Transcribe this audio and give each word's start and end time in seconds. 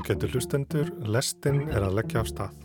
Ágættu 0.00 0.30
hlustendur, 0.32 0.88
lestin 1.12 1.66
er 1.68 1.84
að 1.84 1.98
leggja 1.98 2.22
af 2.22 2.28
stað. 2.30 2.60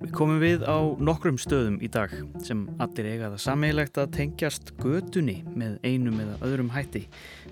Við 0.00 0.12
komum 0.16 0.38
við 0.40 0.62
á 0.64 0.80
nokkrum 0.96 1.36
stöðum 1.36 1.74
í 1.84 1.90
dag 1.92 2.14
sem 2.40 2.62
allir 2.80 3.08
eiga 3.10 3.28
það 3.34 3.42
sammeilegt 3.44 4.00
að 4.00 4.14
tengjast 4.14 4.72
gödunni 4.80 5.34
með 5.52 5.74
einum 5.84 6.22
eða 6.24 6.38
öðrum 6.48 6.70
hætti. 6.72 7.02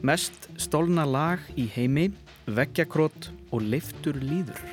Mest 0.01 0.49
stólna 0.57 1.05
lag 1.05 1.45
í 1.61 1.67
heimi, 1.75 2.07
veggjakrót 2.49 3.29
og 3.53 3.69
leiftur 3.75 4.17
líður. 4.17 4.65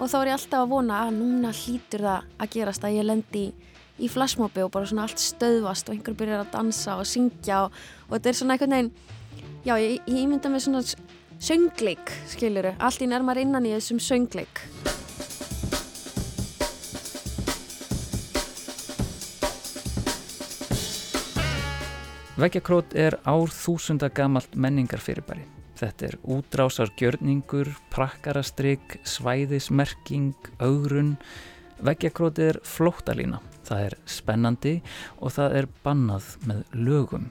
Og 0.00 0.10
þá 0.10 0.18
er 0.24 0.32
ég 0.32 0.38
alltaf 0.40 0.64
að 0.64 0.74
vona 0.74 1.00
að 1.04 1.14
núna 1.20 1.54
hlýtur 1.54 2.06
það 2.08 2.28
að 2.34 2.52
gerast 2.58 2.90
að 2.90 2.98
ég 2.98 3.10
lendi 3.12 3.46
í 3.94 4.10
flashmobi 4.10 4.66
og 4.66 4.74
bara 4.74 4.90
svona 4.90 5.06
allt 5.06 5.22
stöðvast 5.22 5.86
og 5.86 5.94
einhver 5.94 6.18
byrjar 6.18 6.48
að 6.48 6.54
dansa 6.56 6.98
og 6.98 7.06
syngja 7.06 7.68
og, 7.68 7.82
og 8.08 8.16
þetta 8.16 8.32
er 8.32 8.42
svona 8.42 8.58
einhvern 8.58 8.78
veginn, 8.80 8.94
já 9.62 9.76
ég, 9.78 10.00
ég 10.10 10.26
mynda 10.26 10.50
með 10.50 10.66
svona 10.66 10.82
söngleik, 11.44 12.12
skiljuru. 12.30 12.72
Allt 12.80 13.02
í 13.04 13.08
nærmar 13.10 13.36
innan 13.40 13.66
í 13.68 13.74
þessum 13.74 14.00
söngleik. 14.00 14.62
Veggjakrót 22.40 22.96
er 22.98 23.18
ár 23.28 23.52
þúsunda 23.52 24.08
gamalt 24.10 24.56
menningarfyrirbæri. 24.58 25.44
Þetta 25.78 26.06
er 26.08 26.16
útrásargjörningur, 26.34 27.70
prakkarastrygg, 27.92 28.96
svæðismerking, 29.06 30.34
augrun. 30.64 31.14
Veggjakrót 31.84 32.40
er 32.42 32.60
flóttalína. 32.66 33.42
Það 33.64 33.84
er 33.90 33.98
spennandi 34.08 34.74
og 35.20 35.34
það 35.36 35.58
er 35.60 35.68
bannað 35.84 36.32
með 36.48 36.64
lögum. 36.78 37.28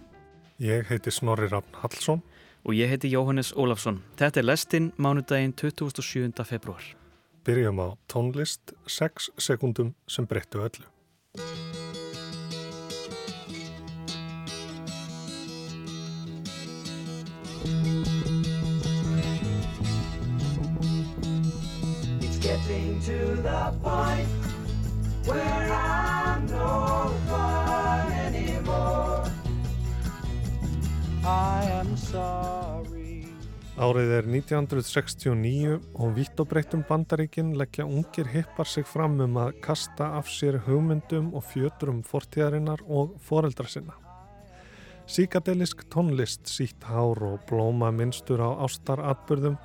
Ég 0.61 0.87
heiti 0.87 1.11
Snorri 1.11 1.49
Rafn 1.49 1.81
Hallsson 1.81 2.21
og 2.63 2.73
ég 2.75 2.89
heiti 2.89 3.11
Jóhannes 3.11 3.53
Ólafsson. 3.55 4.01
Þetta 4.19 4.39
er 4.39 4.47
lestinn 4.47 4.91
mánudaginn 4.97 5.53
27. 5.53 6.43
februar. 6.47 6.83
Byrjum 7.43 7.79
á 7.83 7.87
tónlist 8.07 8.71
6 8.87 9.31
sekundum 9.37 9.93
sem 10.07 10.25
breyttu 10.25 10.63
öllu. 10.63 10.87
It's 22.21 22.39
getting 22.39 23.01
to 23.01 23.41
the 23.41 23.73
point 23.83 24.29
where 25.27 25.71
I'm 25.71 26.47
no 26.47 27.11
fun 27.27 28.11
anymore 28.11 29.22
Árið 33.83 34.09
er 34.11 34.25
1969 34.27 35.77
og 35.95 36.09
vitt 36.17 36.41
og 36.43 36.49
breyttum 36.51 36.81
bandaríkinn 36.89 37.53
leggja 37.55 37.85
ungir 37.87 38.27
hippar 38.27 38.67
sig 38.67 38.83
fram 38.83 39.15
um 39.23 39.37
að 39.39 39.53
kasta 39.63 40.09
af 40.17 40.27
sér 40.27 40.57
hugmyndum 40.65 41.29
og 41.31 41.45
fjöturum 41.47 42.01
fortíðarinnar 42.03 42.83
og 42.89 43.15
foreldra 43.23 43.69
sinna. 43.71 43.95
Síkadelisk 45.07 45.85
tónlist, 45.87 46.43
sítt 46.51 46.83
hár 46.83 47.23
og 47.23 47.39
blóma 47.47 47.93
minnstur 47.95 48.43
á 48.43 48.59
ástaratburðum 48.67 49.55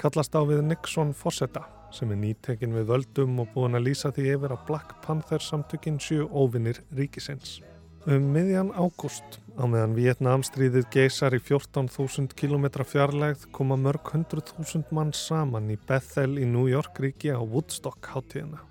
kallast 0.00 0.32
á 0.32 0.40
við 0.48 0.64
Nixon 0.64 1.12
Fossetta 1.12 1.66
sem 1.92 2.08
er 2.08 2.22
nýtekinn 2.24 2.72
við 2.72 2.88
völdum 2.88 3.36
og 3.44 3.52
búin 3.52 3.76
að 3.76 3.90
lýsa 3.90 4.16
því 4.16 4.30
yfir 4.38 4.56
að 4.56 4.64
Black 4.70 4.96
Panther 5.04 5.44
samtökinn 5.44 6.00
sjö 6.00 6.24
óvinnir 6.24 6.80
ríkisins. 6.96 7.60
Um 8.08 8.32
miðjan 8.32 8.72
ágúst 8.72 9.41
á 9.52 9.64
meðan 9.68 9.94
Vietnamstríðið 9.96 10.86
geysar 10.92 11.34
í 11.36 11.40
14.000 11.42 12.32
km 12.38 12.66
fjarlægð 12.88 13.46
koma 13.52 13.76
mörg 13.76 14.12
hundruð 14.14 14.52
þúsund 14.52 14.92
mann 14.94 15.12
saman 15.16 15.70
í 15.72 15.76
Bethel 15.88 16.38
í 16.40 16.46
New 16.48 16.68
York 16.70 17.00
ríki 17.02 17.32
á 17.32 17.40
Woodstock 17.40 18.08
hátíðina. 18.14 18.62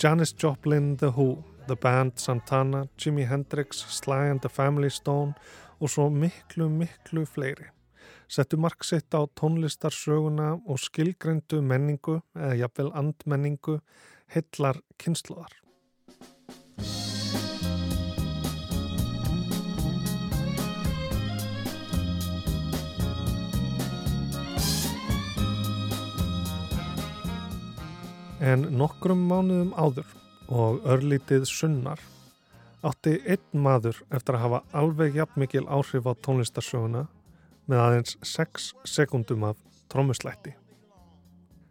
Janis 0.00 0.34
Joplin, 0.34 0.96
The 0.98 1.12
Who, 1.14 1.44
The 1.68 1.76
Band, 1.76 2.18
Santana, 2.18 2.88
Jimi 2.98 3.26
Hendrix, 3.30 3.84
Sly 3.88 4.30
and 4.32 4.42
the 4.42 4.50
Family 4.50 4.90
Stone 4.90 5.34
og 5.78 5.90
svo 5.90 6.10
miklu, 6.10 6.68
miklu 6.68 7.24
fleiri. 7.26 7.70
Settu 8.28 8.58
mark 8.58 8.84
sitt 8.84 9.14
á 9.14 9.22
tónlistarsöguna 9.38 10.56
og 10.66 10.80
skilgrendu 10.82 11.62
menningu 11.62 12.20
eða 12.34 12.56
jafnvel 12.64 12.90
andmenningu 12.98 13.78
hillar 14.34 14.80
kynsluðar. 14.98 15.63
En 28.44 28.66
nokkrum 28.76 29.22
mánuðum 29.30 29.72
áður 29.72 30.10
og 30.52 30.84
örlítið 30.84 31.46
sunnar 31.48 32.02
átti 32.84 33.14
einn 33.24 33.62
maður 33.64 34.02
eftir 34.12 34.36
að 34.36 34.42
hafa 34.42 34.60
alveg 34.76 35.16
jafn 35.16 35.40
mikil 35.40 35.64
áhrif 35.64 36.04
á 36.04 36.12
tónlistarsöguna 36.26 37.06
með 37.70 37.80
aðeins 37.80 38.18
6 38.20 38.68
sekundum 38.84 39.46
af 39.48 39.56
trómuslætti. 39.88 40.52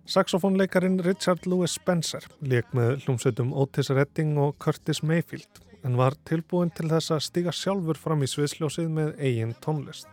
Saxofónleikarin 0.09 0.97
Richard 1.06 1.45
Louis 1.47 1.78
Spencer 1.78 2.25
leik 2.41 2.73
með 2.75 3.06
hljómsveitum 3.06 3.53
Otis 3.53 3.91
Redding 3.94 4.35
og 4.41 4.57
Curtis 4.59 5.03
Mayfield 5.06 5.62
en 5.85 6.00
var 6.00 6.17
tilbúin 6.28 6.73
til 6.75 6.89
þess 6.91 7.13
að 7.13 7.25
stiga 7.28 7.53
sjálfur 7.56 8.00
fram 8.00 8.25
í 8.25 8.28
sviðsljósið 8.28 8.89
með 8.91 9.13
eigin 9.22 9.53
tónlist. 9.63 10.09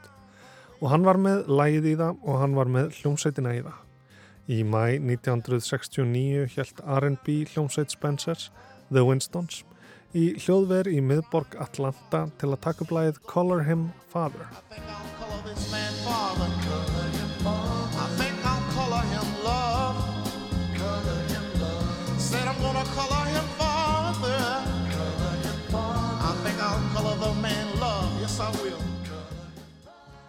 Og 0.81 0.93
hann 0.93 1.07
var 1.09 1.19
með 1.19 1.49
lægið 1.49 1.95
í 1.95 1.97
það 2.01 2.21
og 2.23 2.43
hann 2.43 2.59
var 2.59 2.71
með 2.71 2.93
hljómsveitina 3.01 3.57
í 3.57 3.65
það. 3.65 3.79
Í 4.51 4.65
mæ 4.67 4.99
1969 4.99 6.49
hjælt 6.57 6.81
R&B 6.83 7.45
hljómsveit 7.53 7.93
Spencers, 7.95 8.49
The 8.91 9.05
Winstons, 9.07 9.61
í 10.11 10.33
hljóðver 10.43 10.91
í 10.91 10.99
miðborg 11.07 11.55
Atlanta 11.63 12.25
til 12.41 12.51
að 12.51 12.63
taka 12.67 12.89
blæðið 12.91 13.23
Color 13.31 13.63
Him 13.69 13.89
Father. 14.11 14.51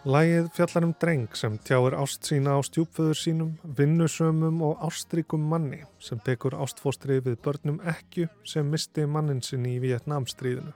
Lægið 0.02 0.48
fjallar 0.56 0.86
um 0.88 0.94
dreng 0.98 1.36
sem 1.38 1.60
tjáir 1.62 1.94
ást 1.94 2.26
sína 2.26 2.56
á 2.58 2.60
stjúpföður 2.66 3.20
sínum, 3.20 3.52
vinnusömum 3.78 4.64
og 4.66 4.80
ástrykum 4.88 5.44
manni 5.46 5.84
sem 6.02 6.18
tekur 6.26 6.56
ástfóstrið 6.58 7.28
við 7.28 7.36
börnum 7.46 7.78
ekku 7.86 8.26
sem 8.42 8.66
misti 8.66 9.06
mannin 9.06 9.44
sinni 9.46 9.76
í 9.76 9.84
Vietnamstríðinu. 9.86 10.74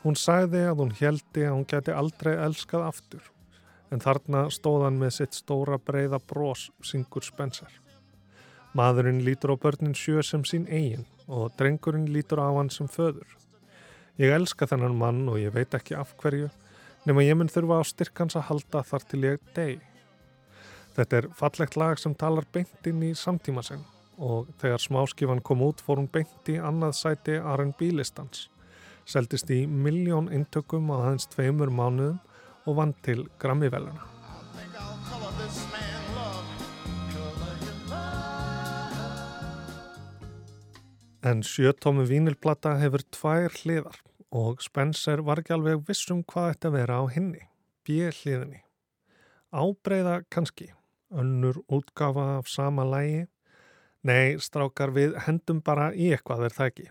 Hún 0.00 0.16
sagði 0.16 0.64
að 0.64 0.80
hún 0.80 0.96
heldi 0.96 1.44
að 1.44 1.54
hún 1.58 1.68
geti 1.68 1.92
aldrei 1.92 2.32
elskað 2.40 2.88
aftur 2.88 3.30
en 3.92 4.00
þarna 4.00 4.46
stóðan 4.48 4.96
með 4.96 5.16
sitt 5.20 5.36
stóra 5.36 5.76
breyða 5.76 6.16
brós 6.16 6.70
syngur 6.80 7.20
Spencer. 7.20 7.68
Maðurinn 8.72 9.26
lítur 9.28 9.52
á 9.52 9.56
börnin 9.60 9.92
sjö 9.92 10.24
sem 10.24 10.40
sín 10.48 10.64
eigin 10.72 11.04
og 11.28 11.52
drengurinn 11.60 12.08
lítur 12.08 12.40
á 12.40 12.48
hann 12.48 12.72
sem 12.72 12.88
föður. 12.88 13.28
Ég 14.16 14.32
elska 14.32 14.64
þennan 14.64 14.96
mann 14.96 15.26
og 15.28 15.36
ég 15.36 15.52
veit 15.52 15.76
ekki 15.76 16.00
af 16.00 16.16
hverju 16.16 16.48
nema 17.06 17.22
ég 17.22 17.36
mun 17.38 17.50
þurfa 17.50 17.78
á 17.78 17.82
styrkans 17.86 18.36
að 18.38 18.48
halda 18.50 18.82
þar 18.86 19.04
til 19.10 19.20
ég 19.24 19.52
deg. 19.54 19.82
Þetta 20.96 21.18
er 21.20 21.28
fallegt 21.38 21.76
lag 21.78 22.00
sem 22.00 22.14
talar 22.18 22.46
beint 22.52 22.88
inn 22.90 23.04
í 23.06 23.12
samtíma 23.14 23.62
sen 23.66 23.84
og 24.16 24.48
þegar 24.60 24.80
smáskifan 24.80 25.42
kom 25.44 25.62
út 25.66 25.82
fór 25.84 26.00
hún 26.00 26.08
beint 26.08 26.48
í 26.48 26.56
annað 26.56 26.96
sæti 26.96 27.36
R&B 27.36 27.90
listans. 27.92 28.46
Seldist 29.06 29.50
í 29.52 29.66
miljón 29.68 30.30
intökum 30.32 30.88
á 30.90 30.96
aðeins 30.96 31.28
tveimur 31.30 31.70
mánuðum 31.70 32.18
og 32.66 32.78
vann 32.80 32.94
til 33.06 33.26
Grammy-veluna. 33.38 34.02
En 41.26 41.42
sjötómi 41.42 42.06
vínilplata 42.08 42.76
hefur 42.80 43.04
tvær 43.14 43.54
hliðar 43.60 44.00
og 44.36 44.60
Spencer 44.60 45.22
var 45.24 45.40
ekki 45.40 45.54
alveg 45.56 45.84
vissum 45.88 46.20
hvað 46.28 46.50
þetta 46.50 46.72
vera 46.74 46.98
á 47.00 47.04
henni, 47.08 47.46
björliðinni. 47.88 48.60
Ábreyða 49.56 50.18
kannski, 50.32 50.68
önnur 51.14 51.62
útgafa 51.72 52.26
af 52.36 52.50
sama 52.50 52.84
lægi. 52.84 53.24
Nei, 54.06 54.36
strákar 54.42 54.92
við 54.94 55.16
hendum 55.24 55.62
bara 55.64 55.88
í 55.94 56.10
eitthvað 56.12 56.46
er 56.48 56.56
það 56.56 56.70
ekki. 56.72 56.86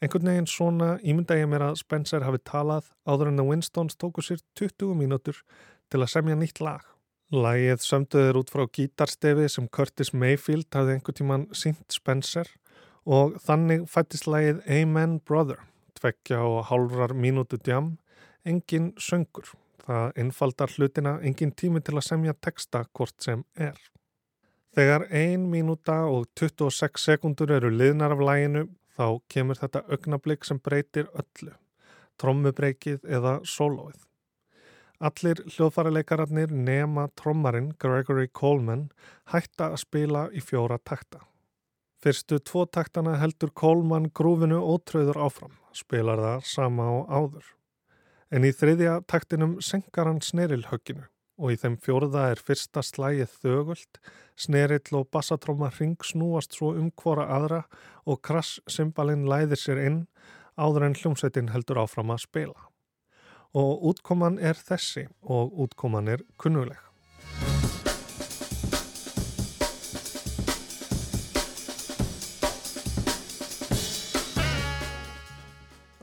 Einhvern 0.00 0.30
veginn 0.30 0.48
svona 0.50 0.88
ímynda 1.04 1.36
ég 1.38 1.50
mér 1.50 1.66
að 1.68 1.78
Spencer 1.82 2.24
hafi 2.24 2.40
talað 2.48 2.88
áður 3.04 3.30
en 3.30 3.44
að 3.44 3.50
Winstons 3.52 4.00
tóku 4.00 4.24
sér 4.24 4.40
20 4.58 4.96
mínútur 4.98 5.44
til 5.92 6.00
að 6.00 6.12
semja 6.14 6.38
nýtt 6.38 6.64
lag. 6.64 6.80
Lægið 7.34 7.84
sömduður 7.84 8.40
út 8.40 8.52
frá 8.52 8.64
gítarstefi 8.72 9.50
sem 9.52 9.68
Curtis 9.68 10.14
Mayfield 10.16 10.68
hafði 10.72 10.96
einhvern 10.96 11.20
tíman 11.20 11.46
sínt 11.52 11.84
Spencer 11.92 12.48
og 13.04 13.38
þannig 13.44 13.86
fættist 13.90 14.28
lægið 14.30 14.64
Amen 14.80 15.20
Brother 15.24 15.60
tveggja 16.04 16.42
og 16.44 16.66
hálfrar 16.68 17.16
mínútu 17.16 17.56
djam, 17.56 17.94
engin 18.44 18.92
söngur. 19.00 19.54
Það 19.84 20.12
einfaldar 20.20 20.72
hlutina 20.76 21.18
engin 21.24 21.52
tími 21.52 21.80
til 21.84 21.96
að 21.96 22.08
semja 22.08 22.34
texta 22.40 22.84
hvort 22.92 23.16
sem 23.24 23.44
er. 23.56 23.76
Þegar 24.74 25.06
1 25.10 25.44
mínúta 25.48 26.02
og 26.10 26.26
26 26.36 26.98
sekundur 27.00 27.52
eru 27.54 27.70
liðnar 27.70 28.16
af 28.16 28.24
læginu 28.24 28.64
þá 28.96 29.20
kemur 29.30 29.60
þetta 29.60 29.84
augnablík 29.88 30.44
sem 30.44 30.58
breytir 30.58 31.06
öllu, 31.14 31.52
trommubreykið 32.20 33.04
eða 33.06 33.38
sólóið. 33.46 34.00
Allir 35.04 35.42
hljóðfæralegararnir 35.50 36.52
nema 36.54 37.08
trommarinn 37.18 37.72
Gregory 37.82 38.28
Coleman 38.28 38.88
hætta 39.32 39.72
að 39.72 39.82
spila 39.82 40.28
í 40.32 40.42
fjóra 40.42 40.78
takta. 40.78 41.24
Fyrstu 42.02 42.38
tvo 42.38 42.64
taktana 42.66 43.16
heldur 43.20 43.52
Coleman 43.56 44.10
grúfinu 44.14 44.60
ótröður 44.60 45.22
áfram, 45.26 45.54
spilar 45.76 46.22
það 46.22 46.46
sama 46.48 46.86
á 46.88 46.94
áður. 47.20 47.48
En 48.34 48.46
í 48.46 48.52
þriðja 48.54 49.00
taktinum 49.10 49.58
senkar 49.62 50.08
hann 50.10 50.22
snerilhögginu 50.24 51.04
og 51.38 51.50
í 51.50 51.58
þeim 51.58 51.76
fjórða 51.82 52.28
er 52.32 52.40
fyrsta 52.42 52.82
slægið 52.86 53.32
þögult, 53.42 53.98
snerill 54.38 54.98
og 55.00 55.08
bassatróma 55.14 55.70
ring 55.78 55.98
snúast 56.06 56.54
svo 56.54 56.72
um 56.78 56.92
hvora 56.94 57.26
aðra 57.36 57.64
og 58.06 58.22
krass-symbalinn 58.26 59.26
læðir 59.30 59.60
sér 59.60 59.82
inn 59.82 60.00
áður 60.54 60.88
en 60.88 60.96
hljómsveitin 60.98 61.50
heldur 61.54 61.82
áfram 61.82 62.14
að 62.14 62.24
spila. 62.28 62.70
Og 63.54 63.86
útkoman 63.90 64.38
er 64.38 64.58
þessi 64.58 65.08
og 65.22 65.54
útkoman 65.66 66.10
er 66.10 66.22
kunnuleg. 66.38 66.78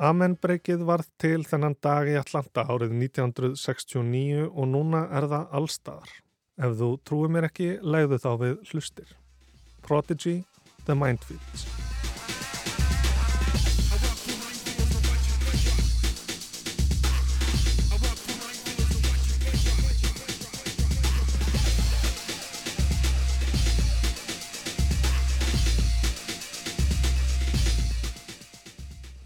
Amenbreykið 0.02 0.82
varð 0.82 1.12
til 1.22 1.44
þennan 1.46 1.76
dag 1.86 2.08
í 2.10 2.16
Atlanta 2.18 2.64
árið 2.66 2.96
1969 2.98 4.48
og 4.50 4.66
núna 4.72 5.04
er 5.14 5.28
það 5.30 5.54
allstaðar. 5.60 6.16
Ef 6.58 6.74
þú 6.80 6.90
trúir 7.06 7.30
mér 7.36 7.50
ekki, 7.52 7.70
leiðu 7.86 8.18
þá 8.26 8.32
við 8.42 8.58
hlustir. 8.72 9.14
Prodigy, 9.86 10.42
The 10.90 10.98
Mindfields. 10.98 11.81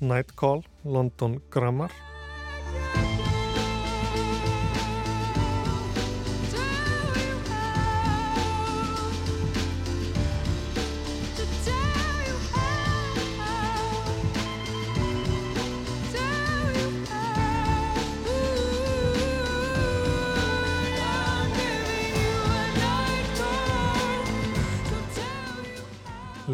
Night 0.05 0.35
Call, 0.35 0.63
London 0.83 1.41
Grammar 1.49 1.89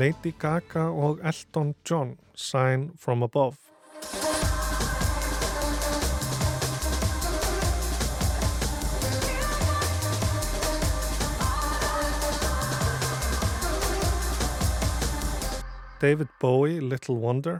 Lady 0.02 0.34
Gaga 0.40 0.80
og 0.80 1.20
Elton 1.24 1.76
John 1.90 2.18
Sign 2.36 2.92
from 3.00 3.24
Above. 3.24 3.56
David 16.02 16.28
Bowie, 16.40 16.80
Little 16.80 17.16
Wonder 17.16 17.60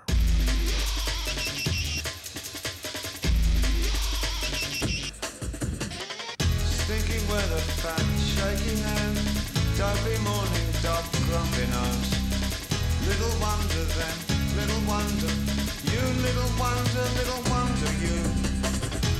little 16.52 16.66
wonder, 16.66 17.06
little 17.18 17.44
wonder 17.50 17.92
you. 18.04 18.18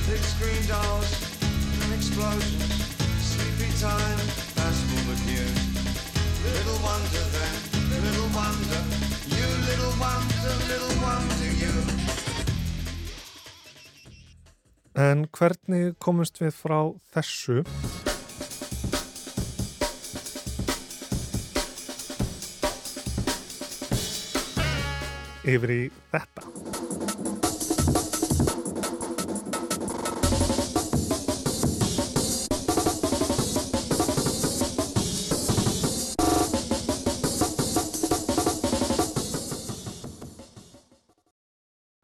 Big 0.08 0.20
screen 0.20 0.66
dolls 0.68 1.10
and 1.82 1.94
explosions. 1.94 2.96
Sleepy 3.20 3.70
time, 3.80 4.18
full 4.56 5.12
of 5.12 5.20
you. 5.30 5.46
Little 6.44 6.78
wonder 6.82 7.24
then, 7.36 7.54
little 8.04 8.28
wonder. 8.34 8.82
You 9.28 9.46
little 9.68 9.94
wonder, 10.00 10.52
little 10.68 10.96
wonder 11.02 11.50
you. 11.62 11.74
En 14.94 15.26
hvernig 15.32 15.96
komumst 15.98 16.42
við 16.42 16.52
frá 16.52 16.80
þessu? 17.14 17.62
yfir 25.42 25.72
í 25.74 25.82
þetta. 26.12 27.01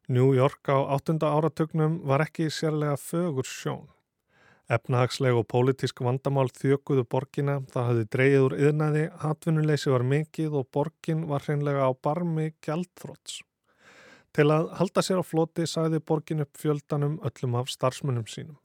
New 0.09 0.33
York 0.33 0.65
á 0.73 0.89
áttunda 0.89 1.29
áratögnum 1.29 1.99
var 2.09 2.23
ekki 2.25 2.47
sérlega 2.49 2.97
fögur 2.97 3.45
sjón. 3.45 3.91
Efnahagsleg 4.73 5.37
og 5.37 5.45
pólitísk 5.53 6.01
vandamál 6.01 6.49
þjökuðu 6.49 7.05
borgina, 7.13 7.59
það 7.69 7.87
hafði 7.89 8.07
dreyið 8.17 8.47
úr 8.47 8.57
yðnaði, 8.57 9.05
hatvinnuleysi 9.21 9.93
var 9.93 10.07
mikið 10.09 10.57
og 10.63 10.67
borgin 10.73 11.27
var 11.29 11.45
hreinlega 11.45 11.85
á 11.85 11.93
barmi 11.93 12.55
gjaldþróts. 12.65 13.43
Til 14.33 14.49
að 14.49 14.73
halda 14.81 15.05
sér 15.05 15.21
á 15.21 15.25
floti 15.29 15.69
sagði 15.69 16.01
borgin 16.01 16.41
upp 16.47 16.57
fjöldanum 16.57 17.21
öllum 17.29 17.61
af 17.61 17.69
starfsmunum 17.69 18.25
sínum. 18.33 18.57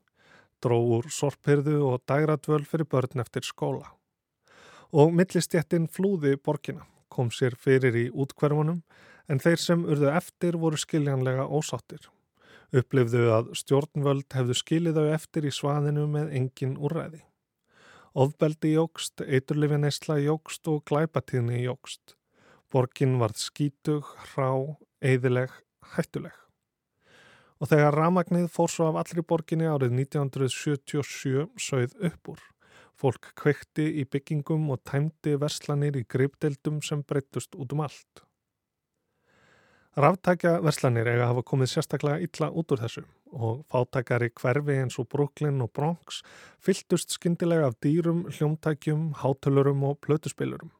Dró 0.64 0.80
úr 0.80 1.12
sorphyrðu 1.12 1.82
og 1.90 2.04
dægradvöl 2.08 2.64
fyrir 2.64 2.88
börn 2.88 3.20
eftir 3.20 3.44
skóla. 3.44 3.92
Og 4.96 5.12
millistjættin 5.12 5.90
flúði 5.92 6.38
borgina, 6.40 6.88
kom 7.12 7.28
sér 7.28 7.52
fyrir 7.60 8.00
í 8.00 8.08
útkverfunum 8.08 8.80
en 9.28 9.40
þeir 9.40 9.60
sem 9.60 9.86
urðu 9.88 10.10
eftir 10.12 10.58
voru 10.60 10.80
skiljanlega 10.80 11.46
ósáttir 11.48 12.10
upplifðu 12.74 13.28
að 13.34 13.52
stjórnvöld 13.58 14.34
hefðu 14.34 14.56
skilið 14.58 14.98
þau 14.98 15.08
eftir 15.14 15.46
í 15.46 15.52
svaðinu 15.54 16.06
með 16.10 16.32
engin 16.40 16.76
úrræði. 16.78 17.22
Ofbeldi 18.14 18.74
jógst, 18.74 19.22
eiturlifja 19.22 19.80
neysla 19.82 20.20
jógst 20.22 20.70
og 20.70 20.84
glæpatíðni 20.88 21.64
jógst. 21.64 22.14
Borgin 22.70 23.18
varð 23.20 23.40
skítug, 23.42 24.08
hrá, 24.32 24.50
eidileg, 25.02 25.52
hættuleg. 25.94 26.34
Og 27.62 27.70
þegar 27.70 27.96
ramagnið 27.98 28.48
fór 28.50 28.70
svo 28.70 28.90
af 28.90 28.98
allri 29.02 29.22
borginni 29.22 29.66
árið 29.70 29.94
1977 30.02 31.46
sögð 31.58 31.94
upp 32.10 32.34
úr. 32.34 32.42
Fólk 32.94 33.32
kvekti 33.38 33.86
í 34.02 34.04
byggingum 34.06 34.68
og 34.74 34.82
tæmdi 34.86 35.34
verslanir 35.42 35.98
í 35.98 36.04
greipdeldum 36.06 36.80
sem 36.86 37.02
breytust 37.06 37.54
út 37.58 37.74
um 37.74 37.82
allt. 37.86 38.24
Ráftækja 39.94 40.56
verslanir 40.58 41.06
eiga 41.06 41.28
hafa 41.30 41.44
komið 41.46 41.68
sérstaklega 41.70 42.24
illa 42.26 42.48
út 42.50 42.72
úr 42.74 42.80
þessu 42.82 43.04
og 43.30 43.60
fátækari 43.70 44.32
hverfi 44.34 44.74
eins 44.82 44.96
og 44.98 45.06
Brooklyn 45.12 45.60
og 45.62 45.68
Bronx 45.70 46.16
fylltust 46.58 47.12
skindilega 47.14 47.68
af 47.68 47.76
dýrum, 47.78 48.24
hljómtækjum, 48.26 49.12
hátölurum 49.20 49.84
og 49.86 50.00
plötuspilurum. 50.02 50.72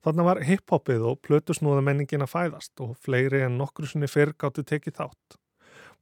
Þannig 0.00 0.28
var 0.28 0.40
hiphopið 0.48 1.04
og 1.10 1.20
plötusnúða 1.28 1.82
menningin 1.84 2.24
að 2.24 2.32
fæðast 2.32 2.80
og 2.80 2.94
fleiri 3.04 3.42
en 3.44 3.58
nokkru 3.60 3.90
sinni 3.90 4.08
fyrr 4.08 4.32
gáttu 4.32 4.64
tekið 4.64 4.96
þátt. 4.96 5.36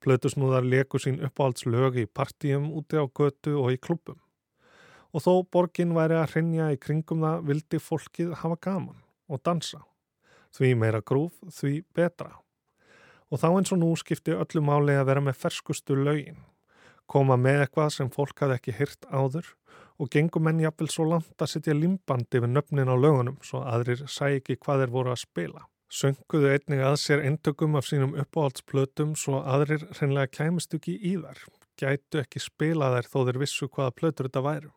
Plötusnúðar 0.05 0.69
leku 0.71 1.01
sín 1.03 1.19
uppáhaldslög 1.19 1.99
í 1.99 2.05
partíum 2.07 2.69
úti 2.79 2.95
á 2.95 3.11
götu 3.11 3.57
og 3.59 3.73
í 3.75 3.81
klubum. 3.81 4.21
Og 5.11 5.27
þó 5.27 5.43
borgin 5.51 5.97
væri 5.99 6.21
að 6.21 6.31
hrinja 6.37 6.71
í 6.71 6.79
kringum 6.79 7.27
það 7.27 7.43
vildi 7.51 7.83
fólkið 7.83 8.37
hafa 8.39 8.61
gaman 8.69 9.03
og 9.27 9.43
dansa. 9.43 9.83
Því 10.55 10.75
meira 10.79 11.03
grúf, 11.03 11.35
því 11.51 11.83
betra. 11.97 12.31
Og 13.33 13.41
þá 13.43 13.49
eins 13.51 13.73
og 13.75 13.81
nú 13.81 13.91
skipti 13.99 14.37
öllu 14.37 14.63
máli 14.63 14.95
að 14.95 15.09
vera 15.09 15.23
með 15.25 15.41
ferskustu 15.41 15.97
laugin, 15.99 16.39
koma 17.11 17.37
með 17.41 17.65
eitthvað 17.65 17.91
sem 17.97 18.11
fólk 18.13 18.45
hafði 18.45 18.59
ekki 18.61 18.77
hyrt 18.79 19.09
áður 19.11 19.49
og 19.99 20.11
gengum 20.11 20.49
enn 20.51 20.63
jafnvel 20.63 20.89
svo 20.91 21.07
langt 21.11 21.43
að 21.43 21.53
setja 21.55 21.75
limbandi 21.77 22.41
við 22.43 22.53
nöfnin 22.55 22.91
á 22.91 22.97
laugunum 22.97 23.39
svo 23.47 23.63
aðrir 23.67 24.05
sæ 24.11 24.37
ekki 24.39 24.59
hvað 24.63 24.85
þeir 24.85 24.95
voru 24.95 25.15
að 25.15 25.23
spila. 25.25 25.67
Sönguðu 25.95 26.51
einnig 26.51 26.81
að 26.83 26.97
sér 27.03 27.23
eintökum 27.23 27.77
af 27.79 27.87
sínum 27.87 28.17
uppáhaldsplötum 28.19 29.13
svo 29.19 29.43
aðrir 29.43 29.85
hreinlega 29.93 30.33
kæmist 30.33 30.75
ekki 30.75 30.97
í 30.99 31.15
þar, 31.21 31.43
gætu 31.79 32.23
ekki 32.23 32.43
spila 32.43 32.91
þær 32.97 33.11
þó 33.13 33.19
þeir 33.29 33.43
vissu 33.45 33.69
hvaða 33.69 33.95
plötur 33.99 34.31
þetta 34.31 34.43
væru. 34.43 34.73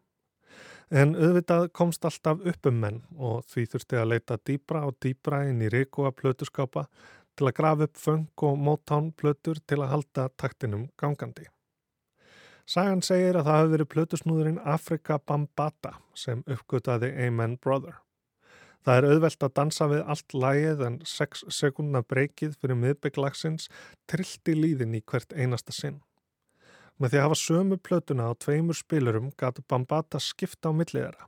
En 0.88 1.18
auðvitað 1.20 1.66
komst 1.76 2.06
alltaf 2.08 2.40
upp 2.48 2.68
um 2.70 2.78
menn 2.80 3.02
og 3.20 3.44
því 3.52 3.66
þurfti 3.74 3.98
að 4.00 4.10
leita 4.14 4.38
dýbra 4.48 4.86
og 4.88 4.96
dýbra 5.04 5.42
inn 5.50 5.60
í 5.60 5.72
ríku 5.74 6.06
að 6.08 6.16
plötuskápa 6.22 6.86
til 7.36 7.50
að 7.50 7.58
grafa 7.60 7.88
upp 7.90 8.00
feng 8.00 8.44
og 8.48 8.56
mótán 8.56 9.12
plötur 9.20 9.60
til 9.68 9.82
að 9.82 9.92
halda 9.92 10.30
taktinum 10.40 10.88
gangandi. 10.98 11.46
Sagan 12.68 13.04
segir 13.04 13.36
að 13.36 13.48
það 13.48 13.60
hafi 13.60 13.72
verið 13.74 13.92
plötusnúðurinn 13.94 14.64
Afrika 14.64 15.20
Bambata 15.20 15.94
sem 16.16 16.42
uppgötaði 16.48 17.14
Amen 17.28 17.56
Brother. 17.64 18.00
Það 18.88 18.98
er 18.98 19.06
auðvelt 19.12 19.44
að 19.44 19.56
dansa 19.60 19.86
við 19.92 20.02
allt 20.08 20.34
lægið 20.34 20.82
en 20.88 20.98
6 21.04 21.46
sekundna 21.52 22.02
breykið 22.08 22.56
fyrir 22.62 22.80
miðbygglagsins 22.80 23.68
trillt 24.08 24.52
í 24.52 24.56
líðin 24.56 24.96
í 24.96 25.04
hvert 25.04 25.36
einasta 25.36 25.76
sinn. 25.76 26.00
Með 26.98 27.14
því 27.14 27.18
að 27.20 27.26
hafa 27.28 27.40
sömu 27.40 27.78
plötuna 27.78 28.30
á 28.30 28.34
tveimur 28.42 28.78
spilurum 28.78 29.32
gætu 29.38 29.64
Bambata 29.70 30.22
skipta 30.22 30.74
á 30.74 30.78
milliðara 30.78 31.28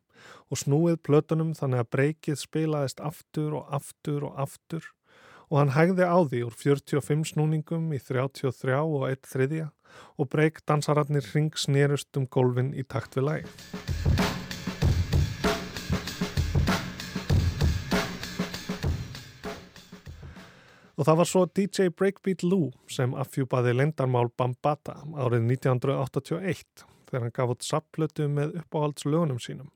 og 0.49 0.57
snúið 0.57 0.97
plötunum 1.05 1.51
þannig 1.57 1.83
að 1.83 1.91
breykið 1.95 2.39
spilaðist 2.41 3.03
aftur 3.05 3.59
og 3.59 3.75
aftur 3.77 4.25
og 4.29 4.39
aftur 4.41 4.87
og 5.49 5.59
hann 5.61 5.73
hægði 5.77 6.05
á 6.09 6.17
því 6.25 6.41
úr 6.47 6.57
45 6.57 7.33
snúningum 7.33 7.93
í 7.93 8.01
33 8.01 8.81
og 8.81 9.05
1 9.11 9.29
þriðja 9.29 9.69
og 10.17 10.31
breyk 10.33 10.61
dansararnir 10.69 11.29
ring 11.33 11.53
snerust 11.57 12.17
um 12.17 12.25
gólfin 12.29 12.73
í 12.77 12.85
takt 12.85 13.17
við 13.17 13.29
læg. 13.29 14.28
Og 20.99 21.05
það 21.07 21.19
var 21.21 21.27
svo 21.31 21.41
DJ 21.55 21.91
Breakbeat 21.95 22.41
Lou 22.43 22.73
sem 22.91 23.13
affjúpaði 23.15 23.71
lendarmál 23.71 24.27
Bambata 24.35 24.97
árið 25.15 25.45
1981 25.47 26.83
þegar 27.07 27.21
hann 27.23 27.35
gaf 27.37 27.53
út 27.53 27.63
sapplötu 27.63 28.25
með 28.27 28.57
uppáhaldslögunum 28.59 29.39
sínum. 29.39 29.69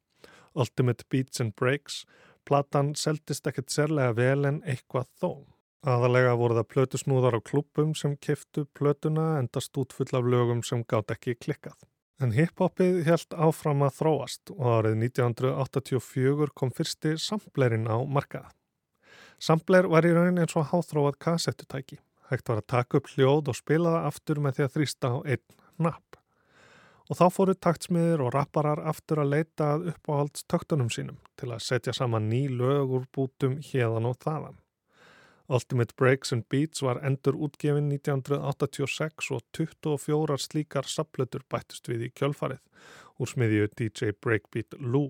Ultimate 0.52 1.08
Beats 1.08 1.40
and 1.40 1.56
Breaks, 1.56 2.02
platan 2.44 2.92
seldist 3.00 3.48
ekkert 3.48 3.72
sérlega 3.72 4.18
vel 4.18 4.50
en 4.50 4.60
eitthvað 4.68 5.08
þó. 5.22 5.30
Aðalega 5.88 6.34
voru 6.40 6.58
það 6.60 6.68
plötusnúðar 6.74 7.38
á 7.40 7.42
klubum 7.48 7.94
sem 7.96 8.18
kiftu 8.20 8.66
plötuna 8.76 9.38
endast 9.40 9.80
út 9.80 9.96
full 9.96 10.12
af 10.20 10.28
lögum 10.28 10.60
sem 10.64 10.84
gátt 10.84 11.16
ekki 11.16 11.38
klikkað. 11.40 11.80
En 12.20 12.36
hiphopið 12.36 13.00
helt 13.08 13.32
áfram 13.32 13.86
að 13.88 13.96
þróast 14.02 14.52
og 14.58 14.68
árið 14.76 15.00
1984 15.08 16.52
kom 16.52 16.76
fyrsti 16.76 17.16
samplerinn 17.16 17.88
á 17.88 18.04
markaða. 18.04 18.52
Sampler 19.44 19.90
var 19.92 20.06
í 20.08 20.14
raunin 20.16 20.40
eins 20.40 20.56
og 20.56 20.70
háþróað 20.70 21.18
kassettutæki. 21.26 21.98
Hægt 22.30 22.48
var 22.48 22.62
að 22.62 22.70
taka 22.72 23.00
upp 23.00 23.10
hljóð 23.12 23.50
og 23.52 23.58
spila 23.58 23.92
það 23.98 24.06
aftur 24.08 24.40
með 24.40 24.56
því 24.56 24.64
að 24.64 24.76
þrýsta 24.76 25.10
á 25.12 25.18
einn 25.34 25.56
napp. 25.84 26.20
Og 27.12 27.18
þá 27.20 27.24
fóru 27.36 27.56
taktsmiðir 27.60 28.22
og 28.24 28.32
rapparar 28.32 28.80
aftur 28.88 29.20
að 29.20 29.34
leita 29.34 29.74
upp 29.92 30.08
á 30.08 30.14
halds 30.16 30.46
töktunum 30.48 30.88
sínum 30.94 31.18
til 31.36 31.50
að 31.52 31.66
setja 31.66 31.94
saman 31.98 32.30
ný 32.32 32.46
lög 32.48 32.94
úr 32.96 33.08
bútum 33.12 33.58
hérðan 33.60 34.08
og 34.08 34.16
þaðan. 34.24 34.56
Ultimate 35.52 35.92
Breaks 36.00 36.32
and 36.32 36.48
Beats 36.48 36.80
var 36.86 37.02
endur 37.04 37.36
útgefin 37.36 37.90
1986 37.92 39.28
og 39.36 39.44
24 39.52 40.38
slíkar 40.40 40.88
sapplötur 40.88 41.44
bættust 41.52 41.92
við 41.92 42.08
í 42.08 42.14
kjölfarið 42.16 42.64
úr 43.20 43.34
smiðju 43.34 43.68
DJ 43.76 44.16
Breakbeat 44.24 44.80
Lou. 44.80 45.10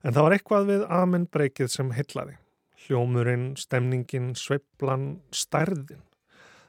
En 0.00 0.16
það 0.16 0.26
var 0.26 0.36
eitthvað 0.38 0.72
við 0.72 0.86
Amen 0.88 1.28
Breakið 1.28 1.70
sem 1.76 1.92
heitlaði. 1.92 2.38
Hljómurinn, 2.84 3.54
stemningin, 3.56 4.34
sveiplan, 4.36 5.22
stærðin. 5.32 6.02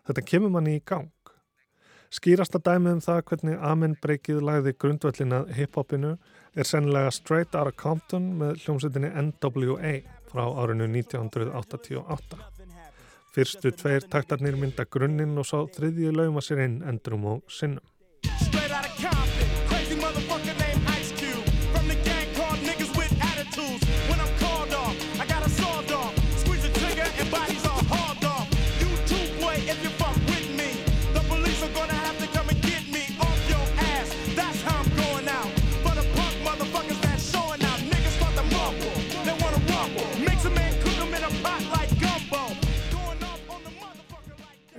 Þetta 0.07 0.23
kemur 0.29 0.53
manni 0.53 0.77
í 0.79 0.83
gang. 0.85 1.11
Skýrasta 2.15 2.61
dæmið 2.63 2.93
um 2.95 3.01
það 3.03 3.21
hvernig 3.29 3.63
Amen 3.65 3.95
Breakið 3.99 4.43
lagði 4.47 4.75
grundvöllina 4.79 5.41
hiphopinu 5.57 6.13
er 6.55 6.69
sennilega 6.69 7.11
Straight 7.11 7.57
Outta 7.57 7.73
Compton 7.75 8.29
með 8.39 8.61
hljómsettinni 8.63 9.09
NWA 9.25 9.95
frá 10.29 10.45
árinu 10.61 10.87
1988. 10.93 12.39
Fyrstu 13.35 13.73
tveir 13.75 14.07
taktarnir 14.07 14.55
mynda 14.55 14.85
grunninn 14.87 15.35
og 15.41 15.49
sá 15.49 15.57
þriðju 15.75 16.15
lauma 16.15 16.45
sér 16.45 16.63
inn 16.69 16.79
endrum 16.87 17.27
og 17.33 17.43
sinnum. 17.51 17.83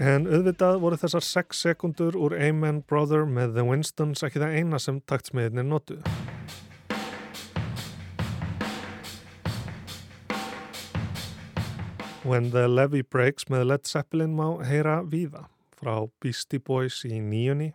En 0.06 0.28
auðvitað 0.30 0.76
voru 0.78 0.96
þessar 1.00 1.24
6 1.26 1.60
sekundur 1.64 2.14
úr 2.14 2.34
Amen 2.38 2.76
Brother 2.86 3.24
með 3.26 3.56
The 3.56 3.64
Winstons 3.66 4.20
ekki 4.22 4.38
það 4.38 4.52
eina 4.60 4.78
sem 4.78 5.00
taktsmiðinir 5.10 5.66
notuðu. 5.66 6.04
When 12.22 12.52
the 12.54 12.68
Levy 12.70 13.02
Breaks 13.02 13.50
með 13.50 13.66
Led 13.72 13.90
Zeppelin 13.90 14.38
má 14.38 14.62
heyra 14.66 15.00
víða 15.02 15.48
frá 15.74 16.06
Beastie 16.22 16.62
Boys 16.62 17.02
í 17.02 17.18
nýjunni 17.18 17.72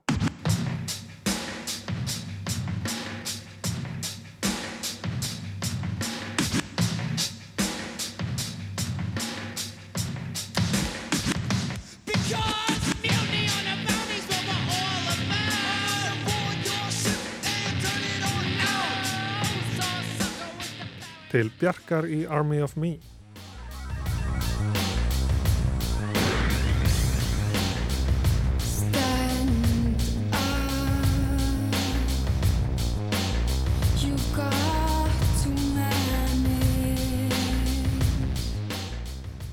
til 21.31 21.47
Bjarkar 21.59 22.09
í 22.11 22.25
Army 22.27 22.59
of 22.61 22.75
Me. 22.75 22.97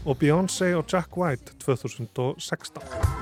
og 0.09 0.17
Beyoncé 0.17 0.73
og 0.73 0.87
Jack 0.89 1.19
White 1.21 1.53
2016. 1.61 3.18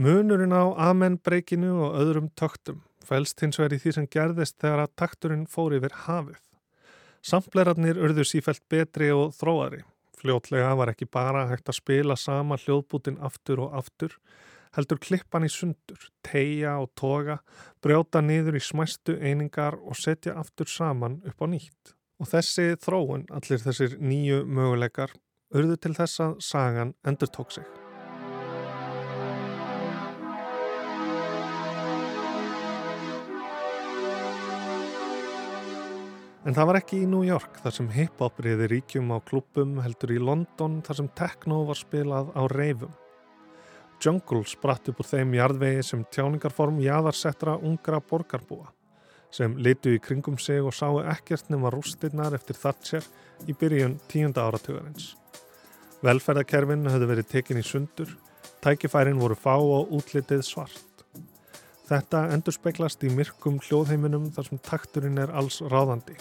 Munurinn 0.00 0.54
á 0.56 0.64
amenbreykinu 0.88 1.74
og 1.84 1.96
öðrum 2.00 2.30
töktum 2.32 2.78
fælst 3.04 3.42
hins 3.42 3.58
vegar 3.60 3.74
í 3.76 3.78
því 3.82 3.90
sem 3.92 4.06
gerðist 4.08 4.56
þegar 4.62 4.86
að 4.86 4.94
takturinn 5.02 5.42
fór 5.50 5.74
yfir 5.76 5.92
hafið. 6.06 6.38
Samplerarnir 7.20 8.00
urðu 8.00 8.24
sífælt 8.24 8.62
betri 8.72 9.10
og 9.12 9.34
þróari. 9.36 9.82
Fljótlega 10.16 10.70
var 10.78 10.92
ekki 10.94 11.08
bara 11.10 11.42
hægt 11.50 11.68
að 11.68 11.80
spila 11.82 12.16
sama 12.16 12.56
hljóðbútin 12.62 13.20
aftur 13.28 13.60
og 13.66 13.76
aftur, 13.76 14.14
heldur 14.72 15.02
klippan 15.04 15.44
í 15.44 15.52
sundur, 15.52 16.08
teia 16.24 16.78
og 16.80 16.94
toga, 16.96 17.40
brjóta 17.84 18.24
niður 18.24 18.56
í 18.56 18.64
smæstu 18.64 19.18
einingar 19.20 19.76
og 19.82 20.00
setja 20.00 20.38
aftur 20.40 20.70
saman 20.70 21.20
upp 21.28 21.44
á 21.44 21.46
nýtt. 21.52 21.92
Og 22.20 22.32
þessi 22.32 22.70
þróun, 22.80 23.28
allir 23.36 23.60
þessir 23.68 24.00
nýju 24.00 24.42
möguleikar, 24.48 25.12
urðu 25.52 25.76
til 25.76 25.94
þess 26.00 26.24
að 26.24 26.36
sagan 26.48 26.96
endur 27.04 27.32
tók 27.36 27.56
sig. 27.58 27.79
En 36.40 36.56
það 36.56 36.68
var 36.70 36.78
ekki 36.78 37.02
í 37.02 37.08
New 37.08 37.20
York 37.26 37.58
þar 37.60 37.74
sem 37.76 37.88
hip-hop 37.92 38.38
reyði 38.40 38.70
ríkjum 38.72 39.10
á 39.12 39.20
klubum 39.28 39.74
heldur 39.84 40.14
í 40.14 40.20
London 40.24 40.78
þar 40.86 40.96
sem 41.02 41.08
techno 41.18 41.58
var 41.68 41.76
spilað 41.76 42.30
á 42.32 42.42
reifum. 42.48 42.94
Jungle 44.00 44.46
spratt 44.48 44.88
upp 44.88 45.02
úr 45.02 45.08
þeim 45.10 45.34
jarðvegi 45.36 45.84
sem 45.84 46.04
tjáningarform 46.08 46.80
jáðarsettra 46.80 47.58
ungra 47.60 48.00
borgarbúa 48.00 48.70
sem 49.30 49.52
litu 49.62 49.92
í 49.94 50.00
kringum 50.02 50.38
sig 50.42 50.64
og 50.64 50.74
sáu 50.74 50.98
ekkert 51.04 51.52
nema 51.52 51.70
rústinnar 51.70 52.34
eftir 52.34 52.58
Thatcher 52.58 53.04
í 53.46 53.54
byrjun 53.54 54.00
tíunda 54.10 54.48
áratugarins. 54.48 55.12
Velferðakerfin 56.02 56.88
höfðu 56.88 57.10
verið 57.12 57.28
tekin 57.30 57.60
í 57.60 57.66
sundur, 57.66 58.16
tækifærin 58.64 59.20
voru 59.20 59.36
fá 59.38 59.54
og 59.60 59.92
útlitið 60.00 60.42
svart. 60.48 60.89
Þetta 61.90 62.28
endur 62.30 62.54
speglast 62.54 63.02
í 63.02 63.08
myrkum 63.10 63.56
hljóðheiminum 63.66 64.28
þar 64.30 64.46
sem 64.46 64.60
takturinn 64.62 65.18
er 65.18 65.32
alls 65.34 65.56
ráðandi. 65.72 66.14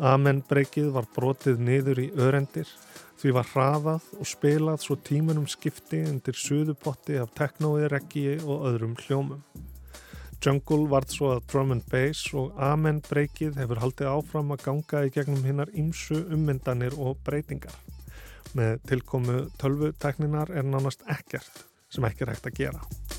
Amen 0.00 0.38
breykið 0.48 0.86
var 0.94 1.04
brotið 1.12 1.60
niður 1.60 2.00
í 2.00 2.06
örendir, 2.16 2.70
því 3.20 3.34
var 3.36 3.50
hraðað 3.50 4.06
og 4.16 4.30
spilað 4.30 4.80
svo 4.80 4.96
tímunum 5.04 5.44
skipti 5.52 6.00
undir 6.08 6.38
suðupotti 6.40 7.18
af 7.20 7.34
teknói, 7.36 7.90
reggi 7.92 8.38
og 8.40 8.64
öðrum 8.70 8.96
hljómum. 9.02 9.44
Jungle 10.40 10.88
varð 10.88 11.12
svo 11.12 11.34
að 11.34 11.44
drum 11.52 11.76
and 11.76 11.84
bass 11.92 12.32
og 12.32 12.56
Amen 12.56 13.02
breykið 13.04 13.60
hefur 13.60 13.84
haldið 13.84 14.08
áfram 14.14 14.56
að 14.56 14.64
ganga 14.64 15.04
í 15.04 15.12
gegnum 15.12 15.44
hinnar 15.44 15.76
ymsu 15.76 16.22
ummyndanir 16.32 16.96
og 16.96 17.20
breytingar. 17.28 17.76
Með 18.56 18.80
tilkomu 18.88 19.42
tölvutekninar 19.60 20.56
er 20.56 20.64
nánast 20.64 21.04
ekkert 21.04 21.66
sem 21.92 22.08
ekki 22.08 22.24
er 22.24 22.38
hægt 22.38 22.48
að 22.48 22.62
gera. 22.64 23.09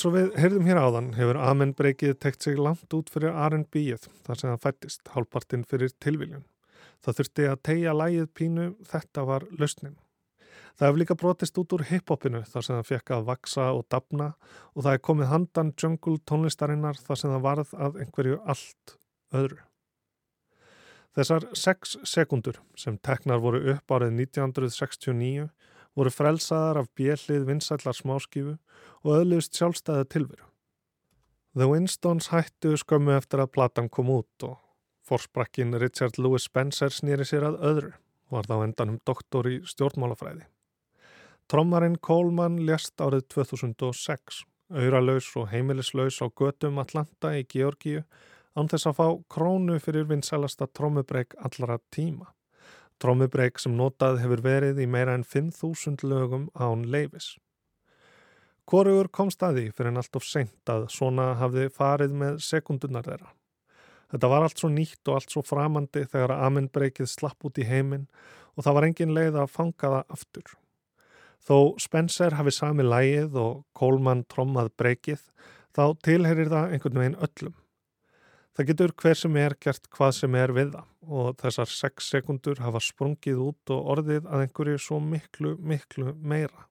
Eins 0.00 0.08
og 0.08 0.14
við 0.14 0.28
heyrðum 0.40 0.64
hér 0.64 0.78
áðan 0.80 1.08
hefur 1.12 1.36
Amen 1.44 1.74
breykið 1.76 2.14
tekt 2.24 2.46
sig 2.46 2.54
langt 2.56 2.94
út 2.96 3.10
fyrir 3.12 3.34
R&B-ið 3.36 4.06
þar 4.24 4.38
sem 4.40 4.48
það 4.48 4.62
fættist, 4.62 5.02
hálfpartinn 5.12 5.64
fyrir 5.68 5.92
tilviljun. 6.00 6.46
Það 7.04 7.18
þurfti 7.18 7.48
að 7.50 7.58
tegja 7.68 7.92
lægið 7.92 8.30
pínu, 8.32 8.64
þetta 8.88 9.26
var 9.28 9.44
lausnin. 9.60 9.98
Það 10.78 10.86
hefur 10.86 11.00
líka 11.02 11.18
brotist 11.20 11.60
út 11.60 11.76
úr 11.76 11.84
hip-hopinu 11.90 12.40
þar 12.48 12.64
sem 12.64 12.78
það 12.78 12.88
fekk 12.94 13.12
að 13.18 13.28
vaksa 13.28 13.66
og 13.76 13.84
dapna 13.92 14.30
og 14.72 14.86
það 14.86 14.96
er 14.96 15.04
komið 15.10 15.30
handan 15.34 15.74
jungle 15.76 16.16
tónlistarinnar 16.32 17.04
þar 17.04 17.20
sem 17.20 17.34
það 17.34 17.44
varð 17.50 17.76
að 17.76 18.00
einhverju 18.06 18.40
allt 18.54 18.96
öðru. 19.36 19.60
Þessar 21.12 21.50
sex 21.52 21.98
sekundur 22.08 22.62
sem 22.72 22.96
teknar 23.04 23.44
voru 23.44 23.66
upp 23.74 23.98
árið 23.98 24.16
1969 24.16 25.50
voru 26.00 26.12
frelsaðar 26.14 26.80
af 26.80 26.88
bjellið 26.96 27.46
vinsællar 27.50 27.96
smáskifu 27.96 28.56
og 29.04 29.18
öðlust 29.18 29.58
sjálfstæði 29.58 30.06
tilveru. 30.14 30.46
The 31.58 31.66
Winstons 31.66 32.30
hættu 32.30 32.76
skömmu 32.78 33.12
eftir 33.16 33.42
að 33.42 33.52
platan 33.56 33.90
kom 33.92 34.12
út 34.14 34.46
og 34.46 34.56
forsprakkin 35.04 35.74
Richard 35.82 36.16
Louis 36.18 36.46
Spencer 36.46 36.94
snýri 36.94 37.26
sér 37.26 37.48
að 37.48 37.60
öðru, 37.72 37.92
var 38.30 38.46
þá 38.46 38.56
endanum 38.62 39.00
doktor 39.06 39.48
í 39.50 39.58
stjórnmálafræði. 39.66 40.46
Trommarinn 41.50 41.98
Coleman 41.98 42.60
lést 42.62 43.02
árið 43.02 43.26
2006, 43.34 44.44
auðralaus 44.70 45.32
og 45.36 45.48
heimilislaus 45.50 46.20
á 46.22 46.30
götum 46.30 46.78
Atlanta 46.78 47.34
í 47.34 47.42
Georgíu 47.42 48.04
án 48.54 48.70
þess 48.70 48.86
að 48.86 49.00
fá 49.00 49.06
krónu 49.34 49.80
fyrir 49.82 50.06
vinsælasta 50.06 50.70
trommubreik 50.70 51.34
allara 51.42 51.80
tíma. 51.90 52.30
Trommubreik 53.00 53.60
sem 53.60 53.72
notað 53.76 54.18
hefur 54.20 54.42
verið 54.44 54.80
í 54.84 54.86
meira 54.90 55.14
en 55.16 55.24
5.000 55.24 56.04
lögum 56.04 56.48
án 56.52 56.84
leifis. 56.92 57.34
Hvorugur 58.70 59.08
kom 59.10 59.30
staði 59.34 59.70
fyrir 59.74 59.90
en 59.90 59.98
allt 60.02 60.16
of 60.18 60.26
seint 60.26 60.70
að 60.70 60.84
svona 60.94 61.32
hafði 61.40 61.70
farið 61.74 62.12
með 62.20 62.36
sekundunar 62.44 63.08
þeirra. 63.08 63.32
Þetta 64.10 64.30
var 64.30 64.44
allt 64.44 64.60
svo 64.60 64.70
nýtt 64.70 65.08
og 65.08 65.16
allt 65.16 65.32
svo 65.32 65.42
framandi 65.46 66.04
þegar 66.04 66.34
að 66.34 66.44
amenbreykið 66.48 67.08
slapp 67.10 67.46
út 67.46 67.58
í 67.58 67.66
heiminn 67.66 68.08
og 68.54 68.66
það 68.66 68.76
var 68.76 68.86
engin 68.88 69.14
leið 69.16 69.38
að 69.40 69.52
fanga 69.54 69.92
það 69.94 70.14
aftur. 70.18 70.52
Þó 71.40 71.56
Spencer 71.80 72.36
hafi 72.36 72.52
sami 72.52 72.84
lægið 72.84 73.38
og 73.40 73.64
Coleman 73.78 74.26
trommað 74.28 74.72
breykið 74.78 75.22
þá 75.76 75.84
tilherir 76.04 76.50
það 76.52 76.74
einhvern 76.74 77.00
veginn 77.00 77.20
öllum. 77.26 77.54
Það 78.60 78.66
getur 78.68 78.92
hver 79.00 79.16
sem 79.16 79.36
er 79.40 79.54
gert 79.64 79.86
hvað 79.88 80.10
sem 80.12 80.34
er 80.36 80.50
við 80.52 80.74
það 80.74 81.12
og 81.16 81.28
þessar 81.40 81.70
6 81.72 82.08
sekundur 82.12 82.58
hafa 82.60 82.82
sprungið 82.84 83.38
út 83.40 83.70
og 83.72 83.86
orðið 83.94 84.26
að 84.28 84.42
einhverju 84.44 84.80
svo 84.84 84.98
miklu, 85.00 85.54
miklu 85.64 86.10
meira. 86.20 86.66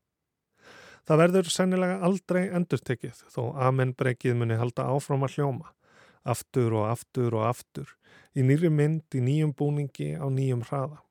Það 1.09 1.21
verður 1.23 1.49
sennilega 1.49 1.95
aldrei 2.05 2.43
endurtekið 2.59 3.23
þó 3.33 3.39
amenbreykið 3.71 4.37
muni 4.37 4.59
halda 4.59 4.85
áfram 4.85 5.25
að 5.25 5.39
hljóma, 5.39 5.73
aftur 6.21 6.77
og 6.77 6.85
aftur 6.91 7.39
og 7.39 7.47
aftur, 7.47 7.89
í 8.37 8.45
nýri 8.45 8.69
mynd, 8.69 9.07
í 9.17 9.23
nýjum 9.25 9.55
búningi, 9.57 10.11
á 10.13 10.29
nýjum 10.29 10.61
hraða. 10.69 11.01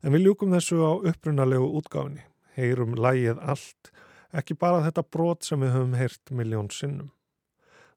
En 0.00 0.16
við 0.16 0.30
ljúkum 0.30 0.56
þessu 0.56 0.80
á 0.80 0.96
upprunalegu 1.12 1.68
útgáfni, 1.82 2.24
heyrum 2.56 2.96
lægið 2.96 3.44
allt, 3.44 3.92
ekki 4.32 4.56
bara 4.56 4.80
þetta 4.88 5.04
brot 5.12 5.44
sem 5.44 5.60
við 5.60 5.76
höfum 5.76 6.00
heyrt 6.00 6.36
miljón 6.40 6.72
sinnum. 6.72 7.12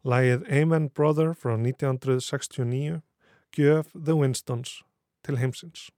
Lægið 0.02 0.62
Amen 0.62 0.90
Brother 0.90 1.34
frá 1.38 1.54
1969 1.54 3.02
gjöf 3.54 3.92
The 3.94 4.16
Winstons 4.16 4.84
til 5.26 5.38
heimsins. 5.38 5.92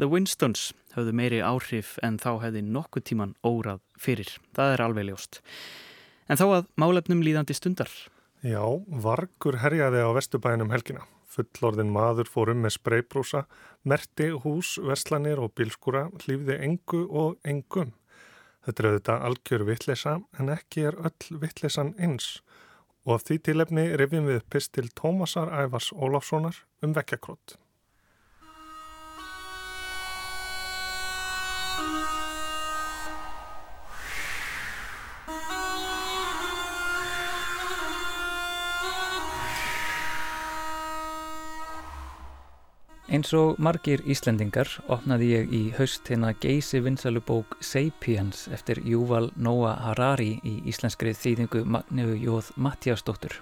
The 0.00 0.08
Winstons 0.08 0.70
höfðu 0.94 1.12
meiri 1.12 1.38
áhrif 1.44 1.98
en 2.00 2.14
þá 2.16 2.30
hefði 2.46 2.62
nokkuð 2.64 3.02
tíman 3.10 3.34
órað 3.44 3.82
fyrir. 4.00 4.30
Það 4.56 4.72
er 4.72 4.82
alveg 4.86 5.08
ljóst. 5.10 5.40
En 6.24 6.40
þá 6.40 6.44
að 6.46 6.70
málefnum 6.80 7.20
líðandi 7.26 7.56
stundar. 7.58 7.92
Já, 8.40 8.64
vargur 9.04 9.58
herjaði 9.60 10.00
á 10.00 10.08
vestubæðinum 10.16 10.72
helgina. 10.72 11.04
Fullorðin 11.28 11.92
maður 11.92 12.32
fór 12.32 12.54
um 12.54 12.64
með 12.64 12.78
spreybrúsa, 12.78 13.44
merti 13.84 14.30
hús, 14.32 14.78
verslanir 14.80 15.42
og 15.44 15.52
bílskúra, 15.58 16.08
hlýfði 16.24 16.56
engu 16.64 17.04
og 17.04 17.36
engum. 17.44 17.92
Þetta 18.64 18.82
er 18.82 18.88
auðvitað 18.90 19.28
algjör 19.28 19.68
vittleysa 19.68 20.18
en 20.40 20.54
ekki 20.56 20.88
er 20.88 20.96
öll 20.96 21.40
vittleysan 21.44 21.92
eins 22.00 22.38
og 23.04 23.18
af 23.18 23.28
því 23.28 23.42
tilefni 23.50 23.90
rifjum 24.00 24.28
við 24.32 24.46
pistil 24.52 24.88
Tómasar 24.96 25.52
Ævars 25.52 25.92
Ólafssonar 25.92 26.64
um 26.84 26.96
vekkjakrótt. 26.96 27.60
Eins 43.10 43.32
og 43.34 43.56
margir 43.58 44.04
Íslendingar 44.06 44.68
opnaði 44.86 45.32
ég 45.32 45.48
í 45.50 45.60
haust 45.74 46.06
hérna 46.06 46.28
geysi 46.38 46.78
vinsalubók 46.78 47.56
Sapiens 47.58 48.44
eftir 48.54 48.78
Júval 48.86 49.32
Noah 49.34 49.80
Harari 49.82 50.36
í 50.46 50.52
íslenskri 50.70 51.10
þýðingu 51.18 51.64
Magneu 51.66 52.12
Jóð 52.14 52.52
Mattiasdóttur. 52.54 53.32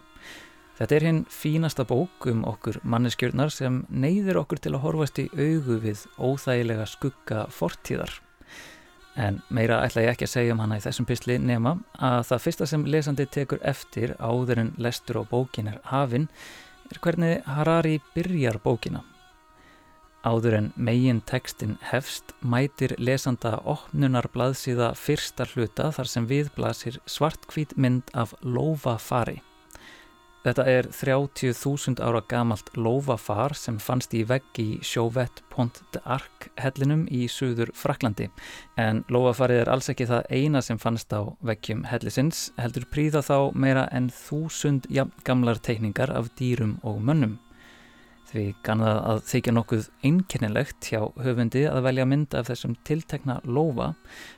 Þetta 0.78 0.96
er 0.96 1.04
hinn 1.04 1.18
fínasta 1.28 1.84
bók 1.84 2.24
um 2.32 2.46
okkur 2.48 2.78
manneskjörnar 2.80 3.52
sem 3.52 3.82
neyðir 3.92 4.40
okkur 4.40 4.62
til 4.64 4.72
að 4.72 4.86
horfast 4.86 5.20
í 5.20 5.26
augu 5.36 5.76
við 5.84 6.06
óþægilega 6.16 6.88
skugga 6.88 7.44
fortíðar. 7.52 8.14
En 9.20 9.42
meira 9.52 9.82
ætla 9.84 10.06
ég 10.06 10.14
ekki 10.14 10.30
að 10.30 10.32
segja 10.32 10.56
um 10.56 10.64
hana 10.64 10.80
í 10.80 10.86
þessum 10.86 11.10
pysli 11.12 11.36
nema 11.42 11.76
að 12.00 12.22
það 12.30 12.44
fyrsta 12.46 12.70
sem 12.72 12.88
lesandi 12.88 13.28
tekur 13.36 13.60
eftir 13.60 14.16
áður 14.16 14.64
en 14.64 14.72
lestur 14.80 15.20
á 15.20 15.28
bókin 15.28 15.68
er 15.74 15.78
hafinn 15.92 16.30
er 16.88 17.04
hvernig 17.04 17.44
Harari 17.44 17.98
byrjar 18.16 18.62
bókina. 18.64 19.04
Áður 20.26 20.56
en 20.58 20.70
megin 20.74 21.20
tekstin 21.22 21.76
hefst 21.92 22.32
mætir 22.42 22.96
lesanda 22.98 23.58
opnunar 23.62 24.26
blaðsíða 24.34 24.90
fyrsta 24.98 25.46
hluta 25.52 25.92
þar 25.94 26.10
sem 26.10 26.26
viðblasir 26.26 26.98
svartkvít 27.06 27.76
mynd 27.78 28.10
af 28.18 28.34
lófafari. 28.42 29.38
Þetta 30.42 30.64
er 30.70 30.86
30.000 30.94 31.98
ára 32.02 32.22
gamalt 32.30 32.70
lófafar 32.78 33.54
sem 33.58 33.78
fannst 33.82 34.14
í 34.14 34.22
vegg 34.26 34.58
í 34.62 34.78
sjóvett 34.86 35.42
Pont 35.52 35.82
d'Arc 35.94 36.46
hellinum 36.62 37.02
í 37.10 37.26
Suður 37.30 37.72
Fraklandi 37.74 38.30
en 38.78 39.02
lófafarið 39.12 39.64
er 39.64 39.72
alls 39.74 39.90
ekki 39.92 40.06
það 40.08 40.30
eina 40.30 40.62
sem 40.62 40.78
fannst 40.82 41.12
á 41.14 41.26
veggjum 41.46 41.84
hellisins 41.90 42.48
heldur 42.58 42.86
príða 42.90 43.22
þá 43.26 43.50
meira 43.54 43.88
en 43.92 44.08
þúsund 44.14 44.88
gamlar 45.26 45.58
teikningar 45.62 46.14
af 46.14 46.32
dýrum 46.38 46.78
og 46.82 47.02
mönnum. 47.02 47.38
Því 48.28 48.42
kannað 48.66 48.98
að 49.08 49.22
þykja 49.30 49.52
nokkuð 49.56 49.86
einkennilegt 50.04 50.90
hjá 50.90 51.00
höfundi 51.24 51.62
að 51.64 51.86
velja 51.86 52.04
mynd 52.08 52.34
af 52.36 52.50
þessum 52.50 52.74
tiltekna 52.84 53.38
lofa 53.48 53.94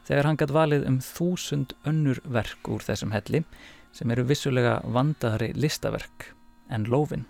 þegar 0.06 0.28
hann 0.28 0.38
gætt 0.38 0.54
valið 0.54 0.86
um 0.86 1.00
þúsund 1.02 1.74
önnur 1.90 2.20
verk 2.30 2.70
úr 2.70 2.86
þessum 2.86 3.10
helli 3.16 3.42
sem 3.90 4.14
eru 4.14 4.22
vissulega 4.28 4.78
vandaðari 4.86 5.50
listaverk 5.58 6.28
en 6.70 6.86
lofin. 6.86 7.26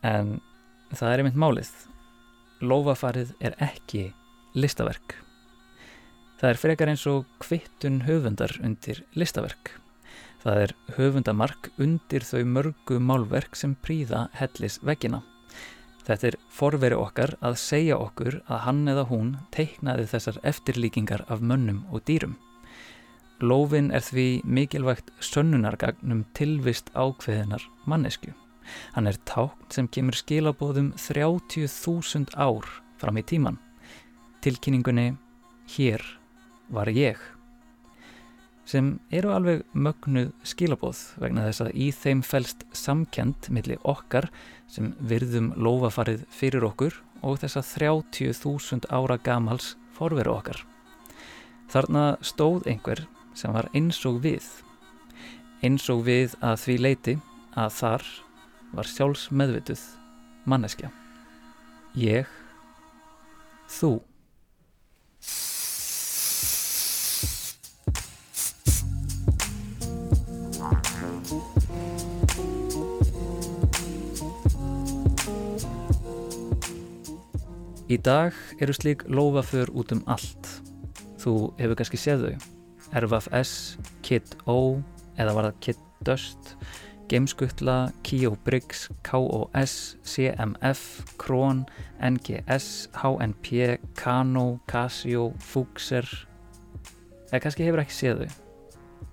En 0.00 0.38
það 0.94 1.12
er 1.12 1.22
einmitt 1.22 1.40
málið. 1.44 1.72
Lofafarið 2.64 3.34
er 3.44 3.56
ekki 3.60 4.06
listaverk. 4.56 5.18
Það 6.40 6.52
er 6.54 6.60
frekar 6.60 6.92
eins 6.92 7.04
og 7.10 7.28
kvittun 7.44 8.06
höfundar 8.08 8.56
undir 8.64 9.04
listaverk. 9.16 9.76
Það 10.46 10.60
er 10.62 10.72
höfundamark 10.94 11.68
undir 11.82 12.22
þau 12.22 12.44
mörgu 12.46 13.00
málverk 13.02 13.56
sem 13.58 13.72
príða 13.82 14.28
hellis 14.38 14.76
veggina. 14.78 15.24
Þetta 16.06 16.28
er 16.28 16.36
forveri 16.54 16.94
okkar 16.94 17.32
að 17.42 17.56
segja 17.58 17.96
okkur 17.98 18.36
að 18.46 18.62
hann 18.62 18.84
eða 18.92 19.08
hún 19.08 19.32
teiknaði 19.56 20.06
þessar 20.12 20.38
eftirlíkingar 20.46 21.24
af 21.26 21.42
mönnum 21.42 21.82
og 21.90 22.06
dýrum. 22.06 22.36
Lófin 23.42 23.90
er 23.90 24.06
því 24.06 24.28
mikilvægt 24.46 25.10
sönnunargagnum 25.18 26.22
tilvist 26.38 26.94
ákveðinar 26.94 27.66
mannesku. 27.90 28.30
Hann 28.94 29.10
er 29.10 29.18
tákt 29.26 29.74
sem 29.74 29.90
kemur 29.90 30.14
skilabóðum 30.14 30.92
30.000 30.94 32.38
ár 32.38 32.70
fram 33.02 33.18
í 33.18 33.26
tíman. 33.26 33.58
Tilkynningunni 34.46 35.16
Hér 35.74 36.06
var 36.70 36.86
ég 36.94 37.18
sem 38.66 38.96
eru 39.14 39.30
alveg 39.30 39.62
mögnuð 39.72 40.32
skilabóð 40.46 41.00
vegna 41.22 41.46
þess 41.46 41.62
að 41.64 41.74
í 41.78 41.88
þeim 41.94 42.22
fælst 42.26 42.64
samkend 42.74 43.48
millir 43.54 43.82
okkar 43.86 44.28
sem 44.70 44.92
virðum 44.98 45.52
lofafarið 45.54 46.24
fyrir 46.34 46.66
okkur 46.66 46.96
og 47.22 47.38
þess 47.42 47.60
að 47.60 47.70
30.000 47.78 48.90
ára 48.90 49.18
gamals 49.22 49.74
forveru 49.96 50.34
okkar. 50.34 50.58
Þarna 51.70 52.16
stóð 52.22 52.66
einhver 52.70 53.06
sem 53.36 53.54
var 53.54 53.70
eins 53.74 54.02
og 54.08 54.20
við. 54.24 54.44
Eins 55.64 55.86
og 55.92 56.04
við 56.06 56.34
að 56.44 56.58
því 56.64 56.76
leiti 56.82 57.16
að 57.56 57.72
þar 57.78 58.06
var 58.76 58.90
sjálfs 58.90 59.30
meðvituð 59.30 59.82
manneskja. 60.46 60.90
Ég, 61.96 62.28
þú. 63.70 63.96
Í 77.86 77.96
dag 78.02 78.34
eru 78.58 78.74
slík 78.74 79.04
lofaför 79.06 79.70
út 79.78 79.92
um 79.94 80.00
allt. 80.10 80.48
Þú 81.22 81.34
hefur 81.60 81.78
kannski 81.78 82.00
séð 82.02 82.24
þau. 82.24 82.48
RFS, 82.98 83.52
Kid 84.02 84.32
O 84.50 84.82
eða 85.14 85.34
var 85.36 85.46
það 85.46 85.60
Kid 85.62 85.84
Dust, 86.06 86.50
Gameskuttla, 87.06 87.92
Kio 88.02 88.32
Briggs, 88.42 88.88
KOS, 89.06 89.94
CMF, 90.02 90.82
Kron, 91.22 91.62
NGS, 92.02 92.88
HNP, 92.98 93.78
Kano, 93.94 94.58
Casio, 94.66 95.30
Fuxer. 95.38 96.10
Eða 97.30 97.44
kannski 97.46 97.70
hefur 97.70 97.86
ekki 97.86 98.00
séð 98.00 98.24
þau. 98.24 98.38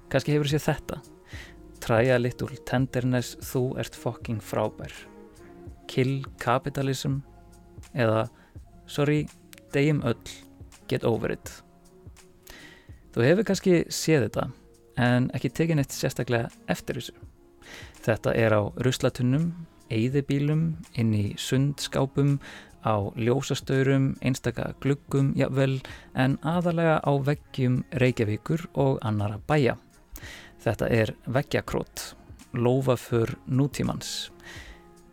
Kannski 0.10 0.34
hefur 0.34 0.50
séð 0.50 0.70
þetta. 0.72 1.04
Træja 1.86 2.18
litúl 2.18 2.58
tenderness, 2.66 3.36
þú 3.54 3.68
ert 3.78 3.94
fokking 3.94 4.42
frábær. 4.42 4.94
Kill 5.86 6.24
Capitalism 6.42 7.22
eða 7.94 8.32
sorry, 8.88 9.28
deyjum 9.74 10.02
öll, 10.06 10.34
get 10.88 11.04
over 11.04 11.32
it. 11.32 11.52
Þú 13.14 13.26
hefur 13.28 13.48
kannski 13.48 13.84
séð 13.94 14.28
þetta 14.28 14.48
en 15.04 15.30
ekki 15.38 15.52
tekið 15.54 15.80
neitt 15.80 15.94
sérstaklega 15.94 16.50
eftir 16.72 17.00
þessu. 17.00 17.16
Þetta 18.04 18.34
er 18.38 18.56
á 18.58 18.62
ruslatunnum, 18.86 19.52
eyðibílum, 19.94 20.64
inn 21.00 21.14
í 21.16 21.26
sundskápum, 21.40 22.40
á 22.84 22.96
ljósastaurum, 23.16 24.12
einstaka 24.26 24.74
gluggum, 24.84 25.32
jável, 25.40 25.80
en 26.20 26.36
aðalega 26.44 27.00
á 27.00 27.12
veggjum 27.30 27.84
Reykjavíkur 28.02 28.68
og 28.74 29.00
annara 29.08 29.40
bæja. 29.48 29.78
Þetta 30.64 30.90
er 30.92 31.14
veggjakrót, 31.26 32.14
lofaför 32.54 33.38
nútímans. 33.48 34.34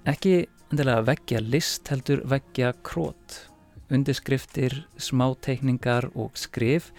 Ekki 0.09 0.49
endilega 0.71 1.07
veggja 1.07 1.45
list 1.45 1.89
heldur 1.93 2.25
veggja 2.31 2.73
krót 2.87 3.50
undirskriftir, 3.91 4.85
smáteikningar 4.99 6.11
og 6.15 6.37
skrif 6.39 6.91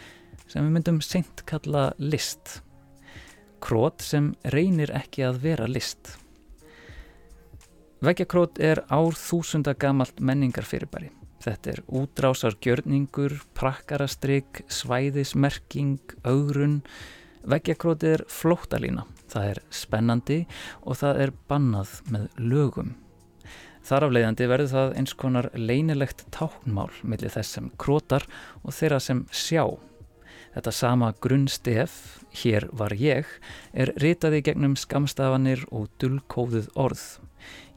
sem 0.52 0.66
við 0.66 0.76
myndum 0.76 1.00
seint 1.06 1.46
kalla 1.48 1.92
list. 2.00 2.60
Krót 3.62 4.04
sem 4.04 4.34
reynir 4.54 4.92
ekki 4.98 5.24
að 5.28 5.42
vera 5.46 5.70
list. 5.70 6.18
Veggjakrót 8.02 8.58
er 8.58 8.82
ár 8.90 9.14
þúsunda 9.14 9.76
gamalt 9.78 10.18
menningarfyrirbæri. 10.20 11.12
Þetta 11.42 11.72
er 11.72 11.82
útrásar 11.90 12.56
gjörningur, 12.62 13.36
prakkarastrygg, 13.58 14.64
svæðismerking, 14.70 16.00
augrun. 16.26 16.82
Veggjakrót 17.46 18.06
er 18.06 18.26
flóttalína. 18.30 19.06
Það 19.30 19.54
er 19.54 19.62
spennandi 19.74 20.40
og 20.82 20.98
það 21.02 21.24
er 21.26 21.34
bannað 21.50 21.96
með 22.14 22.28
lögum. 22.42 22.94
Þar 23.86 24.06
af 24.08 24.14
leiðandi 24.16 24.48
verður 24.52 24.72
það 24.72 24.98
eins 25.02 25.14
konar 25.18 25.48
leinilegt 25.58 26.26
táknmál 26.34 26.92
millir 27.02 27.34
þess 27.34 27.58
sem 27.58 27.72
krótar 27.82 28.28
og 28.62 28.76
þeirra 28.78 29.00
sem 29.02 29.26
sjá. 29.34 29.66
Þetta 30.52 30.72
sama 30.76 31.14
grunnstef, 31.24 31.94
hér 32.42 32.68
var 32.76 32.92
ég, 33.00 33.28
er 33.72 33.94
ritaði 34.04 34.42
gegnum 34.44 34.76
skamstafanir 34.76 35.64
og 35.72 35.88
dullkóðuð 36.04 36.68
orð. 36.76 37.06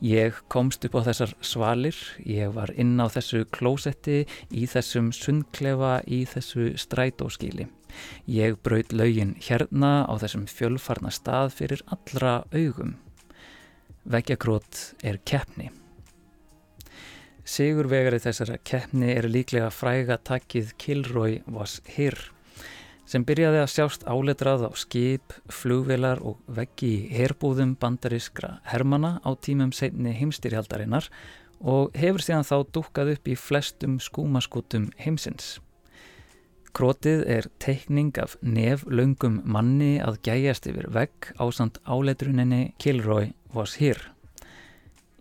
Ég 0.04 0.40
komst 0.52 0.84
upp 0.84 0.98
á 0.98 1.06
þessar 1.06 1.36
svalir, 1.40 1.96
ég 2.26 2.50
var 2.52 2.74
inn 2.76 2.98
á 3.00 3.06
þessu 3.08 3.44
klósetti, 3.54 4.24
í 4.50 4.66
þessum 4.68 5.12
sundklefa, 5.14 6.00
í 6.04 6.24
þessu 6.28 6.74
strætóskíli. 6.76 7.68
Ég 8.26 8.58
braut 8.66 8.92
laugin 8.92 9.36
hérna 9.38 10.02
á 10.04 10.12
þessum 10.18 10.44
fjölfarna 10.50 11.14
stað 11.14 11.54
fyrir 11.60 11.86
allra 11.94 12.42
augum. 12.52 12.98
Veggjakrót 14.04 14.82
er 15.06 15.22
keppni. 15.24 15.70
Sigurvegari 17.44 18.18
þessara 18.24 18.56
keppni 18.64 19.10
er 19.12 19.28
líklega 19.28 19.68
fræga 19.70 20.16
takkið 20.16 20.72
Kilroy 20.80 21.42
was 21.46 21.80
here 21.84 22.34
sem 23.08 23.24
byrjaði 23.26 23.60
að 23.60 23.72
sjást 23.72 24.06
áletrað 24.08 24.64
á 24.68 24.70
skip, 24.80 25.34
flugvelar 25.52 26.22
og 26.24 26.38
veggi 26.48 26.90
í 26.94 27.10
herbúðum 27.12 27.74
bandarískra 27.80 28.58
hermana 28.70 29.18
á 29.20 29.30
tímum 29.36 29.74
setni 29.76 30.14
heimstyrjaldarinnar 30.16 31.10
og 31.60 31.92
hefur 31.96 32.24
síðan 32.24 32.48
þá 32.48 32.56
dúkað 32.72 33.12
upp 33.14 33.28
í 33.28 33.36
flestum 33.38 34.00
skúmaskutum 34.02 34.88
heimsins. 35.00 35.58
Krótið 36.74 37.22
er 37.30 37.46
teikning 37.62 38.16
af 38.18 38.34
neflöngum 38.42 39.42
manni 39.44 40.00
að 40.02 40.18
gæjast 40.26 40.66
yfir 40.72 40.90
vegg 40.96 41.30
ásand 41.38 41.78
áletruninni 41.86 42.72
Kilroy 42.82 43.30
was 43.54 43.78
here. 43.78 44.13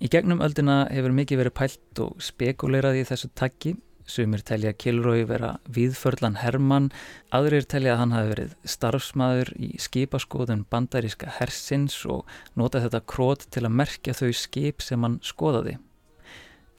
Í 0.03 0.09
gegnum 0.11 0.43
öldina 0.43 0.83
hefur 0.91 1.15
mikið 1.15 1.45
verið 1.45 1.57
pælt 1.57 2.03
og 2.03 2.21
spekuleirað 2.21 2.99
í 2.99 3.07
þessu 3.07 3.29
takki 3.39 3.77
Sumir 4.05 4.41
telja 4.43 4.73
Kilrói 4.75 5.23
vera 5.27 5.53
viðförlan 5.71 6.41
Hermann, 6.41 6.89
aðrir 7.31 7.63
telja 7.69 7.93
að 7.93 8.01
hann 8.01 8.15
hafi 8.15 8.31
verið 8.33 8.55
starfsmæður 8.67 9.53
í 9.55 9.69
skipaskoðun 9.79 10.65
bandaríska 10.71 11.31
hersins 11.37 11.95
og 12.03 12.27
nota 12.59 12.83
þetta 12.83 13.03
krót 13.07 13.47
til 13.53 13.63
að 13.63 13.75
merkja 13.79 14.15
þau 14.17 14.31
skip 14.35 14.83
sem 14.83 15.07
hann 15.07 15.19
skoðaði. 15.23 15.77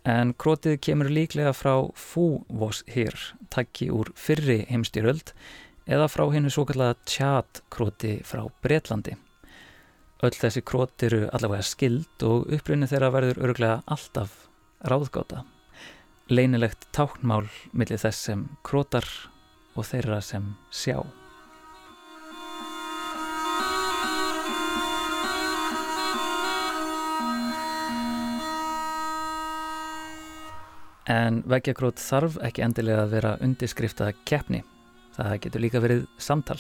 En 0.05 0.35
krótið 0.37 0.77
kemur 0.85 1.09
líklega 1.09 1.55
frá 1.57 1.89
Fú 1.97 2.45
was 2.53 2.83
here, 2.93 3.17
takki 3.49 3.89
úr 3.89 4.13
fyrri 4.21 4.67
heimstýröld, 4.69 5.33
eða 5.89 6.11
frá 6.13 6.27
hennu 6.35 6.53
svo 6.53 6.67
kallaða 6.69 7.01
tjat 7.09 7.65
króti 7.73 8.19
frá 8.29 8.45
Breitlandi. 8.61 9.17
Öll 10.23 10.37
þessi 10.37 10.63
krót 10.63 11.03
eru 11.03 11.25
allavega 11.33 11.67
skild 11.67 12.23
og 12.23 12.47
upprunni 12.55 12.87
þeirra 12.87 13.11
verður 13.17 13.43
örglega 13.49 13.83
alltaf 13.91 14.47
ráðgáta 14.85 15.43
leinilegt 16.33 16.87
táknmál 16.97 17.45
millir 17.77 18.01
þess 18.01 18.31
sem 18.31 18.47
krótar 18.65 19.05
og 19.77 19.85
þeirra 19.85 20.21
sem 20.25 20.55
sjá. 20.73 21.03
En 31.05 31.43
veggjakrót 31.45 32.01
þarf 32.01 32.39
ekki 32.47 32.63
endilega 32.65 33.03
að 33.05 33.13
vera 33.13 33.35
undirskriftaða 33.45 34.15
keppni. 34.25 34.63
Það 35.15 35.35
getur 35.45 35.63
líka 35.63 35.83
verið 35.85 36.07
samtal. 36.17 36.57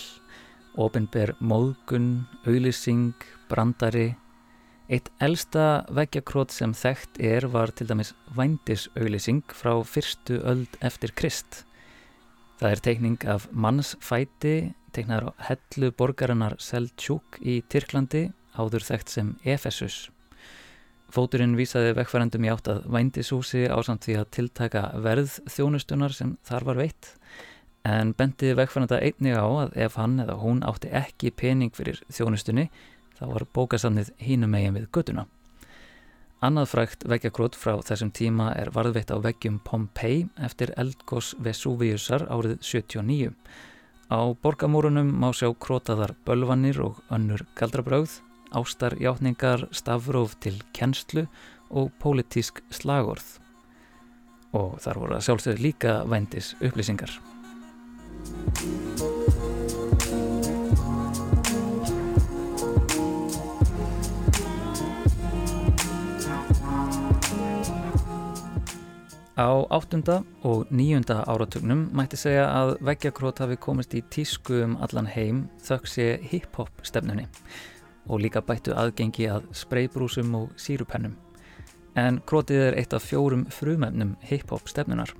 Ópenber 0.75 1.37
móðgun, 1.39 2.27
auðlýsing, 2.47 3.15
brandari, 3.49 4.15
Eitt 4.93 5.07
elsta 5.25 5.87
veggjakrót 5.97 6.53
sem 6.53 6.75
þekkt 6.77 7.17
er 7.25 7.47
var 7.49 7.71
til 7.73 7.87
dæmis 7.89 8.11
vændisauðlýsing 8.37 9.55
frá 9.57 9.79
fyrstu 9.89 10.43
öld 10.45 10.77
eftir 10.85 11.15
Krist. 11.17 11.63
Það 12.61 12.75
er 12.75 12.83
teikning 12.85 13.25
af 13.25 13.47
mannsfæti, 13.49 14.75
teiknar 14.93 15.25
á 15.25 15.31
hellu 15.49 15.89
borgarinnar 15.97 16.59
Seltjúk 16.61 17.41
í 17.41 17.63
Tyrklandi, 17.73 18.27
áður 18.61 18.85
þekkt 18.85 19.15
sem 19.15 19.33
Efesus. 19.41 20.11
Fóturinn 21.09 21.57
vísaði 21.57 21.95
vekkfærandum 21.97 22.45
í 22.45 22.53
átt 22.53 22.69
að 22.69 22.85
vændishúsi 22.93 23.65
á 23.73 23.81
samt 23.87 24.05
því 24.05 24.19
að 24.21 24.31
tiltaka 24.37 24.85
verð 25.01 25.39
þjónustunar 25.49 26.13
sem 26.13 26.37
þar 26.45 26.69
var 26.69 26.83
veitt, 26.85 27.15
en 27.85 28.15
bendiði 28.17 28.57
vekkfæranda 28.59 28.99
einnig 29.05 29.37
á 29.37 29.45
að 29.45 29.79
ef 29.87 29.97
hann 30.01 30.19
eða 30.25 30.39
hún 30.41 30.65
átti 30.65 30.89
ekki 30.89 31.33
pening 31.37 31.75
fyrir 31.77 32.01
þjónustunni, 32.09 32.71
þá 33.19 33.25
var 33.31 33.47
bókasafnið 33.55 34.13
hínum 34.25 34.57
eigin 34.57 34.79
við 34.79 34.91
göduna. 34.95 35.27
Annað 36.45 36.73
frækt 36.75 37.05
veggjakrót 37.09 37.57
frá 37.57 37.79
þessum 37.85 38.11
tíma 38.13 38.51
er 38.59 38.69
varðveitt 38.75 39.13
á 39.13 39.17
veggjum 39.17 39.63
Pompeii 39.65 40.27
eftir 40.45 40.75
eldgós 40.77 41.33
Vesuviusar 41.41 42.27
árið 42.29 42.59
79. 42.61 43.33
Á 44.13 44.21
borgamúrunum 44.45 45.09
má 45.09 45.31
sjá 45.33 45.49
krótaðar 45.57 46.13
bölvanir 46.27 46.83
og 46.85 47.01
önnur 47.09 47.47
galdrabröð, 47.57 48.21
ástarjáttningar, 48.53 49.69
stafróf 49.73 50.37
til 50.45 50.61
kennslu 50.77 51.25
og 51.71 51.93
pólitísk 52.03 52.61
slagorð. 52.69 53.39
Og 54.53 54.77
þar 54.85 55.01
voru 55.01 55.17
að 55.17 55.31
sjálfsögðu 55.31 55.65
líka 55.65 56.03
vændis 56.05 56.53
upplýsingar. 56.61 57.34
Á 69.35 69.67
áttunda 69.71 70.23
og 70.47 70.71
nýjunda 70.71 71.25
áratugnum 71.27 71.89
mætti 71.91 72.17
segja 72.17 72.45
að 72.55 72.77
veggjakrót 72.87 73.41
hafi 73.43 73.57
komist 73.59 73.97
í 73.99 74.03
tísku 74.15 74.61
um 74.63 74.77
allan 74.79 75.11
heim 75.11 75.41
þökk 75.67 75.91
sé 75.91 76.07
hip-hop 76.31 76.71
stefnunni 76.87 77.27
og 78.07 78.23
líka 78.23 78.45
bættu 78.47 78.77
aðgengi 78.79 79.27
að 79.33 79.49
spreybrúsum 79.57 80.35
og 80.39 80.55
sírupennum. 80.61 81.17
En 81.99 82.23
krótið 82.27 82.69
er 82.69 82.79
eitt 82.79 82.95
af 82.95 83.05
fjórum 83.11 83.47
frumöfnum 83.51 84.15
hip-hop 84.23 84.71
stefnunar. 84.71 85.11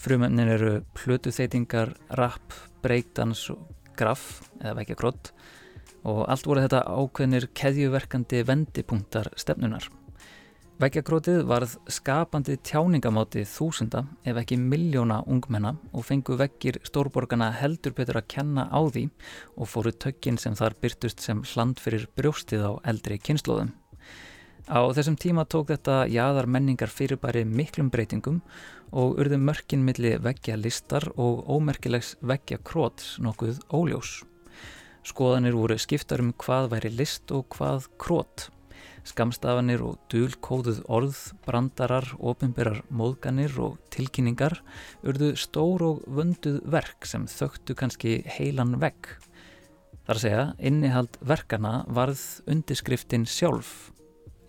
Frumöfnin 0.00 0.48
eru 0.48 0.72
plötuþeitingar, 0.96 1.92
rap, 2.16 2.54
breakdans 2.82 3.48
og 3.52 3.66
graf 3.98 4.42
eða 4.60 4.76
veggjakrót 4.80 5.32
og 6.08 6.22
allt 6.26 6.46
voru 6.48 6.62
þetta 6.64 6.84
ákveðnir 6.88 7.48
keðjuverkandi 7.54 8.40
vendipunktar 8.48 9.28
stefnunar. 9.38 9.84
Veggjakrótið 10.82 11.44
varð 11.46 11.76
skapandi 11.94 12.56
tjáningamáti 12.66 13.44
þúsunda 13.46 14.00
ef 14.26 14.40
ekki 14.40 14.56
miljóna 14.58 15.20
ungmenna 15.30 15.76
og 15.92 16.06
fengu 16.08 16.34
veggir 16.40 16.80
stórborgarna 16.88 17.52
heldur 17.60 17.94
betur 17.94 18.18
að 18.18 18.30
kenna 18.34 18.64
á 18.66 18.80
því 18.88 19.04
og 19.54 19.70
fóru 19.70 19.92
tökkin 19.94 20.40
sem 20.42 20.56
þar 20.58 20.74
byrtust 20.82 21.22
sem 21.22 21.44
hland 21.52 21.78
fyrir 21.78 22.08
brjóstið 22.18 22.66
á 22.66 22.72
eldri 22.90 23.20
kynnslóðum. 23.22 23.70
Á 24.70 24.78
þessum 24.94 25.16
tíma 25.18 25.42
tók 25.50 25.72
þetta 25.72 26.04
jaðar 26.06 26.46
menningar 26.46 26.90
fyrirbæri 26.92 27.42
miklum 27.42 27.88
breytingum 27.90 28.38
og 28.94 29.18
urðu 29.18 29.40
mörkin 29.42 29.82
milli 29.82 30.14
veggja 30.22 30.54
listar 30.54 31.08
og 31.16 31.48
ómerkilegs 31.50 32.14
veggja 32.22 32.60
króts 32.62 33.16
nokkuð 33.18 33.58
óljós. 33.74 34.20
Skoðanir 35.02 35.56
voru 35.58 35.74
skiptar 35.82 36.22
um 36.22 36.30
hvað 36.38 36.68
væri 36.76 36.92
list 36.94 37.32
og 37.34 37.48
hvað 37.56 37.88
krót. 37.98 38.50
Skamstafanir 39.02 39.82
og 39.82 39.96
dulkóðuð 40.12 40.84
orð, 40.86 41.18
brandarar, 41.42 42.06
ofinberar 42.22 42.84
móðganir 42.86 43.56
og 43.58 43.80
tilkynningar 43.90 44.60
urðu 45.02 45.32
stór 45.34 45.82
og 45.88 46.04
vönduð 46.06 46.60
verk 46.70 47.08
sem 47.10 47.26
þögtu 47.26 47.74
kannski 47.74 48.20
heilan 48.36 48.76
vegg. 48.78 49.10
Þar 50.06 50.14
að 50.14 50.22
segja, 50.22 50.46
innihald 50.62 51.18
verkana 51.18 51.80
varð 51.90 52.22
undirskriftin 52.46 53.26
sjálf. 53.26 53.90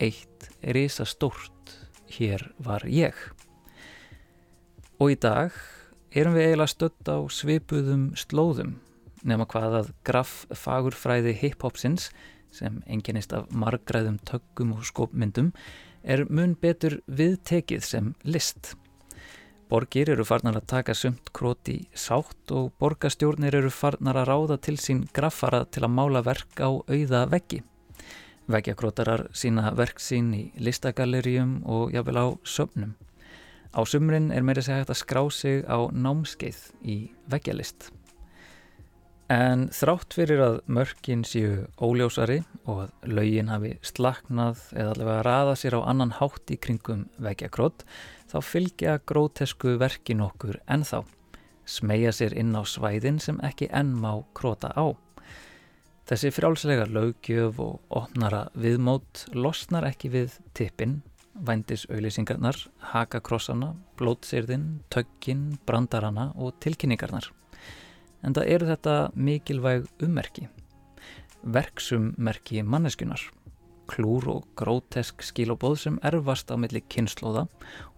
Eitt 0.04 0.50
er 0.60 0.76
ísa 0.76 1.06
stórt, 1.08 1.78
hér 2.12 2.50
var 2.60 2.84
ég. 2.90 3.16
Og 5.00 5.14
í 5.14 5.16
dag 5.16 5.56
erum 6.12 6.36
við 6.36 6.50
eiginlega 6.50 6.74
stött 6.74 7.08
á 7.08 7.18
svipuðum 7.32 8.10
slóðum 8.20 8.76
nema 9.24 9.48
hvað 9.48 9.80
að 9.80 9.90
graf 10.04 10.36
fagurfræði 10.52 11.34
hip-hopsins 11.40 12.10
sem 12.54 12.82
enginnist 12.84 13.34
af 13.34 13.48
margræðum 13.56 14.20
töggum 14.28 14.76
og 14.76 14.86
skopmyndum 14.90 15.54
er 16.04 16.26
mun 16.28 16.58
betur 16.60 17.00
viðtekið 17.08 17.86
sem 17.88 18.14
list. 18.28 18.74
Borgir 19.72 20.12
eru 20.12 20.26
farnar 20.28 20.60
að 20.60 20.68
taka 20.76 20.94
sumt 20.94 21.32
króti 21.34 21.80
sátt 21.96 22.52
og 22.52 22.74
borgastjórnir 22.84 23.56
eru 23.58 23.72
farnar 23.74 24.20
að 24.22 24.34
ráða 24.34 24.60
til 24.68 24.76
sín 24.78 25.06
graffara 25.16 25.64
til 25.66 25.88
að 25.88 25.96
mála 25.96 26.22
verk 26.28 26.60
á 26.60 26.70
auða 26.70 27.24
veggi. 27.32 27.64
Veggjakrótarar 28.52 29.30
sína 29.32 29.72
verk 29.78 30.02
sín 30.04 30.34
í 30.36 30.44
listagallerjum 30.60 31.62
og 31.64 31.94
jáfnvel 31.96 32.20
á 32.20 32.28
sömnum. 32.44 32.96
Á 33.74 33.82
sumrin 33.88 34.32
er 34.36 34.44
meira 34.44 34.62
segja 34.62 34.84
hægt 34.84 34.92
að 34.94 35.00
skrá 35.00 35.22
sig 35.32 35.64
á 35.66 35.80
námskeið 35.90 36.60
í 36.84 36.98
veggjalist. 37.32 37.88
En 39.32 39.70
þrátt 39.72 40.14
fyrir 40.14 40.42
að 40.44 40.58
mörkin 40.68 41.24
séu 41.26 41.64
óljósari 41.82 42.42
og 42.68 42.84
að 42.84 43.16
laugin 43.16 43.50
hafi 43.50 43.72
slaknað 43.82 44.60
eða 44.76 44.92
allavega 44.92 45.24
raða 45.26 45.56
sér 45.58 45.78
á 45.80 45.82
annan 45.90 46.12
hátt 46.20 46.52
í 46.52 46.60
kringum 46.60 47.08
veggjakrót 47.24 47.86
þá 48.30 48.38
fylgja 48.44 49.00
grótesku 49.08 49.78
verkin 49.80 50.22
okkur 50.28 50.60
ennþá, 50.68 51.02
smegja 51.66 52.12
sér 52.12 52.36
inn 52.38 52.52
á 52.54 52.62
svæðin 52.68 53.22
sem 53.24 53.40
ekki 53.42 53.72
enn 53.72 53.96
má 53.96 54.20
króta 54.36 54.76
á. 54.76 54.92
Þessi 56.04 56.34
frjálslega 56.36 56.84
lögjöf 56.92 57.60
og 57.64 57.94
opnara 57.96 58.50
viðmót 58.60 59.22
losnar 59.40 59.86
ekki 59.88 60.10
við 60.12 60.34
tippin, 60.52 60.98
vændis 61.48 61.86
auðlýsingarnar, 61.88 62.60
hakakrossana, 62.92 63.70
blótsýrðin, 63.96 64.82
töggin, 64.92 65.54
brandarana 65.64 66.34
og 66.36 66.58
tilkynningarnar. 66.60 67.30
En 68.20 68.36
það 68.36 68.52
eru 68.52 68.70
þetta 68.74 68.98
mikilvæg 69.16 69.88
ummerki, 70.04 70.50
verksummerki 71.56 72.68
manneskunar, 72.68 73.24
klúr 73.88 74.28
og 74.36 74.48
grótesk 74.60 75.24
skilobóð 75.24 75.80
sem 75.86 76.02
erfast 76.04 76.52
á 76.52 76.60
milli 76.60 76.84
kynnslóða 76.84 77.48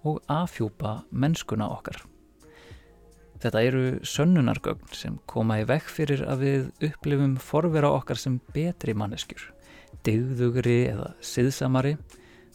og 0.06 0.22
afhjúpa 0.30 1.00
mennskuna 1.10 1.74
okkar. 1.74 2.06
Þetta 3.43 3.62
eru 3.67 3.84
sönnunargögn 4.08 4.93
sem 4.95 5.17
koma 5.30 5.60
í 5.62 5.65
vekk 5.67 5.89
fyrir 5.91 6.24
að 6.30 6.45
við 6.45 6.88
upplifum 6.89 7.36
forvera 7.41 7.91
okkar 7.98 8.19
sem 8.19 8.38
betri 8.56 8.95
manneskjur, 8.98 9.43
digðugri 10.08 10.86
eða 10.93 11.12
siðsamari, 11.19 11.95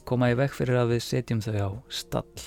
koma 0.09 0.31
í 0.33 0.39
vekk 0.41 0.57
fyrir 0.57 0.81
að 0.81 0.95
við 0.95 1.05
setjum 1.07 1.45
þau 1.45 1.55
á 1.61 1.71
stall. 1.93 2.47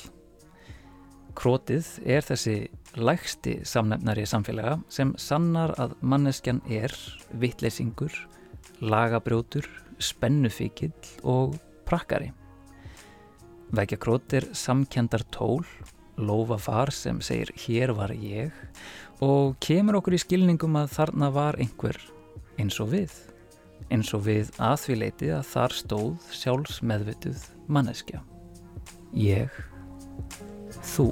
Krótið 1.38 1.88
er 2.06 2.26
þessi 2.26 2.58
lægsti 2.93 3.56
samnefnari 3.65 4.26
samfélaga 4.30 4.76
sem 4.93 5.15
sannar 5.17 5.74
að 5.82 5.96
manneskjan 6.06 6.62
er 6.69 6.93
vittleysingur, 7.41 8.13
lagabrjótur, 8.82 9.65
spennufíkill 9.98 10.93
og 11.24 11.58
prakkari. 11.89 12.32
Vekja 13.74 13.98
krót 13.98 14.34
er 14.38 14.46
samkendar 14.54 15.24
tól 15.34 15.65
lofa 16.17 16.58
far 16.62 16.91
sem 16.93 17.21
segir 17.21 17.52
hér 17.65 17.93
var 17.97 18.13
ég 18.13 18.52
og 19.23 19.56
kemur 19.63 19.99
okkur 19.99 20.17
í 20.17 20.21
skilningum 20.21 20.76
að 20.80 20.93
þarna 20.97 21.30
var 21.34 21.60
einhver 21.62 21.99
eins 22.60 22.80
og 22.84 22.93
við. 22.93 23.13
Eins 23.91 24.13
og 24.15 24.26
við 24.28 24.52
aðfýleiti 24.63 25.32
að 25.36 25.45
þar 25.49 25.78
stóð 25.80 26.32
sjálfs 26.32 26.82
meðvituð 26.86 27.45
manneskja. 27.67 28.23
Ég 29.13 29.52
þú 30.93 31.12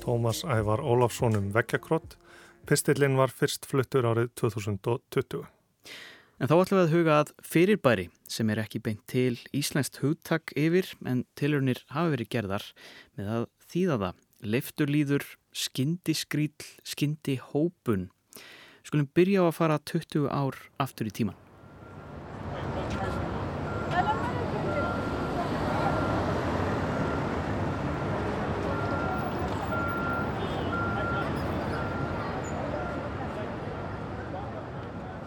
Tómas 0.00 0.40
Ævar 0.48 0.80
Ólafsson 0.80 1.36
um 1.36 1.50
veggjakrótt. 1.52 2.16
Pistillin 2.66 3.18
var 3.20 3.32
fyrst 3.32 3.66
fluttur 3.68 4.06
árið 4.08 4.30
2020. 4.40 5.44
En 6.40 6.48
þá 6.48 6.54
ætlum 6.56 6.78
við 6.78 6.84
að 6.86 6.94
huga 6.94 7.16
að 7.20 7.32
fyrirbæri 7.44 8.06
sem 8.32 8.48
er 8.52 8.62
ekki 8.62 8.80
beint 8.80 9.02
til 9.10 9.36
Íslandst 9.56 10.00
hugtak 10.00 10.54
yfir 10.56 10.88
en 11.04 11.26
tilurinnir 11.36 11.82
hafa 11.92 12.14
verið 12.14 12.32
gerðar 12.32 12.64
með 13.18 13.28
að 13.36 13.46
þýða 13.74 14.00
það. 14.04 14.24
Leifturlýður, 14.40 15.28
skyndi 15.52 16.16
skrýll, 16.16 16.70
skyndi 16.80 17.36
hópun. 17.50 18.08
Skulum 18.80 19.10
byrja 19.12 19.44
á 19.44 19.50
að 19.50 19.56
fara 19.58 19.80
20 19.84 20.32
ár 20.32 20.56
aftur 20.80 21.12
í 21.12 21.16
tíman. 21.20 21.49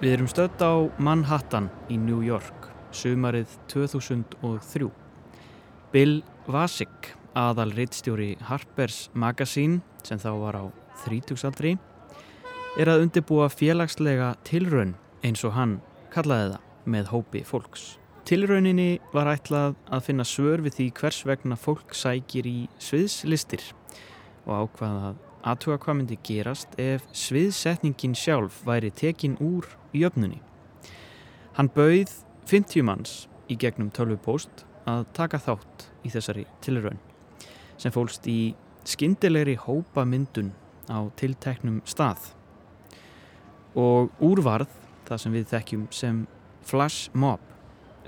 Við 0.04 0.18
erum 0.18 0.28
stödd 0.28 0.60
á 0.60 0.84
Manhattan 1.00 1.70
í 1.88 1.96
New 1.96 2.26
York, 2.28 2.66
sumarið 2.92 3.54
2003. 3.72 4.89
Bill 5.94 6.18
Vasek, 6.52 7.13
aðal 7.39 7.70
reittstjóri 7.72 8.34
Harper's 8.50 9.06
Magazine, 9.16 9.80
sem 10.04 10.20
þá 10.20 10.28
var 10.42 10.60
á 10.60 10.63
þrítugsaldri, 11.06 11.78
er 12.76 12.92
að 12.92 13.06
undirbúa 13.06 13.48
félagslega 13.48 14.34
tilraun 14.44 14.98
eins 15.24 15.48
og 15.48 15.56
hann 15.56 15.80
kallaði 16.12 16.58
það 16.58 16.92
með 16.98 17.12
hópi 17.16 17.48
fólks. 17.48 17.94
Tilrauninni 18.28 19.00
var 19.16 19.32
ætlað 19.38 19.78
að 19.88 20.08
finna 20.10 20.28
svör 20.28 20.68
við 20.68 20.82
því 20.82 20.94
hvers 21.00 21.22
vegna 21.32 21.56
fólk 21.56 21.96
sækir 21.96 22.52
í 22.52 22.58
sviðslistir 22.76 23.72
og 24.44 24.68
ákvaða 24.68 25.13
að 25.13 25.24
aðtuga 25.44 25.80
hvað 25.84 25.98
myndi 26.00 26.18
gerast 26.24 26.76
ef 26.80 27.06
sviðsetningin 27.12 28.16
sjálf 28.16 28.62
væri 28.68 28.92
tekin 28.96 29.36
úr 29.44 29.68
jöfnunni. 29.96 30.40
Hann 31.58 31.70
bauð 31.76 32.12
50 32.50 32.86
manns 32.88 33.16
í 33.52 33.58
gegnum 33.60 33.92
tölvupóst 33.94 34.66
að 34.90 35.06
taka 35.16 35.40
þátt 35.40 35.88
í 36.04 36.12
þessari 36.12 36.46
tilraun 36.64 37.00
sem 37.80 37.94
fólst 37.94 38.28
í 38.32 38.54
skindilegri 38.88 39.56
hópa 39.60 40.06
myndun 40.08 40.52
á 40.92 41.08
tilteknum 41.20 41.82
stað 41.88 42.34
og 43.80 44.12
úrvarð 44.24 44.72
það 45.08 45.24
sem 45.24 45.36
við 45.36 45.50
þekkjum 45.52 45.88
sem 45.92 46.22
flash 46.64 47.12
mob. 47.14 47.42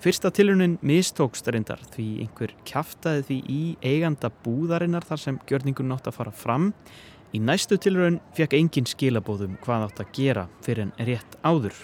Fyrsta 0.04 0.30
tilraunin 0.36 0.76
mistókst 0.84 1.48
reyndar 1.48 1.80
því 1.94 2.06
einhver 2.26 2.52
kæftæði 2.68 3.24
því 3.30 3.38
í 3.48 3.62
eiganda 3.80 4.30
búðarinnar 4.44 5.08
þar 5.08 5.22
sem 5.22 5.40
gjörningun 5.48 5.88
nátt 5.92 6.10
að 6.10 6.18
fara 6.20 6.34
fram 6.36 6.74
Í 7.36 7.40
næstu 7.44 7.76
tilraun 7.82 8.22
fekk 8.38 8.54
engin 8.56 8.86
skilabóðum 8.88 9.58
hvað 9.64 9.82
átt 9.90 9.98
að 10.00 10.12
gera 10.16 10.44
fyrir 10.64 10.86
en 10.86 10.92
rétt 11.08 11.34
áður. 11.44 11.76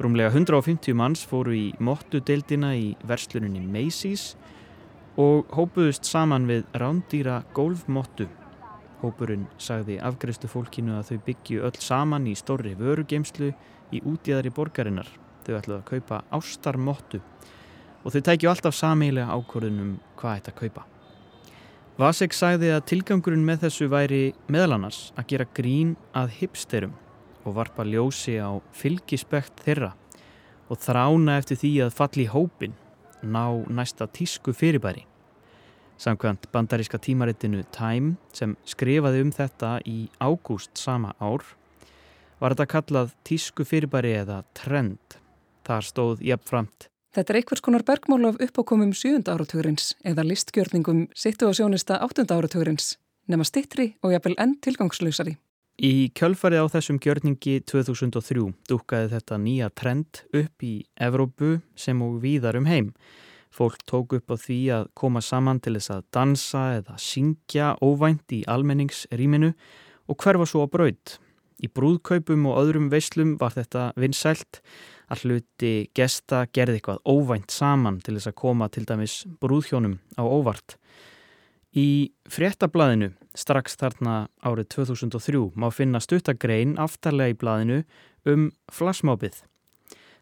Rúmlega 0.00 0.30
150 0.32 0.94
manns 0.96 1.24
fóru 1.28 1.52
í 1.52 1.66
mottudeildina 1.84 2.70
í 2.78 2.94
versluninni 3.04 3.60
Macy's 3.60 4.38
og 5.20 5.50
hópuðust 5.52 6.08
saman 6.08 6.46
við 6.48 6.62
rándýra 6.80 7.42
golfmottu. 7.52 8.30
Hópurinn 9.02 9.44
sagði 9.60 9.98
afgreifstu 10.00 10.48
fólkinu 10.48 10.96
að 10.96 11.10
þau 11.10 11.18
byggju 11.26 11.66
öll 11.68 11.80
saman 11.84 12.30
í 12.30 12.36
stórri 12.38 12.72
vörugeimslu 12.78 13.50
í 13.92 14.00
útjæðari 14.00 14.54
borgarinnar. 14.56 15.10
Þau 15.44 15.58
ætluði 15.58 15.76
að 15.76 15.88
kaupa 15.92 16.22
ástarmottu 16.40 17.20
og 18.00 18.16
þau 18.16 18.24
tækju 18.30 18.54
alltaf 18.54 18.80
sameilega 18.80 19.36
ákvörðunum 19.36 19.98
hvað 20.16 20.48
að 20.54 20.58
kaupa. 20.62 20.89
Vasek 22.00 22.32
sagði 22.32 22.70
að 22.72 22.84
tilgangurinn 22.88 23.42
með 23.44 23.66
þessu 23.66 23.86
væri 23.92 24.20
meðal 24.48 24.78
annars 24.78 24.98
að 25.20 25.26
gera 25.34 25.46
grín 25.52 25.90
að 26.16 26.30
hipsterum 26.38 26.94
og 27.44 27.58
varpa 27.58 27.84
ljósi 27.84 28.38
á 28.40 28.56
fylgispekt 28.72 29.60
þeirra 29.66 29.90
og 30.72 30.80
þrána 30.80 31.34
eftir 31.36 31.58
því 31.60 31.72
að 31.84 31.98
falli 31.98 32.24
hópin 32.32 32.78
ná 33.20 33.44
næsta 33.68 34.08
tísku 34.08 34.54
fyrirbæri. 34.56 35.04
Samkvæmt 36.00 36.48
bandaríska 36.54 36.96
tímaritinu 37.04 37.66
Time 37.76 38.14
sem 38.32 38.54
skrifaði 38.64 39.20
um 39.26 39.34
þetta 39.36 39.74
í 39.84 40.06
ágúst 40.24 40.80
sama 40.80 41.12
ár 41.20 41.44
var 42.40 42.54
þetta 42.54 42.70
kallað 42.78 43.12
tísku 43.28 43.68
fyrirbæri 43.68 44.14
eða 44.22 44.40
trend. 44.56 45.20
Þar 45.68 45.90
stóð 45.90 46.24
jafnframt 46.24 46.88
Þetta 47.10 47.32
er 47.32 47.36
einhvers 47.40 47.62
konar 47.66 47.82
bergmál 47.82 48.28
af 48.28 48.36
uppákomum 48.38 48.92
7. 48.94 49.24
áratugurins 49.26 49.96
eða 50.06 50.22
listgjörningum 50.22 51.08
sittu 51.10 51.48
á 51.48 51.52
sjónista 51.58 51.96
8. 52.06 52.22
áratugurins, 52.30 53.00
nema 53.26 53.42
stittri 53.42 53.96
og 54.06 54.12
jafnvel 54.14 54.36
enn 54.38 54.52
tilgangslausari. 54.62 55.32
Í 55.82 56.12
kjölfarið 56.14 56.62
á 56.62 56.66
þessum 56.70 57.00
gjörningi 57.02 57.56
2003 57.66 58.44
dúkaði 58.70 59.08
þetta 59.16 59.38
nýja 59.42 59.70
trend 59.74 60.20
upp 60.30 60.62
í 60.62 60.84
Evrópu 61.02 61.56
sem 61.74 61.98
og 61.98 62.20
víðar 62.22 62.60
um 62.60 62.70
heim. 62.70 62.92
Fólk 63.50 63.82
tók 63.90 64.14
upp 64.14 64.30
á 64.30 64.38
því 64.38 64.60
að 64.76 64.86
koma 64.94 65.18
saman 65.18 65.58
til 65.58 65.74
þess 65.80 65.90
að 65.96 66.06
dansa 66.14 66.62
eða 66.76 66.94
syngja 66.94 67.72
óvænt 67.82 68.30
í 68.38 68.44
almenningsrýminu 68.46 69.50
og 70.06 70.22
hverfa 70.22 70.46
svo 70.46 70.62
á 70.62 70.70
braud. 70.70 71.18
Í 71.58 71.66
brúðkaupum 71.66 72.46
og 72.46 72.62
öðrum 72.62 72.86
veislum 72.94 73.34
var 73.42 73.58
þetta 73.58 73.90
vinsælt 73.98 74.62
að 75.10 75.24
hluti 75.24 75.72
gesta 75.96 76.44
gerði 76.54 76.78
eitthvað 76.78 77.02
óvænt 77.08 77.50
saman 77.54 77.98
til 78.04 78.16
þess 78.16 78.30
að 78.30 78.38
koma 78.40 78.68
til 78.70 78.86
dæmis 78.88 79.16
brúðhjónum 79.42 79.98
á 80.16 80.22
óvart. 80.22 80.76
Í 81.70 82.10
fréttablaðinu 82.30 83.12
strax 83.38 83.76
þarna 83.78 84.28
árið 84.42 84.72
2003 84.74 85.42
má 85.54 85.68
finna 85.74 86.00
stuttagrein 86.02 86.74
aftarlega 86.82 87.34
í 87.34 87.38
blaðinu 87.38 87.82
um 88.26 88.50
flassmábið. 88.72 89.42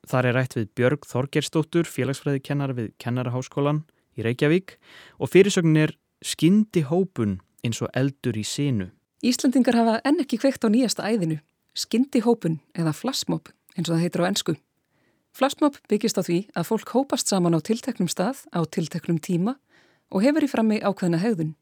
Þar 0.08 0.28
er 0.28 0.36
rætt 0.36 0.56
við 0.56 0.68
Björg 0.78 1.08
Þorgerstóttur, 1.08 1.88
félagsfræðikennar 1.88 2.74
við 2.76 2.92
Kennaraháskólan 3.02 3.82
í 4.16 4.24
Reykjavík 4.24 4.76
og 5.18 5.32
fyrirsögnin 5.32 5.88
er 5.88 5.96
skyndi 6.24 6.84
hópun 6.88 7.40
eins 7.64 7.80
og 7.82 7.92
eldur 7.96 8.38
í 8.38 8.44
sínu. 8.46 8.90
Íslandingar 9.24 9.76
hafa 9.76 9.98
enn 10.06 10.22
ekki 10.22 10.38
kveikt 10.38 10.64
á 10.64 10.68
nýjasta 10.70 11.08
æðinu, 11.08 11.40
skyndi 11.74 12.22
hópun 12.22 12.60
eða 12.78 12.94
flassmób 12.94 13.50
eins 13.74 13.88
og 13.88 13.96
það 13.96 14.04
heitir 14.04 14.24
á 14.24 14.28
ennsku. 14.30 14.54
Flashmob 15.38 15.76
byggist 15.86 16.18
á 16.18 16.26
því 16.26 16.38
að 16.58 16.64
fólk 16.66 16.90
hópast 16.96 17.28
saman 17.30 17.54
á 17.54 17.62
tilteknum 17.62 18.08
stað, 18.10 18.40
á 18.50 18.58
tilteknum 18.66 19.20
tíma 19.22 19.52
og 20.10 20.24
hefur 20.24 20.42
í 20.42 20.48
frammi 20.50 20.78
ákveðna 20.82 21.20
hegðun. 21.22 21.52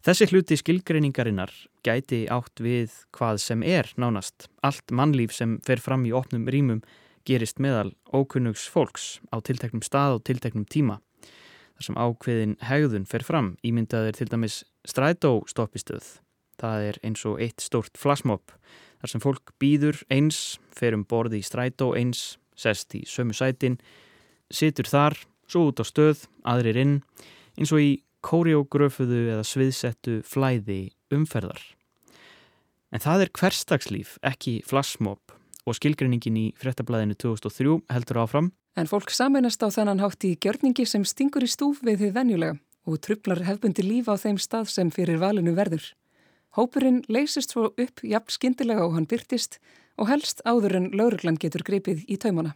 Þessi 0.00 0.28
hluti 0.30 0.56
skilgreiningarinnar 0.56 1.52
gæti 1.84 2.22
átt 2.32 2.62
við 2.64 2.94
hvað 3.12 3.42
sem 3.44 3.66
er 3.66 3.92
nánast. 4.00 4.48
Allt 4.64 4.88
mannlíf 4.88 5.36
sem 5.36 5.58
fer 5.66 5.82
fram 5.84 6.08
í 6.08 6.14
opnum 6.16 6.48
rýmum 6.48 6.80
gerist 7.28 7.60
meðal 7.60 7.92
ókunnugs 8.08 8.64
fólks 8.72 9.20
á 9.28 9.36
tilteknum 9.44 9.84
stað 9.84 10.16
og 10.16 10.24
tilteknum 10.24 10.64
tíma. 10.64 11.02
Þar 11.76 11.84
sem 11.90 12.00
ákveðin 12.00 12.58
hegðun 12.64 13.06
fer 13.12 13.28
fram 13.28 13.52
ímyndaður 13.60 14.22
til 14.22 14.30
dæmis 14.32 14.62
strætóstoppistöð. 14.88 16.14
Það 16.56 16.90
er 16.94 17.04
eins 17.04 17.28
og 17.28 17.44
eitt 17.44 17.60
stórt 17.60 18.00
flasmopp 18.00 18.56
þar 19.02 19.12
sem 19.12 19.20
fólk 19.20 19.52
býður 19.60 20.00
eins, 20.08 20.56
fer 20.72 20.96
um 20.96 21.04
borði 21.04 21.42
í 21.42 21.46
strætó 21.46 21.92
eins, 21.92 22.38
sest 22.58 22.94
í 22.98 23.04
sömu 23.08 23.36
sætin, 23.36 23.78
situr 24.50 24.88
þar, 24.90 25.16
svo 25.48 25.68
út 25.70 25.80
á 25.80 25.84
stöð, 25.86 26.26
aðrir 26.48 26.80
inn, 26.82 26.94
eins 27.58 27.72
og 27.72 27.82
í 27.82 27.90
kóriógröfuðu 28.24 29.24
eða 29.34 29.46
sviðsettu 29.46 30.20
flæði 30.26 30.88
umferðar. 31.14 31.60
En 32.92 33.04
það 33.04 33.26
er 33.26 33.34
hverstagslíf, 33.36 34.16
ekki 34.24 34.58
flassmob 34.66 35.20
og 35.68 35.76
skilgreiningin 35.76 36.38
í 36.40 36.46
frettablaðinu 36.58 37.16
2003 37.20 37.82
heldur 37.92 38.22
áfram. 38.24 38.50
En 38.78 38.88
fólk 38.88 39.12
sameinast 39.12 39.60
á 39.60 39.68
þennan 39.74 40.00
hátt 40.00 40.24
í 40.24 40.36
gjörningi 40.40 40.86
sem 40.88 41.04
stingur 41.04 41.44
í 41.44 41.50
stúf 41.50 41.82
við 41.84 42.04
þið 42.04 42.16
venjulega 42.16 42.58
og 42.88 43.00
trublar 43.04 43.42
hefbundi 43.44 43.84
líf 43.84 44.08
á 44.08 44.16
þeim 44.16 44.38
stað 44.40 44.70
sem 44.72 44.92
fyrir 44.94 45.20
valinu 45.20 45.52
verður. 45.56 45.84
Hópurinn 46.56 47.02
leysist 47.08 47.52
svo 47.52 47.68
upp 47.70 48.02
jafn 48.02 48.32
skindilega 48.32 48.86
og 48.86 48.96
hann 48.96 49.08
byrtist 49.08 49.58
og 49.98 50.08
helst 50.08 50.40
áður 50.46 50.78
en 50.78 50.90
lauruglan 50.96 51.38
getur 51.40 51.64
greipið 51.66 52.06
í 52.08 52.16
taumana. 52.20 52.54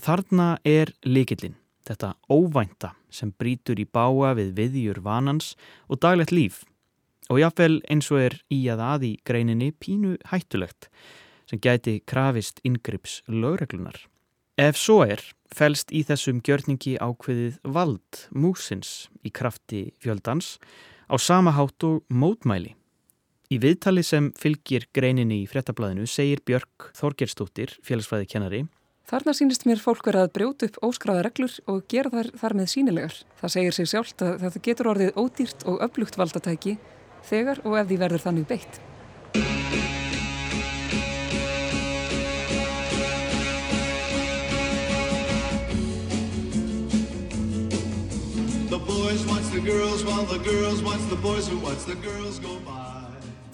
Þarna 0.00 0.58
er 0.66 0.90
likillin, 1.06 1.56
þetta 1.86 2.14
óvænta 2.30 2.94
sem 3.10 3.34
brítur 3.38 3.78
í 3.78 3.86
báa 3.86 4.32
við 4.38 4.54
viðjur 4.58 5.02
vanans 5.04 5.54
og 5.88 6.00
daglegt 6.02 6.32
líf 6.34 6.64
og 7.32 7.40
jáfnvel 7.40 7.78
eins 7.88 8.10
og 8.12 8.20
er 8.20 8.34
í 8.52 8.58
að 8.68 8.82
aði 8.84 9.12
greininni 9.24 9.70
pínu 9.72 10.16
hættulegt 10.28 10.90
sem 11.48 11.60
gæti 11.60 12.00
krafist 12.08 12.60
yngrips 12.64 13.22
lögreglunar. 13.28 13.96
Ef 14.60 14.78
svo 14.78 15.02
er, 15.02 15.20
fælst 15.50 15.90
í 15.90 16.04
þessum 16.06 16.40
gjörningi 16.44 16.96
ákveðið 17.02 17.58
vald 17.74 18.20
músins 18.30 19.08
í 19.26 19.32
krafti 19.34 19.88
fjöldans 19.98 20.58
á 21.10 21.18
sama 21.18 21.54
hátt 21.56 21.84
og 21.84 22.04
mótmæli. 22.08 22.74
Í 23.54 23.58
viðtali 23.62 24.02
sem 24.02 24.32
fylgir 24.40 24.88
greininni 24.96 25.44
í 25.44 25.46
frettablaðinu 25.46 26.08
segir 26.10 26.40
Björk 26.48 26.88
Þorgerstóttir, 26.96 27.76
félagsfræði 27.86 28.26
kennari 28.32 28.62
Þarna 29.04 29.34
sínist 29.36 29.66
mér 29.68 29.82
fólk 29.84 30.08
verið 30.08 30.24
að 30.24 30.32
brjóta 30.38 30.66
upp 30.66 30.78
óskráða 30.88 31.26
reglur 31.26 31.52
og 31.70 31.84
gera 31.92 32.10
þar, 32.10 32.30
þar 32.40 32.54
með 32.58 32.70
sínilegar. 32.72 33.18
Það 33.42 33.52
segir 33.54 33.76
sig 33.76 33.90
sjálft 33.92 34.24
að 34.24 34.46
það 34.46 34.56
getur 34.64 34.90
orðið 34.94 35.20
ódýrt 35.20 35.66
og 35.68 35.84
öflugt 35.86 36.18
valdatæki 36.18 36.74
þegar 37.28 37.62
og 37.68 37.78
ef 37.82 37.92
því 37.92 38.00
verður 38.00 38.26
þannig 38.26 38.50
beitt. 38.50 38.82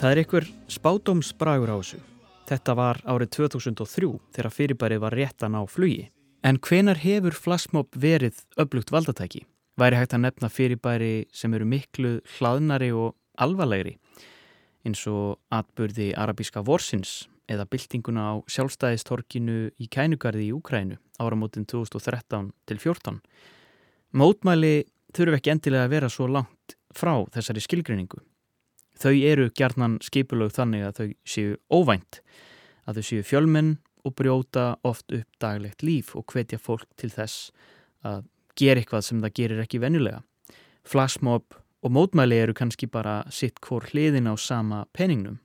Það 0.00 0.14
er 0.14 0.18
ykkur 0.22 0.44
spátumsbragur 0.72 1.68
á 1.68 1.76
þessu. 1.76 1.98
Þetta 2.48 2.74
var 2.78 2.98
árið 3.04 3.34
2003 3.36 4.08
þegar 4.32 4.54
fyrirbærið 4.56 5.00
var 5.02 5.12
réttan 5.12 5.58
á 5.60 5.60
flugi. 5.68 6.06
En 6.40 6.56
hvenar 6.56 6.96
hefur 7.02 7.36
flassmob 7.36 7.92
verið 7.92 8.38
öflugt 8.56 8.88
valdatæki? 8.94 9.42
Væri 9.76 9.98
hægt 10.00 10.14
að 10.16 10.22
nefna 10.24 10.48
fyrirbæri 10.48 11.26
sem 11.36 11.52
eru 11.52 11.68
miklu 11.68 12.14
hlaðnari 12.38 12.88
og 12.96 13.12
alvarlegri 13.36 13.98
eins 14.88 15.04
og 15.04 15.36
atbyrði 15.52 16.14
arabíska 16.16 16.64
vorsins 16.64 17.28
eða 17.52 17.68
byltinguna 17.68 18.24
á 18.24 18.34
sjálfstæðistorkinu 18.48 19.58
í 19.76 19.90
kænugarði 19.92 20.48
í 20.48 20.56
Úkrænu 20.56 20.96
áramótin 21.20 21.68
2013 21.68 22.54
til 22.64 22.80
14. 22.80 23.20
Mótmæli 24.16 24.88
þurfu 25.12 25.36
ekki 25.36 25.52
endilega 25.58 25.84
að 25.84 25.96
vera 25.98 26.08
svo 26.08 26.32
langt 26.32 26.78
frá 26.96 27.18
þessari 27.36 27.68
skilgrinningu. 27.68 28.24
Þau 29.00 29.14
eru 29.16 29.48
gerðnan 29.56 29.96
skipulög 30.04 30.52
þannig 30.52 30.84
að 30.84 30.98
þau 30.98 31.06
séu 31.24 31.54
óvænt, 31.72 32.20
að 32.84 33.00
þau 33.00 33.06
séu 33.08 33.24
fjölmenn 33.24 33.70
og 34.04 34.14
brjóta 34.16 34.74
oft 34.84 35.12
upp 35.12 35.40
daglegt 35.40 35.84
líf 35.84 36.14
og 36.16 36.26
hvetja 36.32 36.60
fólk 36.60 36.88
til 37.00 37.12
þess 37.12 37.50
að 38.04 38.26
gera 38.60 38.80
eitthvað 38.80 39.06
sem 39.06 39.20
það 39.24 39.36
gerir 39.40 39.62
ekki 39.64 39.80
venjulega. 39.80 40.22
Flashmob 40.84 41.56
og 41.80 41.94
mótmæli 41.96 42.40
eru 42.42 42.56
kannski 42.56 42.88
bara 42.92 43.22
sitt 43.32 43.60
hvort 43.64 43.92
hliðin 43.94 44.28
á 44.28 44.34
sama 44.36 44.84
peningnum. 44.96 45.40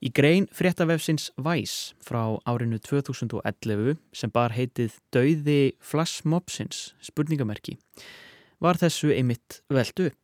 Í 0.00 0.08
grein 0.16 0.46
fréttavefsins 0.56 1.28
Væs 1.36 1.92
frá 2.00 2.40
árinu 2.48 2.78
2011 2.80 3.98
sem 4.16 4.32
bar 4.32 4.54
heitið 4.56 4.96
Dauði 5.12 5.74
Flashmobsins 5.84 6.94
spurningamerki 7.04 7.76
var 8.60 8.80
þessu 8.80 9.12
einmitt 9.12 9.60
veld 9.72 10.00
upp 10.06 10.19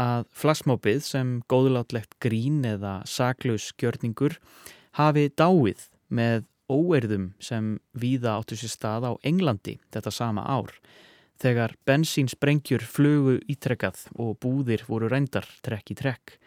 að 0.00 0.26
flashmobið 0.34 1.02
sem 1.06 1.36
góðlátlegt 1.50 2.16
grín 2.22 2.64
eða 2.66 3.00
saklaus 3.06 3.70
gjörningur 3.78 4.38
hafi 4.98 5.28
dáið 5.30 5.88
með 6.08 6.46
óerðum 6.70 7.32
sem 7.42 7.74
víða 7.92 8.38
áttu 8.38 8.56
sér 8.58 8.72
stað 8.72 9.08
á 9.08 9.12
Englandi 9.26 9.78
þetta 9.92 10.12
sama 10.14 10.46
ár 10.48 10.72
þegar 11.42 11.74
bensínsprengjur 11.86 12.84
flugu 12.86 13.38
ítrekkað 13.50 14.06
og 14.20 14.38
búðir 14.42 14.84
voru 14.88 15.10
reyndar 15.10 15.46
trekk 15.66 15.92
í 15.94 15.98
trekk. 15.98 16.38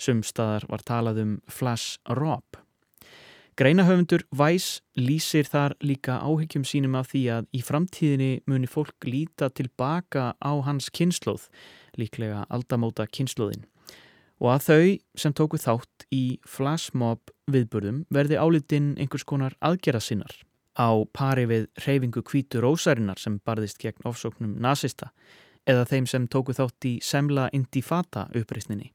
Sumstaðar 0.00 0.66
var 0.68 0.82
talað 0.84 1.22
um 1.22 1.32
flash 1.46 2.00
rob. 2.18 2.58
Greinahöfundur 3.54 4.24
Væs 4.34 4.80
lýsir 4.98 5.46
þar 5.46 5.76
líka 5.78 6.16
áhyggjum 6.18 6.64
sínum 6.66 6.96
af 6.98 7.12
því 7.12 7.22
að 7.36 7.44
í 7.54 7.60
framtíðinni 7.62 8.32
muni 8.50 8.66
fólk 8.66 9.06
líta 9.06 9.46
tilbaka 9.54 10.32
á 10.42 10.52
hans 10.66 10.90
kynnslóð, 10.90 11.46
líklega 12.00 12.44
aldamóta 12.48 13.06
kynnslóðin. 13.10 13.64
Og 14.42 14.50
að 14.50 14.64
þau 14.66 14.86
sem 15.20 15.34
tóku 15.36 15.60
þátt 15.62 16.08
í 16.12 16.40
flashmob 16.48 17.32
viðburðum 17.50 18.02
verði 18.12 18.40
álitinn 18.40 18.94
einhvers 18.98 19.24
konar 19.28 19.54
aðgerra 19.64 20.02
sinnar 20.02 20.34
á 20.74 20.90
pari 21.14 21.46
við 21.46 21.68
reyfingu 21.86 22.24
kvítu 22.26 22.60
rósarinnar 22.62 23.20
sem 23.22 23.38
barðist 23.46 23.78
gegn 23.82 24.08
ofsóknum 24.08 24.56
nazista 24.58 25.12
eða 25.70 25.86
þeim 25.88 26.08
sem 26.10 26.26
tóku 26.28 26.54
þátt 26.56 26.88
í 26.90 26.94
semla 27.02 27.48
intifata 27.56 28.26
uppreysninni. 28.36 28.90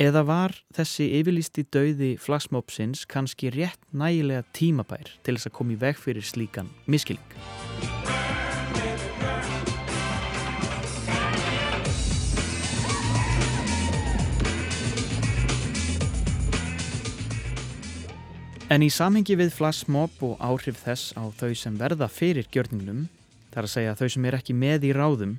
Eða 0.00 0.22
var 0.24 0.54
þessi 0.72 1.10
yfirlisti 1.18 1.66
dauði 1.68 2.14
flagsmópsins 2.20 3.04
kannski 3.10 3.50
rétt 3.52 3.82
nægilega 3.92 4.46
tímabær 4.56 5.12
til 5.26 5.36
þess 5.36 5.50
að 5.50 5.56
koma 5.58 5.76
í 5.76 5.80
veg 5.82 6.00
fyrir 6.00 6.24
slíkan 6.24 6.72
miskilling? 6.88 8.29
En 18.70 18.84
í 18.86 18.88
samhengi 18.94 19.34
við 19.34 19.48
flashmob 19.50 20.20
og 20.22 20.36
áhrif 20.38 20.76
þess 20.84 21.10
á 21.18 21.26
þau 21.34 21.50
sem 21.58 21.74
verða 21.74 22.06
fyrir 22.06 22.46
gjörningnum, 22.54 23.08
þar 23.50 23.66
að 23.66 23.72
segja 23.72 23.94
þau 23.98 24.08
sem 24.14 24.26
er 24.28 24.36
ekki 24.38 24.54
með 24.54 24.84
í 24.86 24.90
ráðum, 24.94 25.32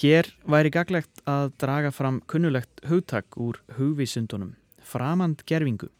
hér 0.00 0.26
væri 0.50 0.72
gaglegt 0.74 1.22
að 1.30 1.52
draga 1.62 1.92
fram 1.94 2.18
kunnulegt 2.26 2.82
hugtak 2.90 3.38
úr 3.38 3.60
hugvísundunum, 3.76 4.56
framand 4.82 5.44
gerfingu, 5.46 5.92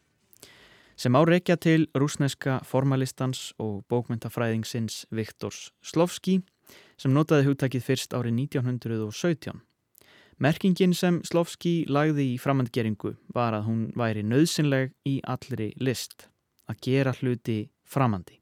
sem 0.99 1.15
áreikja 1.15 1.55
til 1.55 1.87
rúsneska 1.95 2.59
formalistans 2.67 3.53
og 3.63 3.85
bókmyndafræðingsins 3.87 5.05
Viktors 5.15 5.69
Slovski, 5.87 6.41
sem 6.99 7.15
notaði 7.15 7.47
hugtakið 7.47 7.87
fyrst 7.93 8.19
árið 8.19 8.35
1917. 8.49 9.63
Merkingin 10.43 10.99
sem 10.99 11.23
Slovski 11.23 11.85
lagði 11.87 12.33
í 12.33 12.37
framandgeringu 12.43 13.15
var 13.31 13.55
að 13.55 13.71
hún 13.71 13.89
væri 13.95 14.27
nöðsynleg 14.27 14.97
í 15.07 15.21
allri 15.31 15.71
list 15.79 16.30
að 16.71 16.81
gera 16.87 17.15
hluti 17.19 17.65
framandi. 17.83 18.39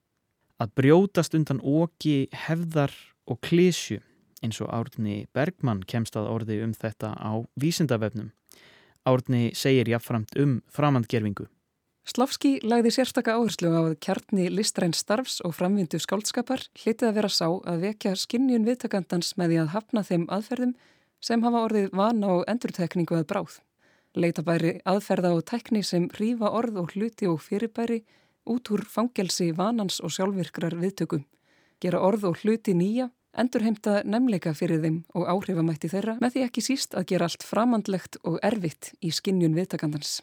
Að 0.58 0.74
brjótast 0.80 1.36
undan 1.38 1.62
óki 1.62 2.28
hefðar 2.46 2.92
og 3.28 3.40
klísju 3.44 4.02
eins 4.42 4.60
og 4.62 4.70
Árni 4.70 5.26
Bergmann 5.34 5.84
kemst 5.86 6.16
að 6.18 6.30
orði 6.32 6.60
um 6.64 6.74
þetta 6.74 7.14
á 7.18 7.42
vísindavefnum. 7.58 8.32
Árni 9.08 9.52
segir 9.56 9.88
jáfnframt 9.88 10.36
um 10.38 10.58
framandgerfingu. 10.70 11.48
Slavski 12.08 12.54
lagði 12.64 12.94
sérstaka 12.94 13.34
áherslu 13.36 13.68
á 13.68 13.82
að 13.84 13.98
kjarni 14.00 14.46
listræn 14.48 14.94
starfs 14.96 15.42
og 15.44 15.52
framvindu 15.58 16.00
skáldskapar 16.00 16.62
hlitið 16.80 17.10
að 17.10 17.18
vera 17.18 17.28
sá 17.28 17.46
að 17.50 17.84
vekja 17.84 18.14
skinnjun 18.16 18.64
viðtakandans 18.64 19.34
með 19.36 19.52
því 19.52 19.58
að 19.62 19.72
hafna 19.74 20.04
þeim 20.08 20.24
aðferðum 20.32 20.72
sem 21.20 21.44
hafa 21.44 21.64
orðið 21.66 21.90
vana 21.92 22.30
og 22.38 22.46
endurtekningu 22.48 23.18
að 23.18 23.26
bráð. 23.28 23.58
Leita 24.18 24.42
bæri 24.42 24.72
aðferða 24.88 25.30
og 25.36 25.44
tækni 25.46 25.84
sem 25.86 26.08
rýfa 26.18 26.48
orð 26.50 26.80
og 26.80 26.94
hluti 26.96 27.28
og 27.30 27.38
fyrirbæri 27.38 28.00
út 28.50 28.70
úr 28.74 28.82
fangelsi 28.82 29.52
vanans 29.54 30.00
og 30.02 30.10
sjálfvirkrar 30.10 30.74
viðtökum, 30.80 31.22
gera 31.78 32.00
orð 32.02 32.24
og 32.32 32.40
hluti 32.40 32.74
nýja, 32.74 33.12
endurheimta 33.38 34.00
nefnleika 34.02 34.54
fyrir 34.58 34.82
þeim 34.82 34.96
og 35.14 35.28
áhrifamætti 35.30 35.90
þeirra 35.92 36.16
með 36.22 36.34
því 36.34 36.42
ekki 36.48 36.64
síst 36.66 36.96
að 36.98 37.06
gera 37.12 37.28
allt 37.28 37.46
framandlegt 37.46 38.18
og 38.24 38.40
erfitt 38.42 38.90
í 38.98 39.12
skinnjun 39.14 39.54
viðtakandans. 39.54 40.18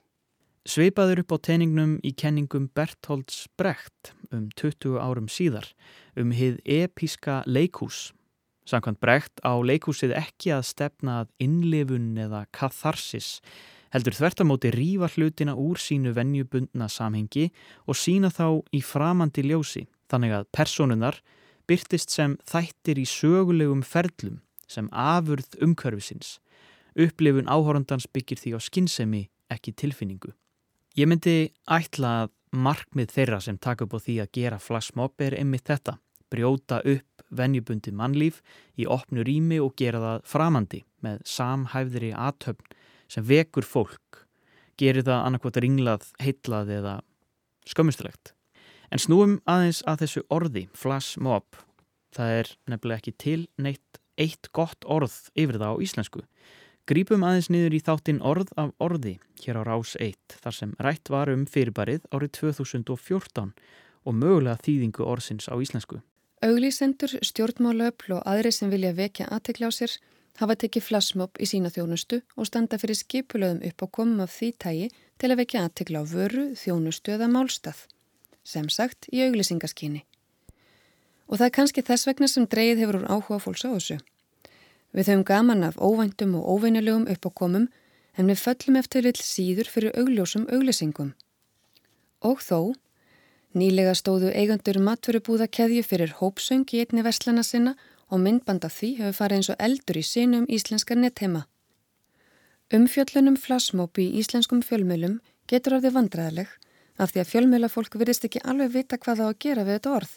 sveipaður 0.65 1.21
upp 1.21 1.31
á 1.31 1.37
teiningnum 1.47 1.99
í 2.03 2.11
kenningum 2.11 2.67
Bertholds 2.75 3.45
Brecht 3.55 4.11
um 4.33 4.49
20 4.57 4.97
árum 4.99 5.29
síðar 5.29 5.69
um 6.17 6.31
hið 6.33 6.57
episka 6.65 7.43
leikús. 7.45 8.11
Samkvæmt 8.65 8.99
Brecht 8.99 9.39
á 9.45 9.53
leikúsið 9.61 10.17
ekki 10.17 10.51
að 10.57 10.65
stefna 10.65 11.19
að 11.21 11.29
innlifun 11.45 12.17
eða 12.17 12.47
katharsis, 12.49 13.43
heldur 13.95 14.15
þvertamóti 14.17 14.73
rífa 14.75 15.07
hlutina 15.13 15.53
úr 15.55 15.79
sínu 15.79 16.11
vennjubundna 16.15 16.89
samhengi 16.91 17.47
og 17.87 17.95
sína 17.95 18.31
þá 18.33 18.59
í 18.75 18.81
framandi 18.83 19.45
ljósi, 19.47 19.85
þannig 20.11 20.35
að 20.35 20.49
personunar 20.51 21.19
byrtist 21.69 22.11
sem 22.11 22.35
þættir 22.43 22.99
í 22.99 23.05
sögulegum 23.07 23.85
ferlum 23.87 24.41
sem 24.67 24.89
afurð 24.91 25.55
umkörfisins. 25.63 26.39
Upplifun 26.95 27.47
áhórandans 27.47 28.07
byggir 28.11 28.39
því 28.41 28.55
á 28.55 28.59
skinnsemi, 28.59 29.25
ekki 29.51 29.75
tilfinningu. 29.77 30.33
Ég 30.95 31.07
myndi 31.11 31.51
ætla 31.67 32.11
að 32.25 32.33
markmið 32.55 33.11
þeirra 33.15 33.41
sem 33.43 33.59
taka 33.59 33.85
upp 33.85 33.95
á 33.95 33.99
því 33.99 34.15
að 34.23 34.31
gera 34.35 34.59
flashmob 34.59 35.21
er 35.23 35.35
einmitt 35.39 35.67
þetta, 35.67 35.97
brjóta 36.31 36.81
upp 36.83 37.23
venjubundi 37.35 37.91
mannlíf 37.95 38.41
í 38.79 38.87
opnu 38.87 39.23
rými 39.27 39.59
og 39.63 39.75
gera 39.79 40.01
það 40.03 40.25
framandi 40.31 40.81
með 41.03 41.23
samhæfðri 41.27 42.11
aðtöfn 42.15 42.75
sem 43.11 43.25
vekur 43.25 43.65
fólk, 43.67 44.25
gerir 44.79 45.05
það 45.05 45.27
annarkvæmt 45.27 45.61
ringlað, 45.63 46.07
heitlað 46.21 46.71
eða 46.79 46.95
skömmustulegt. 47.69 48.33
En 48.93 49.01
snúum 49.01 49.39
aðeins 49.49 49.81
að 49.89 50.05
þessu 50.05 50.25
orði, 50.33 50.67
flashmob, 50.77 51.47
það 52.15 52.39
er 52.39 52.51
nefnilega 52.69 53.01
ekki 53.01 53.15
til 53.19 53.41
neitt 53.57 54.01
eitt 54.21 54.51
gott 54.55 54.85
orð 54.87 55.15
yfir 55.35 55.59
það 55.59 55.75
á 55.75 55.83
íslensku. 55.83 56.21
Grípum 56.85 57.23
aðeins 57.25 57.49
niður 57.49 57.73
í 57.73 57.81
þáttinn 57.81 58.21
orð 58.21 58.51
af 58.61 58.71
orði 58.83 59.15
hér 59.41 59.57
á 59.57 59.61
Rás 59.65 59.95
1 59.97 60.37
þar 60.43 60.55
sem 60.55 60.75
rætt 60.85 61.09
var 61.09 61.31
um 61.33 61.47
fyrirbarið 61.49 62.05
árið 62.13 62.35
2014 62.37 63.55
og 64.05 64.13
mögulega 64.13 64.61
þýðingu 64.61 65.01
orðsins 65.01 65.49
á 65.49 65.57
íslensku. 65.57 66.03
Auglísendur, 66.45 67.15
stjórnmálöfl 67.25 68.19
og 68.19 68.27
aðri 68.29 68.51
sem 68.53 68.69
vilja 68.69 68.93
vekja 68.93 69.25
aðtekla 69.33 69.71
á 69.71 69.73
sér 69.73 69.95
hafa 70.39 70.55
tekið 70.59 70.87
flassmopp 70.89 71.39
í 71.39 71.47
sína 71.49 71.71
þjónustu 71.71 72.21
og 72.35 72.47
standa 72.49 72.79
fyrir 72.81 72.97
skipulöðum 72.99 73.63
upp 73.69 73.83
á 73.83 73.87
komum 73.87 74.23
af 74.25 74.33
því 74.35 74.49
tægi 74.59 74.89
til 75.21 75.31
að 75.31 75.39
vekja 75.41 75.63
aðtekla 75.65 76.01
á 76.01 76.05
vöru, 76.09 76.45
þjónustu 76.59 77.15
eða 77.15 77.29
málstað. 77.31 77.85
Sem 78.43 78.67
sagt 78.69 79.07
í 79.11 79.23
auglísingaskyni. 79.25 80.03
Og 81.25 81.39
það 81.39 81.47
er 81.47 81.55
kannski 81.57 81.85
þess 81.85 82.07
vegna 82.09 82.29
sem 82.29 82.45
dreyið 82.45 82.83
hefur 82.83 82.99
úr 82.99 83.07
áhuga 83.09 83.39
fólks 83.41 83.65
á 83.65 83.73
þessu. 83.73 83.97
Við 84.95 85.09
höfum 85.09 85.25
gaman 85.27 85.65
af 85.67 85.79
óvæntum 85.81 86.35
og 86.39 86.45
óveinjulegum 86.55 87.07
uppákomum 87.11 87.69
en 88.15 88.29
við 88.31 88.43
föllum 88.43 88.77
eftir 88.79 89.07
vill 89.07 89.19
síður 89.19 89.71
fyrir 89.71 89.95
augljósum 89.97 90.45
auglesingum. 90.53 91.15
Og 92.23 92.39
þó, 92.43 92.75
nýlega 93.55 93.95
stóðu 93.97 94.31
eigandur 94.31 94.79
matverubúða 94.83 95.49
keðju 95.51 95.83
fyrir 95.83 96.15
hópsöng 96.19 96.67
í 96.71 96.83
einni 96.83 97.03
verslana 97.03 97.43
sinna 97.43 97.75
og 98.11 98.21
myndbanda 98.21 98.69
því 98.69 98.89
hefur 98.99 99.17
farið 99.19 99.39
eins 99.39 99.51
og 99.53 99.61
eldur 99.67 99.99
í 99.99 100.03
sinum 100.05 100.45
íslenska 100.51 100.97
netthema. 100.97 101.45
Umfjöllunum 102.73 103.37
flasmópi 103.37 104.07
í 104.07 104.21
íslenskum 104.21 104.61
fjölmjölum 104.65 105.19
getur 105.49 105.77
orðið 105.77 105.97
vandræðileg 105.97 106.53
af 106.97 107.11
því 107.11 107.21
að 107.21 107.31
fjölmjölafólk 107.31 107.97
verðist 107.99 108.25
ekki 108.27 108.41
alveg 108.41 108.73
vita 108.73 108.97
hvað 108.97 109.21
það 109.21 109.29
á 109.29 109.31
að 109.31 109.39
gera 109.45 109.65
við 109.67 109.77
þetta 109.77 109.93
orð. 109.99 110.11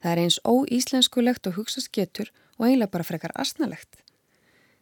Það 0.00 0.12
er 0.12 0.22
eins 0.24 0.38
óíslenskulegt 0.44 1.48
og 1.48 1.56
hugsast 1.56 1.92
getur 1.92 2.30
og 2.58 2.66
eiginlega 2.66 2.94
bara 2.94 3.08
frekar 3.08 3.34
asnalegt. 3.36 4.00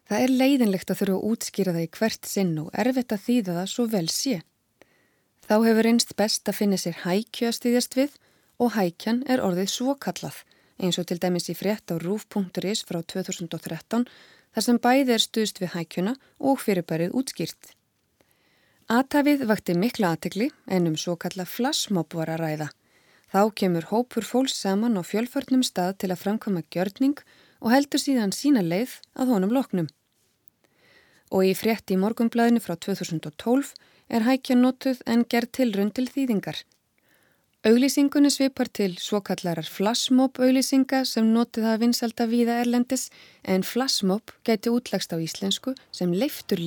Það 0.09 0.25
er 0.25 0.35
leiðinlegt 0.41 0.91
að 0.91 1.01
þurfa 1.03 1.19
að 1.19 1.27
útskýra 1.31 1.75
það 1.75 1.85
í 1.85 1.91
hvert 1.99 2.29
sinn 2.29 2.55
og 2.63 2.71
erfitt 2.73 3.13
að 3.13 3.25
þýða 3.27 3.57
það 3.59 3.73
svo 3.73 3.87
vel 3.93 4.09
sé. 4.09 4.37
Þá 5.49 5.55
hefur 5.65 5.89
einst 5.91 6.15
best 6.17 6.49
að 6.49 6.59
finna 6.59 6.79
sér 6.81 7.03
hækju 7.05 7.49
að 7.49 7.59
stýðjast 7.59 7.99
við 7.99 8.17
og 8.59 8.73
hækjan 8.75 9.23
er 9.29 9.43
orðið 9.45 9.71
svo 9.73 9.95
kallað 10.01 10.43
eins 10.79 10.99
og 11.01 11.09
til 11.11 11.19
dæmis 11.23 11.51
í 11.53 11.57
frétt 11.59 11.91
á 11.93 11.99
rúf.is 11.99 12.85
frá 12.87 13.03
2013 13.03 14.07
þar 14.55 14.65
sem 14.65 14.79
bæði 14.83 15.15
er 15.17 15.25
stuðst 15.25 15.61
við 15.63 15.75
hækjuna 15.75 16.15
og 16.39 16.63
fyrirbærið 16.63 17.15
útskýrt. 17.19 17.75
Atafið 18.89 19.45
vakti 19.51 19.75
mikla 19.77 20.15
aðtegli 20.15 20.49
en 20.67 20.89
um 20.89 20.97
svo 20.97 21.19
kalla 21.21 21.45
flassmob 21.45 22.15
var 22.17 22.31
að 22.33 22.41
ræða. 22.45 22.69
Þá 23.29 23.43
kemur 23.61 23.89
hópur 23.91 24.25
fólks 24.25 24.57
saman 24.57 24.97
á 24.97 25.05
fjölförnum 25.05 25.61
stað 25.67 25.99
til 26.01 26.09
að 26.15 26.23
framkama 26.23 26.63
gjörning 26.73 27.19
og 27.61 27.75
heldur 27.75 28.01
síðan 28.01 28.33
sína 28.33 28.63
leið 28.65 28.95
að 29.13 29.35
honum 29.35 29.53
loknum. 29.53 29.91
Og 31.29 31.45
í 31.45 31.53
frétti 31.53 31.99
í 31.99 32.01
morgumblæðinu 32.01 32.63
frá 32.65 32.79
2012 32.81 33.75
er 34.09 34.25
hækja 34.25 34.57
notuð 34.57 35.03
en 35.05 35.27
gerð 35.29 35.53
tilrund 35.59 35.93
til 35.99 36.09
þýðingar. 36.09 36.65
Auglýsingunni 37.67 38.31
svipar 38.31 38.69
til 38.71 38.93
svokallarar 39.03 39.67
flashmob 39.67 40.37
auglýsinga 40.39 41.01
sem 41.11 41.33
notið 41.35 41.65
það 41.67 41.81
vinsalda 41.83 42.27
víða 42.31 42.59
erlendis 42.63 43.09
en 43.43 43.67
flashmob 43.67 44.31
gæti 44.47 44.71
útlægst 44.71 45.11
á 45.11 45.19
íslensku 45.19 45.75
sem 45.91 46.15
leiftur 46.15 46.63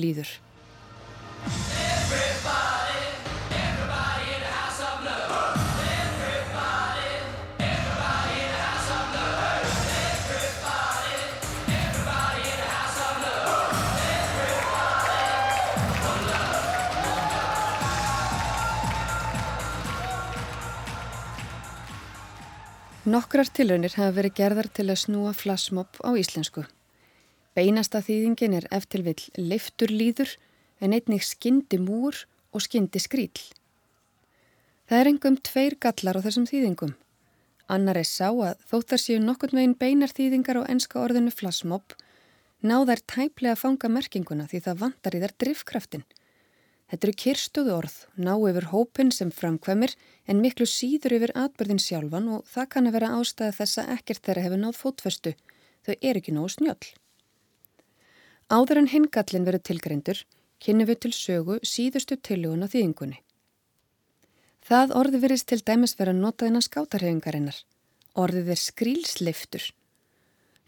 Nokkrar 23.02 23.48
tilraunir 23.50 23.96
hafa 23.98 24.12
verið 24.14 24.36
gerðar 24.38 24.68
til 24.70 24.84
að 24.86 25.00
snúa 25.00 25.32
flassmopp 25.34 25.96
á 26.06 26.14
íslensku. 26.14 26.62
Beinasta 27.50 27.98
þýðingin 27.98 28.54
er 28.54 28.68
eftir 28.70 29.02
vill 29.02 29.18
leiftur 29.34 29.90
líður 29.90 30.30
en 30.78 30.94
einnig 30.94 31.24
skyndi 31.26 31.80
múr 31.82 32.14
og 32.54 32.62
skyndi 32.62 33.02
skrýll. 33.02 33.42
Það 34.86 35.00
er 35.00 35.10
engum 35.10 35.40
tveir 35.42 35.74
gallar 35.82 36.20
á 36.22 36.24
þessum 36.28 36.46
þýðingum. 36.46 36.94
Annar 37.66 37.98
er 37.98 38.06
sá 38.06 38.30
að 38.30 38.62
þóttar 38.70 39.02
séu 39.02 39.18
nokkurt 39.18 39.58
megin 39.58 39.74
beinar 39.74 40.14
þýðingar 40.14 40.62
á 40.62 40.70
enska 40.70 41.02
orðinu 41.02 41.34
flassmopp 41.34 41.98
ná 42.62 42.76
þær 42.86 43.02
tæplega 43.02 43.56
að 43.56 43.62
fanga 43.64 43.90
merkinguna 43.90 44.46
því 44.46 44.62
það 44.68 44.82
vantar 44.86 45.18
í 45.18 45.24
þær 45.24 45.34
drifkraftin. 45.42 46.06
Þetta 46.92 47.06
eru 47.08 47.16
kyrstöðu 47.22 47.70
orð, 47.72 47.94
ná 48.20 48.34
yfir 48.36 48.66
hópin 48.68 49.10
sem 49.16 49.30
framkvæmir 49.32 49.94
en 50.28 50.42
miklu 50.44 50.66
síður 50.68 51.14
yfir 51.16 51.30
atbyrðin 51.40 51.78
sjálfan 51.80 52.26
og 52.28 52.42
það 52.52 52.66
kann 52.74 52.90
að 52.90 52.96
vera 52.98 53.14
ástæða 53.16 53.54
þess 53.56 53.80
að 53.80 53.92
ekkert 53.94 54.26
þeirra 54.26 54.42
hefur 54.44 54.60
náð 54.60 54.76
fótfestu. 54.76 55.32
Þau 55.88 55.94
er 55.94 56.20
ekki 56.20 56.34
nógu 56.36 56.50
snjöll. 56.52 56.90
Áður 58.52 58.82
en 58.82 58.90
hingallin 58.92 59.48
verið 59.48 59.64
tilgreindur, 59.70 60.20
kynni 60.60 60.84
við 60.84 61.00
til 61.06 61.12
sögu 61.16 61.56
síðustu 61.64 62.18
tiluguna 62.20 62.68
þýðingunni. 62.68 63.22
Það 64.60 64.92
orði 65.00 65.22
verist 65.24 65.48
til 65.48 65.62
dæmis 65.64 65.96
vera 65.96 66.12
notaðina 66.12 66.60
skátarhefingarinnar. 66.60 67.56
Orðið 68.20 68.52
er 68.52 68.60
skrílsliftur. 68.60 69.64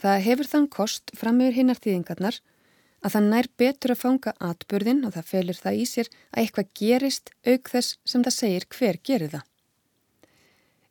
Það 0.01 0.25
hefur 0.31 0.53
þann 0.55 0.73
kost 0.73 1.13
fram 1.13 1.45
yfir 1.45 1.61
hinnar 1.61 1.85
þýðingarnar 1.85 2.41
að 3.05 3.15
það 3.15 3.27
nær 3.31 3.49
betur 3.61 3.93
að 3.93 4.01
fanga 4.01 4.33
atbyrðin 4.49 5.03
og 5.05 5.15
það 5.17 5.31
felir 5.31 5.59
það 5.61 5.81
í 5.81 5.85
sér 5.89 6.11
að 6.33 6.41
eitthvað 6.43 6.71
gerist 6.81 7.33
auk 7.45 7.71
þess 7.73 7.99
sem 8.09 8.25
það 8.25 8.37
segir 8.39 8.67
hver 8.73 9.01
gerir 9.05 9.33
það. 9.35 9.45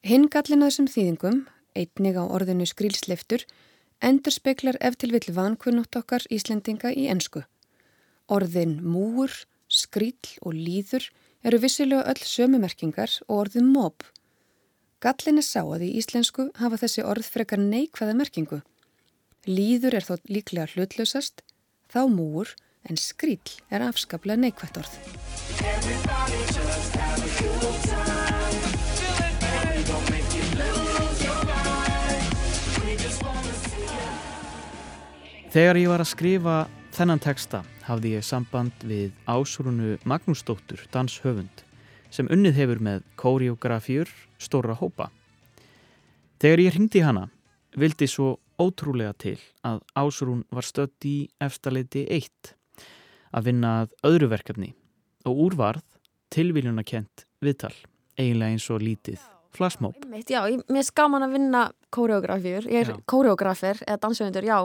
Hingallin 0.03 0.65
að 0.65 0.69
þessum 0.69 0.89
þýðingum, 0.93 1.37
einnig 1.79 2.19
á 2.19 2.23
orðinu 2.23 2.67
skrílsleftur, 2.69 3.45
endur 4.03 4.35
speklar 4.35 4.77
eftir 4.83 5.13
vill 5.15 5.33
vankunnútt 5.33 5.95
okkar 5.95 6.25
Íslendinga 6.29 6.91
í 6.91 7.07
ensku. 7.09 7.45
Orðin 8.27 8.77
múur, 8.83 9.31
skríl 9.71 10.19
og 10.43 10.53
líður 10.53 11.07
eru 11.43 11.59
vissilega 11.63 12.03
öll 12.11 12.27
sömumerkingar 12.27 13.15
og 13.27 13.45
orðin 13.45 13.71
mob. 13.71 14.03
Gallin 15.03 15.41
er 15.41 15.47
sá 15.47 15.63
að 15.63 15.87
í 15.87 15.95
íslensku 15.99 16.49
hafa 16.59 16.79
þessi 16.83 17.03
orð 17.03 17.27
frekar 17.27 17.59
neikvæða 17.59 18.13
merkingu. 18.19 18.61
Líður 19.47 19.97
er 19.97 20.05
þó 20.07 20.13
líklega 20.29 20.69
hlutlausast 20.75 21.41
þá 21.93 22.07
múur 22.09 22.49
en 22.89 22.97
skríl 22.97 23.37
er 23.69 23.83
afskaplega 23.85 24.41
neikvægt 24.41 24.79
orð. 24.81 24.93
Þegar 35.53 35.77
ég 35.77 35.91
var 35.91 36.01
að 36.01 36.09
skrifa 36.09 36.55
þennan 36.97 37.21
texta 37.21 37.61
hafði 37.85 38.15
ég 38.15 38.25
samband 38.25 38.85
við 38.89 39.11
ásúrunu 39.29 39.99
Magnúsdóttur, 40.09 40.81
danshöfund, 40.89 41.61
sem 42.09 42.25
unnið 42.33 42.57
hefur 42.57 42.81
með 42.81 43.03
kóriografjur 43.21 44.09
Stóra 44.41 44.73
Hópa. 44.79 45.11
Þegar 46.41 46.63
ég 46.65 46.73
ringdi 46.73 47.03
hana 47.05 47.27
vildi 47.77 48.09
svo 48.09 48.39
ótrúlega 48.61 49.13
til 49.17 49.37
að 49.65 49.81
Ásrún 49.99 50.43
var 50.53 50.67
stött 50.67 51.07
í 51.07 51.29
efstaleiti 51.43 52.05
1 52.09 52.53
að 53.33 53.49
vinna 53.49 53.73
að 53.83 53.95
öðru 54.09 54.29
verkefni 54.33 54.73
og 55.29 55.45
úrvarð 55.47 55.85
tilvíljunarkent 56.33 57.25
viðtal, 57.43 57.73
eiginlega 58.17 58.55
eins 58.55 58.69
og 58.73 58.83
lítið. 58.83 59.21
Einmitt, 59.53 60.31
já, 60.33 60.39
ég, 60.49 60.63
mér 60.73 60.87
gaman 60.97 61.27
að 61.27 61.35
vinna 61.37 61.63
kóreografjur, 61.93 62.65
ég 62.73 62.87
er 62.87 62.93
Já. 62.95 63.01
kóreografir 63.05 63.83
eða 63.85 63.99
dansöfundur, 64.01 64.47
já 64.49 64.57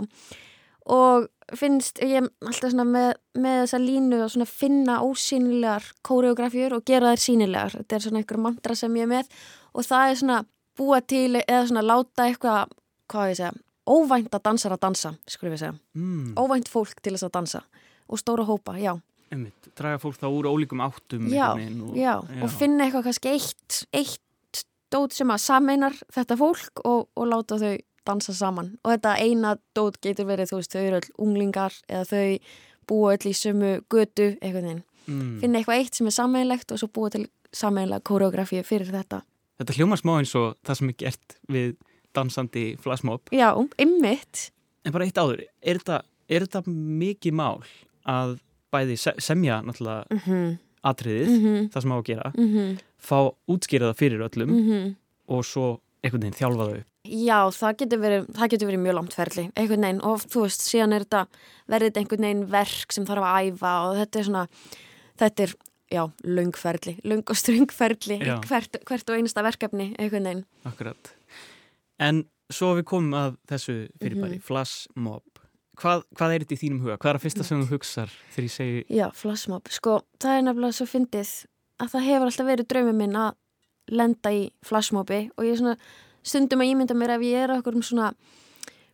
og 0.89 1.29
finnst 1.57 2.01
ég 2.05 2.27
alltaf 2.45 2.75
með, 2.89 3.13
með 3.39 3.59
þessa 3.63 3.81
línu 3.83 4.21
að 4.25 4.33
svona 4.35 4.49
finna 4.49 4.99
ósýnilegar 5.05 5.87
kóreografjur 6.07 6.77
og 6.79 6.85
gera 6.89 7.13
þær 7.13 7.25
sýnilegar 7.25 7.77
þetta 7.77 7.97
er 7.97 8.05
svona 8.05 8.23
einhver 8.23 8.41
mantra 8.45 8.77
sem 8.79 8.97
ég 8.99 9.07
er 9.07 9.13
með 9.13 9.31
og 9.73 9.89
það 9.89 10.11
er 10.13 10.21
svona 10.23 10.39
búa 10.79 11.01
til 11.05 11.41
eða 11.41 11.63
svona 11.71 11.85
láta 11.85 12.29
eitthvað, 12.29 12.77
hvað 13.13 13.33
ég 13.33 13.41
segja 13.41 13.55
óvænt 13.89 14.35
að 14.37 14.45
dansar 14.51 14.77
að 14.77 14.85
dansa, 14.85 15.15
skulum 15.31 15.57
við 15.57 15.65
segja. 15.65 15.77
Mm, 15.97 16.33
óvænt 16.39 16.71
fólk 16.73 17.01
til 17.03 17.15
þess 17.17 17.29
að 17.29 17.37
dansa 17.41 17.65
og 18.09 18.21
stóra 18.21 18.45
hópa, 18.49 18.77
já, 18.81 18.95
einmitt, 19.33 19.69
draga 19.77 20.01
fólk 20.03 20.19
þá 20.21 20.29
úr 20.31 20.49
ólíkum 20.49 20.83
áttum 20.85 21.29
Já, 21.33 21.51
og, 21.53 21.93
já, 21.97 22.15
og 22.17 22.51
finna 22.53 22.87
eitthvað 22.87 23.09
kannski 23.09 23.35
eitt, 23.35 23.83
eitt 23.97 24.65
dót 24.93 25.17
sem 25.17 25.29
að 25.33 25.43
sameinar 25.45 25.97
þetta 26.15 26.39
fólk 26.41 26.83
og, 26.89 27.09
og 27.13 27.29
láta 27.29 27.59
þau 27.61 27.75
dansa 28.09 28.35
saman. 28.37 28.73
Og 28.85 28.95
þetta 28.95 29.17
eina 29.21 29.57
dót 29.77 29.99
getur 30.05 30.29
verið, 30.31 30.53
þú 30.53 30.61
veist, 30.61 30.75
þau 30.75 30.85
eru 30.85 31.01
öll 31.01 31.11
unglingar 31.27 31.75
eða 31.89 32.07
þau 32.09 32.55
búa 32.89 33.17
öll 33.17 33.29
í 33.29 33.35
sömu 33.37 33.73
götu, 33.93 34.31
eitthvað 34.41 34.71
þinn, 34.71 34.85
mm. 35.05 35.35
finna 35.43 35.61
eitthvað 35.61 35.83
eitt 35.83 35.99
sem 35.99 36.09
er 36.09 36.17
sameinlegt 36.17 36.73
og 36.73 36.81
svo 36.81 36.89
búa 36.93 37.13
til 37.13 37.27
sameinlega 37.53 38.05
koreografi 38.09 38.63
fyrir 38.65 38.89
þetta. 38.95 39.21
Þetta 39.61 39.77
hljómar 39.77 40.01
smá 40.01 40.15
eins 40.21 40.33
og 40.39 40.57
það 40.65 40.81
sem 40.81 40.93
er 40.93 40.99
gert 41.03 41.39
við 41.53 41.77
dansandi 42.17 42.71
flashmob 42.83 43.33
Já, 43.35 43.51
ymmit, 43.81 44.51
En 44.87 44.95
bara 44.95 45.05
eitt 45.05 45.19
áður, 45.19 45.43
er 45.61 45.81
þetta, 45.81 46.03
er 46.31 46.47
þetta 46.47 46.63
mikið 46.71 47.35
mál 47.37 47.65
að 48.09 48.39
bæði 48.73 48.97
se- 49.01 49.17
semja 49.23 49.59
náttúrulega 49.65 50.07
mhm, 50.15 50.55
atriðið, 50.89 51.33
mhm, 51.35 51.67
það 51.75 51.85
sem 51.85 51.93
á 51.93 51.97
að 51.99 52.07
gera, 52.07 52.31
mhm, 52.37 52.79
fá 53.11 53.19
útskýra 53.51 53.91
það 53.91 54.01
fyrir 54.01 54.25
öllum 54.29 54.55
mhm. 54.55 54.95
og 55.35 55.45
svo 55.45 55.67
einhvern 56.05 56.25
veginn 56.25 56.39
þjálfa 56.39 56.69
þau 56.69 56.79
upp. 56.79 56.95
Já, 57.09 57.39
það 57.57 57.79
getur 57.83 58.03
verið, 58.03 58.27
það 58.37 58.51
getur 58.53 58.69
verið 58.69 58.83
mjög 58.85 58.97
langt 58.99 59.17
ferli, 59.17 59.45
einhvern 59.57 59.87
veginn 59.87 60.03
og 60.05 60.27
þú 60.29 60.45
veist, 60.45 60.67
síðan 60.67 60.95
er 60.95 61.07
þetta, 61.07 61.23
verður 61.73 61.91
þetta 61.91 62.03
einhvern 62.03 62.27
veginn 62.29 62.45
verk 62.53 62.95
sem 62.95 63.09
þarf 63.09 63.29
að 63.29 63.49
æfa 63.49 63.75
og 63.87 64.01
þetta 64.03 64.21
er 64.21 64.29
svona, 64.29 64.45
þetta 65.23 65.47
er, 65.47 65.55
já, 65.89 66.03
löngferli, 66.39 66.97
löng 67.09 67.25
og 67.25 67.41
ströngferli, 67.41 68.19
Já. 68.21 68.35
hvert, 68.45 68.81
hvert 68.89 69.09
og 69.09 69.17
einasta 69.17 69.45
verkefni, 69.47 69.91
einhvern 69.97 70.29
veginn. 70.29 70.45
Akkurat. 70.69 71.15
En 71.99 72.25
svo 72.53 72.75
við 72.79 72.85
komum 72.89 73.15
að 73.19 73.37
þessu 73.51 73.89
fyrirbæri, 74.01 74.39
Mhm. 74.39 74.43
flashmob. 74.43 75.23
Hvað, 75.79 76.03
hvað 76.17 76.35
er 76.35 76.41
þetta 76.45 76.57
í 76.57 76.63
þínum 76.63 76.81
huga? 76.83 76.97
Hvað 76.99 77.11
er 77.11 77.19
að 77.19 77.25
fyrsta 77.27 77.45
sem 77.45 77.61
þú 77.63 77.69
hugsar 77.71 78.11
þegar 78.35 78.45
ég 78.49 78.51
segi, 78.51 78.85
Já, 78.91 79.11
flashmob, 79.15 79.69
sko, 79.71 80.03
það 80.19 80.39
er 80.39 80.43
nefnilega 80.43 80.75
svo 80.75 80.87
fyndið 80.91 81.47
að 81.79 81.91
það 81.93 82.07
hefur 82.09 82.27
alltaf 82.27 82.47
verið 82.49 82.67
draumið 82.73 82.95
minn 82.99 83.13
að 83.15 83.35
lenda 83.91 84.31
í 84.31 84.51
flashmobi 84.65 85.31
og 85.39 85.45
ég 85.45 85.53
er 85.53 85.57
svona 85.61 85.77
stundum 86.25 86.61
að 86.61 86.71
ímynda 86.75 86.97
mér 86.99 87.11
ef 87.15 87.21
ég 87.23 87.45
er 87.45 87.55
okkur 87.61 87.75
um 87.77 87.83
svona 87.83 88.15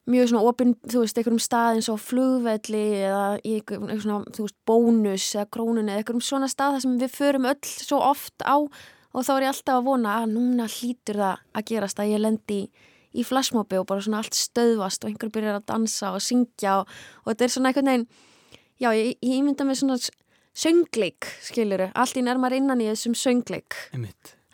mjög 0.07 0.29
svona 0.29 0.45
opinn, 0.45 0.75
þú 0.85 1.01
veist, 1.01 1.17
einhverjum 1.17 1.41
stað 1.41 1.77
eins 1.79 1.89
og 1.89 1.99
flugvelli 2.05 2.85
eða 3.09 3.41
í 3.41 3.55
einhverjum 3.57 3.89
einhver 3.89 4.03
svona, 4.05 4.25
þú 4.37 4.45
veist, 4.45 4.59
bónus 4.69 5.29
eða 5.35 5.49
krónunni 5.57 5.89
eða 5.95 6.03
einhverjum 6.05 6.27
svona 6.29 6.49
stað 6.53 6.77
þar 6.77 6.83
sem 6.85 6.99
við 7.01 7.15
förum 7.17 7.47
öll 7.49 7.65
svo 7.65 8.01
oft 8.05 8.35
á 8.45 8.57
og 8.61 9.25
þá 9.25 9.31
er 9.39 9.43
ég 9.47 9.53
alltaf 9.55 9.79
að 9.81 9.85
vona 9.89 10.19
að 10.21 10.33
núna 10.37 10.67
hlýtur 10.69 11.17
það 11.17 11.39
að 11.55 11.65
gerast 11.73 11.97
að 12.03 12.11
ég 12.13 12.21
lendi 12.21 12.59
í, 12.61 12.69
í 13.15 13.25
flashmobi 13.27 13.79
og 13.81 13.89
bara 13.91 14.05
svona 14.05 14.21
allt 14.23 14.37
stöðvast 14.39 15.05
og 15.05 15.13
einhver 15.13 15.33
byrjar 15.35 15.61
að 15.61 15.67
dansa 15.71 16.13
og 16.15 16.23
syngja 16.25 16.81
og, 16.83 16.95
og 17.25 17.33
þetta 17.33 17.47
er 17.47 17.55
svona 17.55 17.73
einhvern 17.73 17.93
veginn 17.93 18.07
já, 18.81 18.91
ég, 18.97 19.15
ég 19.23 19.37
ímynda 19.41 19.67
mér 19.67 19.79
svona 19.79 19.99
söngleik, 20.55 21.29
skiluru, 21.43 21.91
allt 21.99 22.19
í 22.19 22.25
nærmar 22.25 22.55
innan 22.55 22.83
í 22.83 22.89
þessum 22.93 23.17
söngleik, 23.19 23.77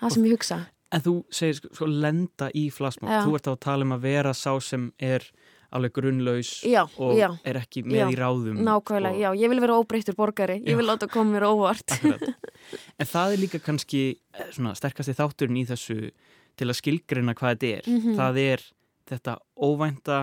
það 0.01 0.15
sem 0.15 0.29
ég 0.29 0.37
hugsa. 0.39 0.61
En 0.91 1.03
þú 1.05 1.13
segir 1.31 1.61
sko, 1.61 1.71
sko 1.77 1.87
lenda 1.87 2.49
í 2.57 2.67
flashmob, 2.75 3.13
þú 3.23 3.37
ert 3.37 3.47
þá 3.47 3.53
að 3.53 3.63
tala 3.67 3.87
um 3.87 3.95
að 3.95 4.07
vera 4.09 4.33
sá 4.35 4.53
sem 4.65 4.89
er 4.99 5.27
alveg 5.71 5.93
grunnlaus 5.95 6.65
Já, 6.67 6.81
og 6.99 7.15
já, 7.15 7.29
er 7.47 7.61
ekki 7.61 7.85
með 7.87 8.01
Já. 8.01 8.07
í 8.11 8.17
ráðum. 8.19 8.59
nákvæmlega, 8.67 9.13
og, 9.15 9.21
já, 9.23 9.29
ég 9.45 9.53
vil 9.53 9.61
vera 9.63 9.77
óbreyttur 9.79 10.17
borgari, 10.19 10.59
ég 10.67 10.79
vil 10.81 10.89
láta 10.89 11.07
koma 11.11 11.37
mér 11.37 11.47
á 11.47 11.51
óvart. 11.55 11.95
En 13.01 13.09
það 13.09 13.33
er 13.33 13.41
líka 13.41 13.59
kannski 13.65 14.01
eh, 14.37 14.51
svona, 14.53 14.75
sterkasti 14.79 15.15
þátturinn 15.17 15.63
í 15.63 15.65
þessu 15.67 16.11
til 16.57 16.69
að 16.71 16.79
skilgreina 16.81 17.35
hvað 17.35 17.57
þetta 17.57 17.73
er. 17.79 17.89
Mhm. 17.91 18.17
Það 18.19 18.39
er 18.45 18.67
þetta 19.11 19.39
óvænta 19.57 20.19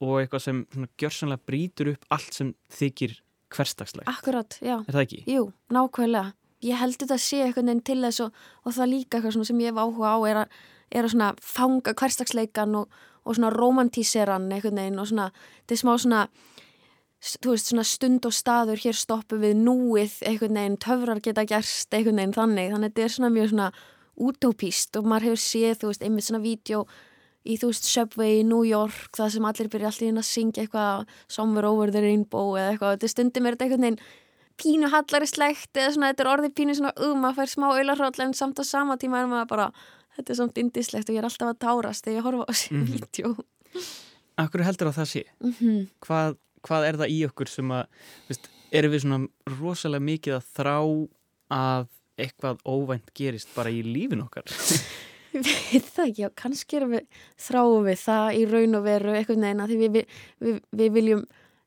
og 0.00 0.16
eitthvað 0.20 0.42
sem 0.42 0.66
gjörsanlega 0.98 1.46
brýtur 1.48 1.92
upp 1.94 2.04
allt 2.10 2.34
sem 2.34 2.54
þykir 2.70 3.20
hversdagslegt. 3.54 4.08
Akkurat, 4.10 4.58
já, 4.60 4.80
Er 4.88 4.92
það 4.92 5.04
ekki? 5.06 5.22
jú, 5.26 5.52
nákvæmlega 5.70 6.32
ég 6.66 6.76
held 6.80 6.96
þetta 6.98 7.18
sé 7.20 7.42
einhvern 7.44 7.66
veginn 7.70 7.84
til 7.84 8.00
þess 8.02 8.20
og, 8.24 8.32
og 8.64 8.72
það 8.74 8.90
líka 8.90 9.18
eitthvað 9.18 9.46
sem 9.46 9.60
ég 9.60 9.70
hef 9.70 9.80
áhuga 9.80 10.12
á 10.12 10.18
er 10.26 10.36
að, 10.42 10.48
er 10.90 11.04
að 11.04 11.12
svona 11.14 11.28
fanga 11.40 11.94
hverstagsleikan 11.94 12.74
og, 12.80 12.88
og 13.24 13.36
svona 13.36 13.50
romantíseran 13.54 14.50
einhvern 14.52 14.80
veginn 14.80 14.98
og 14.98 15.08
svona, 15.10 15.30
þetta 15.62 15.76
er 15.76 15.82
smá 15.82 15.92
svona 16.02 16.22
veist, 17.46 17.72
stund 17.90 18.26
og 18.28 18.34
staður 18.34 18.82
hér 18.82 18.96
stoppu 18.96 19.38
við 19.40 19.56
núið 19.62 20.18
einhvern 20.28 20.58
veginn, 20.60 20.78
töfrar 20.82 21.20
geta 21.24 21.46
gerst 21.48 21.94
einhvern 21.94 22.20
veginn 22.20 22.36
þannig, 22.36 22.72
þannig 22.72 22.90
að 22.90 22.94
þetta 22.94 23.04
er 23.06 23.14
svona 23.16 23.32
mjög 23.34 23.52
svona 23.52 23.70
útópíst 24.16 24.96
og 24.98 25.08
maður 25.08 25.30
hefur 25.30 25.42
séð 25.42 25.82
þú 25.82 25.92
veist, 25.92 26.02
einmitt 26.06 26.26
svona 26.26 26.42
vídeo 26.44 26.84
í 27.46 27.56
þú 27.60 27.70
veist 27.70 27.88
Subway 27.88 28.40
í 28.40 28.46
New 28.46 28.64
York, 28.66 29.10
það 29.16 29.32
sem 29.36 29.48
allir 29.48 29.72
byrja 29.72 29.90
allir 29.92 30.12
inn 30.12 30.22
að 30.22 30.30
syngja 30.30 30.64
eitthvað 30.64 31.18
Somewhere 31.28 31.68
Over 31.70 31.92
the 31.94 32.02
Rainbow 32.02 32.56
eða 32.56 32.72
eitthvað, 32.72 32.96
þetta 32.96 33.12
stundum 33.12 33.46
er 33.46 33.56
þetta 33.56 33.68
einhvern 33.68 33.86
veginn 33.86 34.00
pínu 34.56 34.88
hallarislegt 34.92 35.76
eða 35.76 35.92
svona 35.94 36.10
þetta 36.12 36.24
er 36.24 36.32
orðið 36.32 36.56
pínu 36.56 36.76
svona 36.78 36.94
um, 37.04 37.20
maður 37.20 37.42
fær 37.42 37.52
smá 37.52 37.66
auðlarhróll 37.68 38.24
en 38.24 38.34
samt 38.36 38.60
á 38.60 38.64
sama 38.64 38.96
tíma 39.00 39.20
er 39.20 39.30
maður 39.30 39.50
bara 39.52 39.68
þetta 40.16 40.32
er 40.32 40.38
samt 40.40 40.60
indislegt 40.62 41.10
og 41.10 41.16
ég 41.16 41.20
er 41.20 41.28
alltaf 41.28 41.52
að 41.52 41.60
tárast 41.66 42.06
þegar 42.06 42.18
ég 42.18 42.26
horfa 42.26 42.46
á 42.46 42.50
þessi 42.50 42.72
mm. 42.72 42.82
-hmm. 42.82 42.92
vídeo 42.96 43.84
Akkur 44.36 44.64
heldur 44.64 44.90
að 44.90 44.98
það 45.00 45.08
sé? 45.12 45.22
mm 45.40 45.52
-hmm. 45.58 45.86
Hvað, 46.04 46.36
hvað 46.62 46.88
er 46.88 46.96
það 47.00 47.12
í 47.12 47.18
okkur 47.26 47.48
sem 47.48 47.70
að, 47.70 47.84
veist, 48.28 48.48
erum 48.72 48.92
við 48.92 49.02
svona 49.04 49.28
rosalega 49.60 50.08
mikið 50.08 50.34
að 50.36 50.48
þrá 50.56 50.76
að 51.56 51.86
eitthvað 52.20 52.62
óvænt 52.64 53.12
gerist 53.16 53.52
bara 53.56 53.72
í 53.72 53.82
lífin 53.86 54.24
okkar? 54.24 54.48
Veit 55.36 55.88
það 55.92 56.06
ekki, 56.06 56.22
já, 56.22 56.30
kannski 56.38 56.80
við 56.88 57.24
þráum 57.46 57.88
við 57.88 57.98
það 58.00 58.28
í 58.38 58.44
raun 58.48 58.78
og 58.78 58.86
veru 58.86 59.16
einhvern 59.16 59.44
veginn 59.44 59.64
að 59.64 59.72
því 59.72 59.80
við, 59.80 59.96
við, 59.96 60.22
við, 60.46 60.62
við 60.80 60.94
viljum 60.96 61.26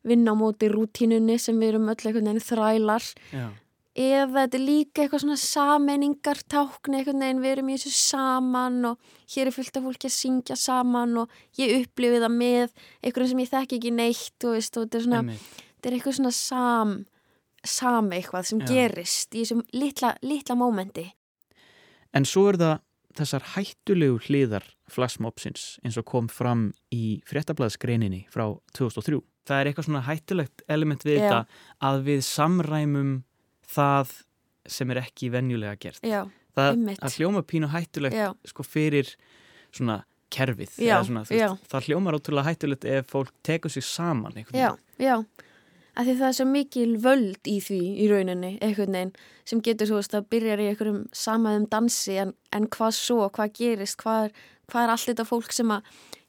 vinna 0.10 0.34
á 0.34 0.36
móti 0.40 0.70
rútínunni 0.72 1.38
sem 1.42 1.58
við 1.60 1.74
erum 1.74 1.90
öll 1.92 1.98
einhvern 1.98 2.30
veginn 2.30 2.46
þrælar 2.46 3.06
Já. 3.34 3.46
eða 4.00 4.46
þetta 4.46 4.58
er 4.60 4.64
líka 4.64 5.04
eitthvað 5.04 5.24
svona 5.26 5.40
sameiningar 5.44 6.42
tákni 6.50 7.02
einhvern 7.02 7.26
veginn, 7.26 7.44
við 7.44 7.56
erum 7.56 7.70
í 7.70 7.78
þessu 7.78 7.94
saman 7.98 8.92
og 8.94 9.14
hér 9.36 9.52
er 9.52 9.58
fullt 9.58 9.80
af 9.80 9.88
fólki 9.90 10.10
að 10.10 10.16
syngja 10.16 10.60
saman 10.60 11.24
og 11.26 11.40
ég 11.60 11.76
upplifi 11.82 12.24
það 12.24 12.36
með 12.38 12.76
einhverjum 13.04 13.34
sem 13.34 13.44
ég 13.44 13.54
þekki 13.54 13.80
ekki 13.82 13.96
neitt 14.00 14.48
og, 14.48 14.56
veist, 14.58 14.78
og 14.78 14.88
þetta 14.88 15.02
er 15.02 15.08
svona, 15.08 15.24
þetta 15.76 15.92
er 15.92 16.00
eitthvað 16.00 16.20
svona 16.22 16.36
sam, 16.40 16.96
sam 17.66 18.12
eitthvað 18.16 18.52
sem 18.52 18.62
Já. 18.64 18.68
gerist 18.74 19.36
í 19.36 19.44
þessum 19.44 19.64
litla, 19.74 20.16
litla 20.22 20.56
mómenti 20.56 21.10
En 22.16 22.26
svo 22.26 22.48
er 22.50 22.58
það 22.60 22.78
þessar 23.20 23.46
hættulegu 23.56 24.20
hliðar 24.26 24.66
flashmobsins 24.90 25.78
eins 25.86 25.98
og 26.00 26.08
kom 26.10 26.30
fram 26.32 26.70
í 26.94 27.20
fréttablaðsgreininni 27.30 28.24
frá 28.34 28.46
2003. 28.78 29.20
Það 29.50 29.62
er 29.62 29.70
eitthvað 29.70 29.88
svona 29.90 30.04
hættulegt 30.06 30.64
element 30.70 31.06
við 31.06 31.20
Já. 31.20 31.22
þetta 31.24 31.90
að 31.90 32.04
við 32.08 32.22
samræmum 32.28 33.16
það 33.70 34.14
sem 34.70 34.94
er 34.94 35.02
ekki 35.04 35.32
venjulega 35.34 35.78
gert. 35.82 36.06
Já, 36.06 36.22
það 36.58 36.72
einmitt. 36.76 37.02
að 37.06 37.18
hljóma 37.18 37.44
pínu 37.50 37.70
hættulegt 37.74 38.18
já, 38.18 38.30
sko 38.50 38.66
fyrir 38.66 39.12
svona 39.74 40.04
kerfið. 40.34 40.76
Svona, 40.78 41.26
veist, 41.26 41.70
það 41.72 41.90
hljómar 41.90 42.18
ótrúlega 42.20 42.52
hættulegt 42.52 42.86
ef 42.86 43.10
fólk 43.10 43.34
tekur 43.46 43.74
sig 43.74 43.86
saman. 43.86 44.38
já, 44.54 44.76
já 45.02 45.16
að 45.98 46.10
því 46.10 46.16
það 46.20 46.28
er 46.28 46.38
svo 46.38 46.48
mikil 46.50 46.92
völd 47.04 47.50
í 47.50 47.58
því 47.64 47.82
í 48.04 48.08
rauninni, 48.12 48.54
einhvern 48.62 48.96
veginn 48.98 49.14
sem 49.50 49.62
getur 49.66 49.90
þú 49.90 50.00
veist 50.00 50.16
að 50.18 50.30
byrjar 50.34 50.64
í 50.64 50.70
einhverjum 50.72 51.04
samaðum 51.16 51.68
dansi 51.72 52.18
en, 52.24 52.34
en 52.56 52.70
hvað 52.70 52.96
svo, 53.00 53.28
hvað 53.34 53.54
gerist 53.58 54.00
hvað 54.02 54.30
er, 54.30 54.34
hvað 54.70 54.86
er 54.86 54.96
allt 54.96 55.12
þetta 55.12 55.28
fólk 55.28 55.56
sem 55.56 55.76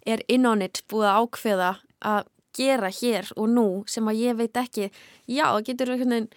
er 0.08 0.22
in 0.28 0.48
on 0.48 0.64
it 0.64 0.82
búið 0.90 1.11
að 1.11 1.24
ákveða 1.24 1.72
að 2.11 2.30
gera 2.56 2.90
hér 2.90 3.28
og 3.36 3.50
nú 3.52 3.66
sem 3.90 4.08
að 4.11 4.22
ég 4.24 4.38
veit 4.40 4.56
ekki, 4.58 4.88
já, 5.30 5.46
getur 5.66 5.92
einhvern 5.92 6.16
veginn 6.16 6.30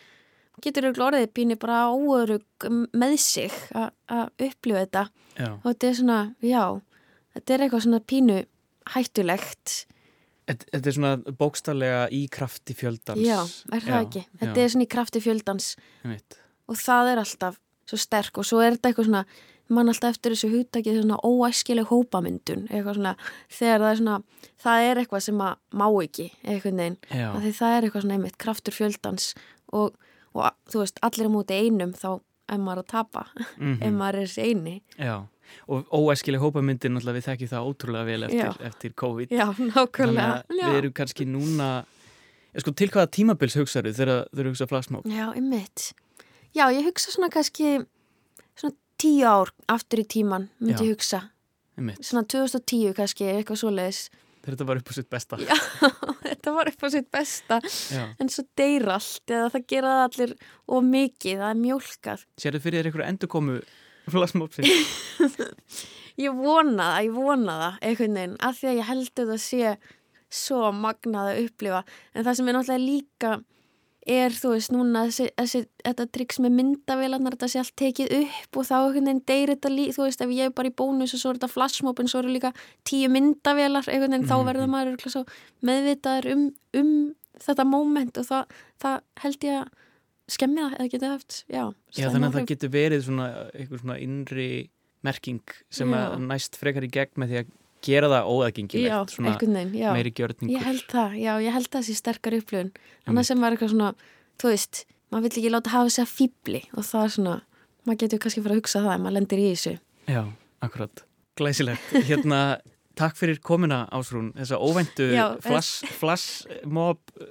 getur 0.62 0.88
auðvitað 0.88 1.08
orðið 1.08 1.32
pínu 1.34 1.58
bara 1.60 1.80
óörug 1.92 2.68
með 2.94 3.16
sig 3.22 3.54
að 3.74 3.90
að 4.14 4.46
upplifa 4.48 4.84
þetta. 4.84 5.04
Já. 5.34 5.50
og 5.50 5.66
þetta 5.66 5.88
er 5.88 5.96
svona, 5.98 6.20
já 6.46 6.64
þetta 7.34 7.54
er 7.54 7.64
eitthvað 7.66 7.86
svona 7.88 8.02
pínu 8.12 8.38
hættulegt 8.94 9.74
Þetta 10.48 10.82
er 10.90 10.96
svona 10.98 11.14
bókstallega 11.40 12.04
í 12.12 12.26
krafti 12.34 12.76
fjöldans. 12.76 13.24
Já, 13.24 13.40
er 13.72 13.86
það 13.86 13.94
Já, 13.94 14.02
ekki? 14.08 14.24
já. 14.26 14.38
Þetta 14.42 14.64
er 14.66 14.74
svona 14.74 14.84
í 14.88 14.92
krafti 14.92 15.22
fjöldans 15.24 15.70
og 16.68 16.76
það 16.80 17.12
er 17.14 17.22
alltaf 17.24 17.60
svo 17.88 18.00
sterk 18.00 18.38
og 18.40 18.48
svo 18.48 18.62
er 18.64 18.76
þetta 18.78 18.92
eitthvað 18.92 19.10
svona 19.10 19.26
mann 19.74 19.90
alltaf 19.92 20.14
eftir 20.18 20.34
þessu 20.36 20.50
hugtakið 20.52 21.02
svona 21.02 21.18
óæskileg 21.24 21.88
hópamyndun 21.90 22.66
eitthvað 22.70 22.98
svona 23.00 23.14
þegar 23.52 23.80
það 23.84 23.90
er 23.92 24.00
svona 24.02 24.18
það 24.64 24.88
er 24.90 25.02
eitthvað 25.02 25.24
sem 25.28 25.42
að 25.44 25.56
má 25.80 25.86
ekki 26.04 26.28
Já. 27.10 27.30
af 27.32 27.40
því 27.44 27.54
það 27.60 27.76
er 27.78 27.88
eitthvað 27.88 28.02
svona 28.06 28.18
einmitt 28.18 28.38
kraftur 28.44 28.76
fjöldans 28.76 29.30
og, 29.74 29.96
og 30.36 30.52
þú 30.72 30.84
veist, 30.84 31.00
allir 31.02 31.28
á 31.28 31.36
móti 31.36 31.60
einum 31.64 31.94
þá, 31.96 32.10
ef 32.52 32.60
maður 32.60 32.82
er 32.82 32.84
að 32.84 32.92
tapa 32.92 33.26
mm 33.58 33.78
ef 33.82 33.94
maður 33.96 34.20
er 34.24 34.36
eini 34.44 34.76
Já, 35.00 35.16
og 35.68 35.90
óæskileg 35.94 36.44
hópamyndir 36.44 36.92
náttúrulega 36.94 37.18
við 37.20 37.28
þekkjum 37.30 37.52
það 37.54 37.68
ótrúlega 37.72 38.10
vel 38.10 38.28
eftir, 38.28 38.46
Já. 38.46 38.68
eftir 38.70 38.96
COVID. 39.04 39.34
Já, 39.34 39.46
nákvæmlega. 39.74 40.30
Að 40.50 40.62
við 40.62 40.80
erum 40.82 40.96
kannski 41.00 41.28
núna 41.30 41.70
ja, 42.54 42.64
sko, 42.64 42.74
til 42.78 42.90
hvaða 42.94 43.12
tímabils 43.18 43.58
hugsaðu 43.60 43.94
þegar 43.98 44.26
þú 44.32 44.48
hugsa 44.52 44.70
flagsmóp 44.70 45.08
Já, 45.10 45.28
einmitt. 45.34 45.92
Já, 46.54 46.68
ég 46.70 46.86
hugsa 46.88 47.14
svona 47.14 47.32
kannski 47.34 47.80
svona 48.54 48.76
tíu 49.02 49.26
ár 49.28 49.54
aftur 49.74 50.04
í 50.04 50.08
tíman 50.08 50.50
myndi 50.62 50.82
Já. 50.82 50.90
ég 50.90 50.98
hugsa. 50.98 51.24
Einmitt, 51.78 52.04
svona 52.06 52.28
2010 52.30 52.94
kannski, 52.98 53.26
eitthvað 53.34 53.64
svoleiðis. 53.64 54.04
Þegar 54.44 54.58
þetta 54.58 54.66
var 54.68 54.80
upp 54.82 54.90
á 54.92 54.94
sitt 54.94 55.08
besta. 55.10 55.38
Já, 55.40 55.56
þetta 56.28 56.54
var 56.54 56.70
upp 56.70 56.82
á 56.84 56.88
sitt 56.92 57.08
besta. 57.16 57.60
Já. 57.96 58.04
en 58.20 58.30
svo 58.30 58.44
deyr 58.60 58.86
allt 58.92 59.32
eða 59.32 59.48
það 59.54 59.66
gera 59.72 59.94
það 59.94 60.04
allir 60.10 60.34
of 60.68 60.84
mikið, 60.90 61.38
það 61.40 61.48
er 61.50 61.62
mjólkað. 61.62 62.26
Sérðu 62.44 62.62
fyrir 62.66 62.82
þér 62.82 62.90
einhverju 62.92 63.08
endurkomu 63.08 63.56
flagsmópsins? 64.12 64.70
Ég 66.24 66.30
vona 66.38 66.92
það, 66.92 67.04
ég 67.08 67.14
vona 67.16 67.54
það 67.58 67.78
einhvern 67.90 68.18
veginn, 68.20 68.34
af 68.46 68.58
því 68.60 68.68
að 68.70 68.76
ég 68.78 68.86
heldur 68.92 69.30
það 69.32 69.40
sé 69.42 69.72
svo 70.34 70.60
magnað 70.78 71.30
að 71.32 71.40
upplifa 71.48 71.80
en 72.14 72.26
það 72.28 72.36
sem 72.38 72.48
er 72.52 72.54
náttúrulega 72.58 72.84
líka 72.84 73.32
er, 74.14 74.36
þú 74.36 74.52
veist, 74.52 74.72
núna 74.76 75.06
þessi, 75.08 75.26
þessi, 75.40 75.62
þetta 75.88 76.06
triks 76.14 76.40
með 76.44 76.56
myndavélarnar 76.60 77.34
þetta 77.38 77.50
sé 77.54 77.62
allt 77.64 77.76
tekið 77.80 78.14
upp 78.20 78.60
og 78.60 78.66
þá 78.68 78.74
einhvern 78.78 79.08
veginn 79.10 79.22
deyr 79.32 79.54
þetta 79.56 79.72
líka, 79.74 79.96
þú 79.98 80.06
veist, 80.06 80.22
ef 80.26 80.34
ég 80.36 80.50
er 80.50 80.56
bara 80.58 80.70
í 80.70 80.76
bónus 80.84 81.14
og 81.16 81.22
svo 81.24 81.32
er 81.34 81.40
þetta 81.40 81.52
flashmob 81.54 82.02
en 82.04 82.12
svo 82.12 82.20
eru 82.22 82.34
líka 82.36 82.52
tíu 82.90 83.10
myndavélar, 83.14 83.88
einhvern 83.90 84.14
veginn, 84.18 84.28
þá 84.30 84.36
Mhm. 84.38 84.48
verður 84.50 84.70
maður 84.74 85.26
meðvitaður 85.64 86.30
um, 86.34 86.44
um 86.78 86.92
þetta 87.40 87.66
moment 87.66 88.18
og 88.22 88.26
það, 88.28 88.44
það 88.84 89.00
held 89.24 89.40
ég 89.50 89.62
að 89.64 89.72
skemmi 90.36 90.62
það 90.64 90.78
eða 90.78 90.92
geta 90.94 91.12
haft, 91.14 91.42
já, 91.48 91.64
Já, 91.94 92.08
þannig 92.08 92.28
að 92.30 92.38
það 92.38 92.48
getur 92.54 92.72
verið 92.74 93.04
svona 93.08 93.28
einhver 93.54 93.82
svona 93.84 94.00
innri 94.04 94.48
merking 95.04 95.58
sem 95.74 95.94
að 95.98 96.18
næst 96.24 96.58
frekar 96.60 96.86
í 96.88 96.92
gegn 96.94 97.20
með 97.22 97.34
því 97.34 97.40
að 97.42 97.54
gera 97.84 98.10
það 98.14 98.30
óaðgengilegt 98.32 99.14
svona 99.18 99.34
veginn, 99.36 99.72
meiri 99.76 100.12
gjörningur 100.16 100.54
Ég 100.56 100.64
held 100.64 100.86
það, 100.92 101.16
já, 101.20 101.34
ég 101.44 101.56
held 101.58 101.70
það 101.74 101.88
sé 101.88 101.96
sterkar 102.00 102.38
upplifun. 102.38 102.70
Annars 103.12 103.32
sem 103.32 103.44
var 103.44 103.56
eitthvað 103.56 103.74
svona, 103.74 103.90
þú 104.40 104.54
veist 104.54 104.84
maður 105.12 105.26
vill 105.28 105.42
ekki 105.42 105.52
láta 105.54 105.74
hafa 105.74 105.92
sig 105.94 106.06
að 106.06 106.14
fýbli 106.14 106.62
og 106.74 106.88
það 106.88 107.04
er 107.08 107.16
svona, 107.18 107.34
maður 107.84 108.00
getur 108.06 108.22
kannski 108.24 108.44
fara 108.46 108.56
að 108.56 108.62
hugsa 108.64 108.84
það 108.86 108.96
ef 108.96 109.04
maður 109.04 109.18
lendir 109.20 109.42
í 109.44 109.50
þessu. 109.52 109.74
Já, 110.10 110.22
akkurat, 110.66 111.04
glæsilegt. 111.40 111.92
Hérna, 112.08 112.40
takk 113.00 113.18
fyrir 113.18 113.40
komuna 113.44 113.84
Ásrún. 113.94 114.32
Þessa 114.38 114.58
óvæntu 114.62 115.08
Já, 115.14 115.26
flash, 115.44 115.86
flash 116.00 116.46
mob 116.66 117.00
uh, 117.20 117.26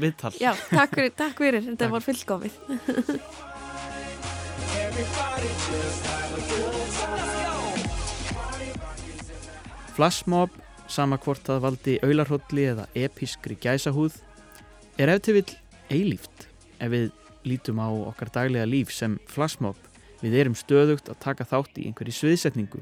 viðtal. 0.00 0.32
Já, 0.40 0.52
takk 0.72 0.96
fyrir, 0.98 1.12
takk 1.18 1.36
fyrir, 1.44 1.62
þetta 1.68 1.84
Takk. 1.84 1.92
var 1.94 2.02
fullkomið. 2.06 2.52
Flashmob, 9.98 10.50
sama 10.88 11.18
hvort 11.22 11.42
það 11.46 11.62
valdi 11.64 11.94
aularhólli 12.06 12.66
eða 12.72 12.84
episkri 12.98 13.56
gæsahúð, 13.58 14.14
er 14.98 15.10
ef 15.14 15.22
til 15.26 15.34
vill 15.40 15.52
eilíft 15.90 16.46
ef 16.78 16.92
við 16.92 17.08
lítum 17.48 17.80
á 17.82 17.88
okkar 17.90 18.30
daglega 18.34 18.66
líf 18.68 18.92
sem 18.94 19.18
flashmob. 19.30 19.78
Við 20.22 20.34
erum 20.40 20.56
stöðugt 20.58 21.10
að 21.10 21.20
taka 21.22 21.46
þátt 21.46 21.78
í 21.78 21.86
einhverju 21.88 22.14
sviðsetningu, 22.14 22.80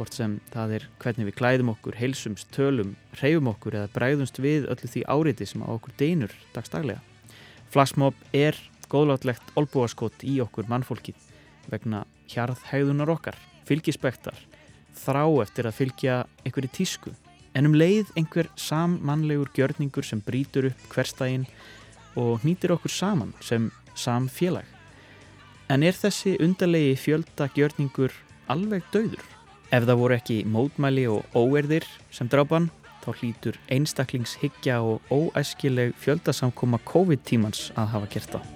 hvort 0.00 0.16
sem 0.16 0.38
það 0.48 0.74
er 0.78 0.84
hvernig 1.02 1.26
við 1.28 1.36
klæðum 1.36 1.70
okkur, 1.74 1.96
heilsumst, 2.00 2.48
tölum, 2.56 2.94
reyfum 3.20 3.50
okkur 3.52 3.76
eða 3.76 3.92
bræðumst 3.92 4.40
við 4.40 4.68
öllu 4.72 4.88
því 4.88 5.02
áriði 5.12 5.48
sem 5.50 5.60
á 5.60 5.68
okkur 5.76 5.96
deinur 6.00 6.36
dagstaglega. 6.54 7.02
Flashmob 7.70 8.16
er 8.32 8.56
góðlátlegt 8.90 9.52
olbúaskott 9.60 10.24
í 10.24 10.38
okkur 10.40 10.70
mannfólkið 10.72 11.20
vegna 11.70 12.06
hjarðhægðunar 12.32 13.12
okkar, 13.12 13.36
fylgispektar, 13.68 14.38
þrá 14.96 15.26
eftir 15.44 15.68
að 15.68 15.76
fylgja 15.82 16.16
einhverju 16.46 16.72
tísku 16.80 17.12
en 17.54 17.68
um 17.68 17.76
leið 17.76 18.08
einhver 18.16 18.48
sammannlegur 18.58 19.52
gjörningur 19.54 20.06
sem 20.06 20.22
brýtur 20.24 20.70
upp 20.70 20.86
hverstægin 20.94 21.44
og 22.18 22.40
hnýtir 22.40 22.72
okkur 22.72 22.94
saman 22.94 23.34
sem 23.44 23.68
samfélag. 23.94 24.64
En 25.70 25.84
er 25.86 25.94
þessi 25.94 26.38
undarlegi 26.42 26.96
fjölda 26.98 27.50
gjörningur 27.54 28.16
alveg 28.50 28.88
döður? 28.94 29.39
Ef 29.70 29.84
það 29.86 30.00
voru 30.00 30.14
ekki 30.16 30.36
mótmæli 30.50 31.04
og 31.06 31.36
óerðir 31.38 31.84
sem 32.10 32.26
drápan, 32.26 32.64
þá 33.04 33.12
hlýtur 33.20 33.58
einstaklingshyggja 33.70 34.80
og 34.82 35.12
óæskileg 35.14 35.92
fjöldasamkoma 36.02 36.80
COVID-tímans 36.90 37.68
að 37.78 37.92
hafa 37.92 38.08
gert 38.10 38.34
það. 38.34 38.48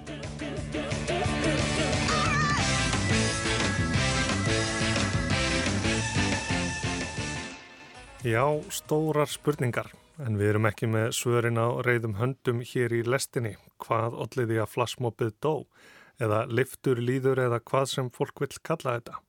Já, 8.25 8.43
stórar 8.75 9.31
spurningar, 9.31 9.93
en 10.19 10.35
við 10.35 10.51
erum 10.51 10.67
ekki 10.67 10.89
með 10.91 11.13
svörin 11.15 11.61
á 11.63 11.79
reyðum 11.85 12.19
höndum 12.19 12.59
hér 12.59 12.91
í 12.91 13.05
lestinni. 13.07 13.55
Hvað 13.79 14.19
olliði 14.25 14.59
að 14.59 14.73
flassmopið 14.73 15.31
dó? 15.39 15.53
Eða 16.19 16.43
liftur, 16.51 16.99
líður 16.99 17.45
eða 17.47 17.63
hvað 17.63 17.93
sem 17.93 18.11
fólk 18.11 18.43
vil 18.43 18.51
kalla 18.59 18.97
þetta? 18.97 19.21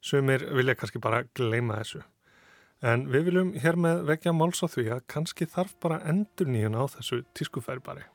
Sumir 0.00 0.44
vilja 0.54 0.76
kannski 0.78 1.00
bara 1.02 1.24
gleyma 1.34 1.80
þessu. 1.80 2.02
En 2.78 3.08
við 3.10 3.30
viljum 3.30 3.54
hér 3.58 3.74
með 3.74 4.04
vekja 4.06 4.32
máls 4.36 4.62
á 4.62 4.70
því 4.70 4.84
að 4.94 5.06
kannski 5.10 5.48
þarf 5.50 5.74
bara 5.82 5.98
endur 6.06 6.46
nýjun 6.46 6.78
á 6.78 6.84
þessu 6.92 7.24
tískufæri 7.34 7.82
bara. 7.82 8.06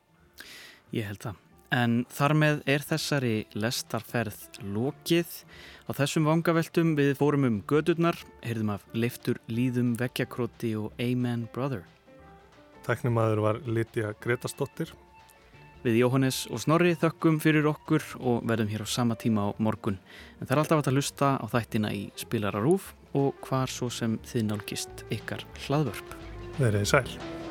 Ég 0.96 1.10
held 1.10 1.20
það. 1.26 1.42
En 1.74 1.94
þar 2.14 2.34
með 2.38 2.60
er 2.70 2.84
þessari 2.86 3.34
lestarferð 3.58 4.60
lokið. 4.76 5.32
Á 5.90 5.92
þessum 5.98 6.28
vangaveltum 6.30 6.94
við 7.00 7.16
fórum 7.18 7.48
um 7.50 7.58
gödurnar, 7.68 8.20
heyrðum 8.46 8.76
af 8.76 8.86
leiftur 8.94 9.42
líðum 9.50 9.96
vekkjakróti 10.00 10.76
og 10.78 10.94
Amen 11.02 11.48
Brother. 11.56 11.82
Tæknimaður 12.86 13.42
var 13.48 13.60
Lítiða 13.66 14.14
Gretastóttir. 14.22 14.94
Við 15.84 15.98
Jóhannes 16.00 16.46
og 16.48 16.62
Snorri 16.64 16.94
þökkum 16.96 17.42
fyrir 17.44 17.66
okkur 17.68 18.06
og 18.24 18.46
verðum 18.48 18.70
hér 18.72 18.86
á 18.86 18.88
sama 18.88 19.18
tíma 19.20 19.50
á 19.52 19.60
morgun. 19.60 20.00
En 20.40 20.48
það 20.48 20.56
er 20.56 20.62
alltaf 20.62 20.88
að 20.88 20.96
lusta 20.96 21.34
á 21.36 21.46
þættina 21.52 21.92
í 21.92 22.06
Spilararúf 22.24 22.94
og 23.12 23.36
hvar 23.44 23.68
svo 23.68 23.92
sem 23.92 24.16
þið 24.24 24.50
nálgist 24.54 25.04
ykkar 25.12 25.44
hlaðvörp. 25.68 26.20
Verið 26.56 26.88
sæl. 26.88 27.43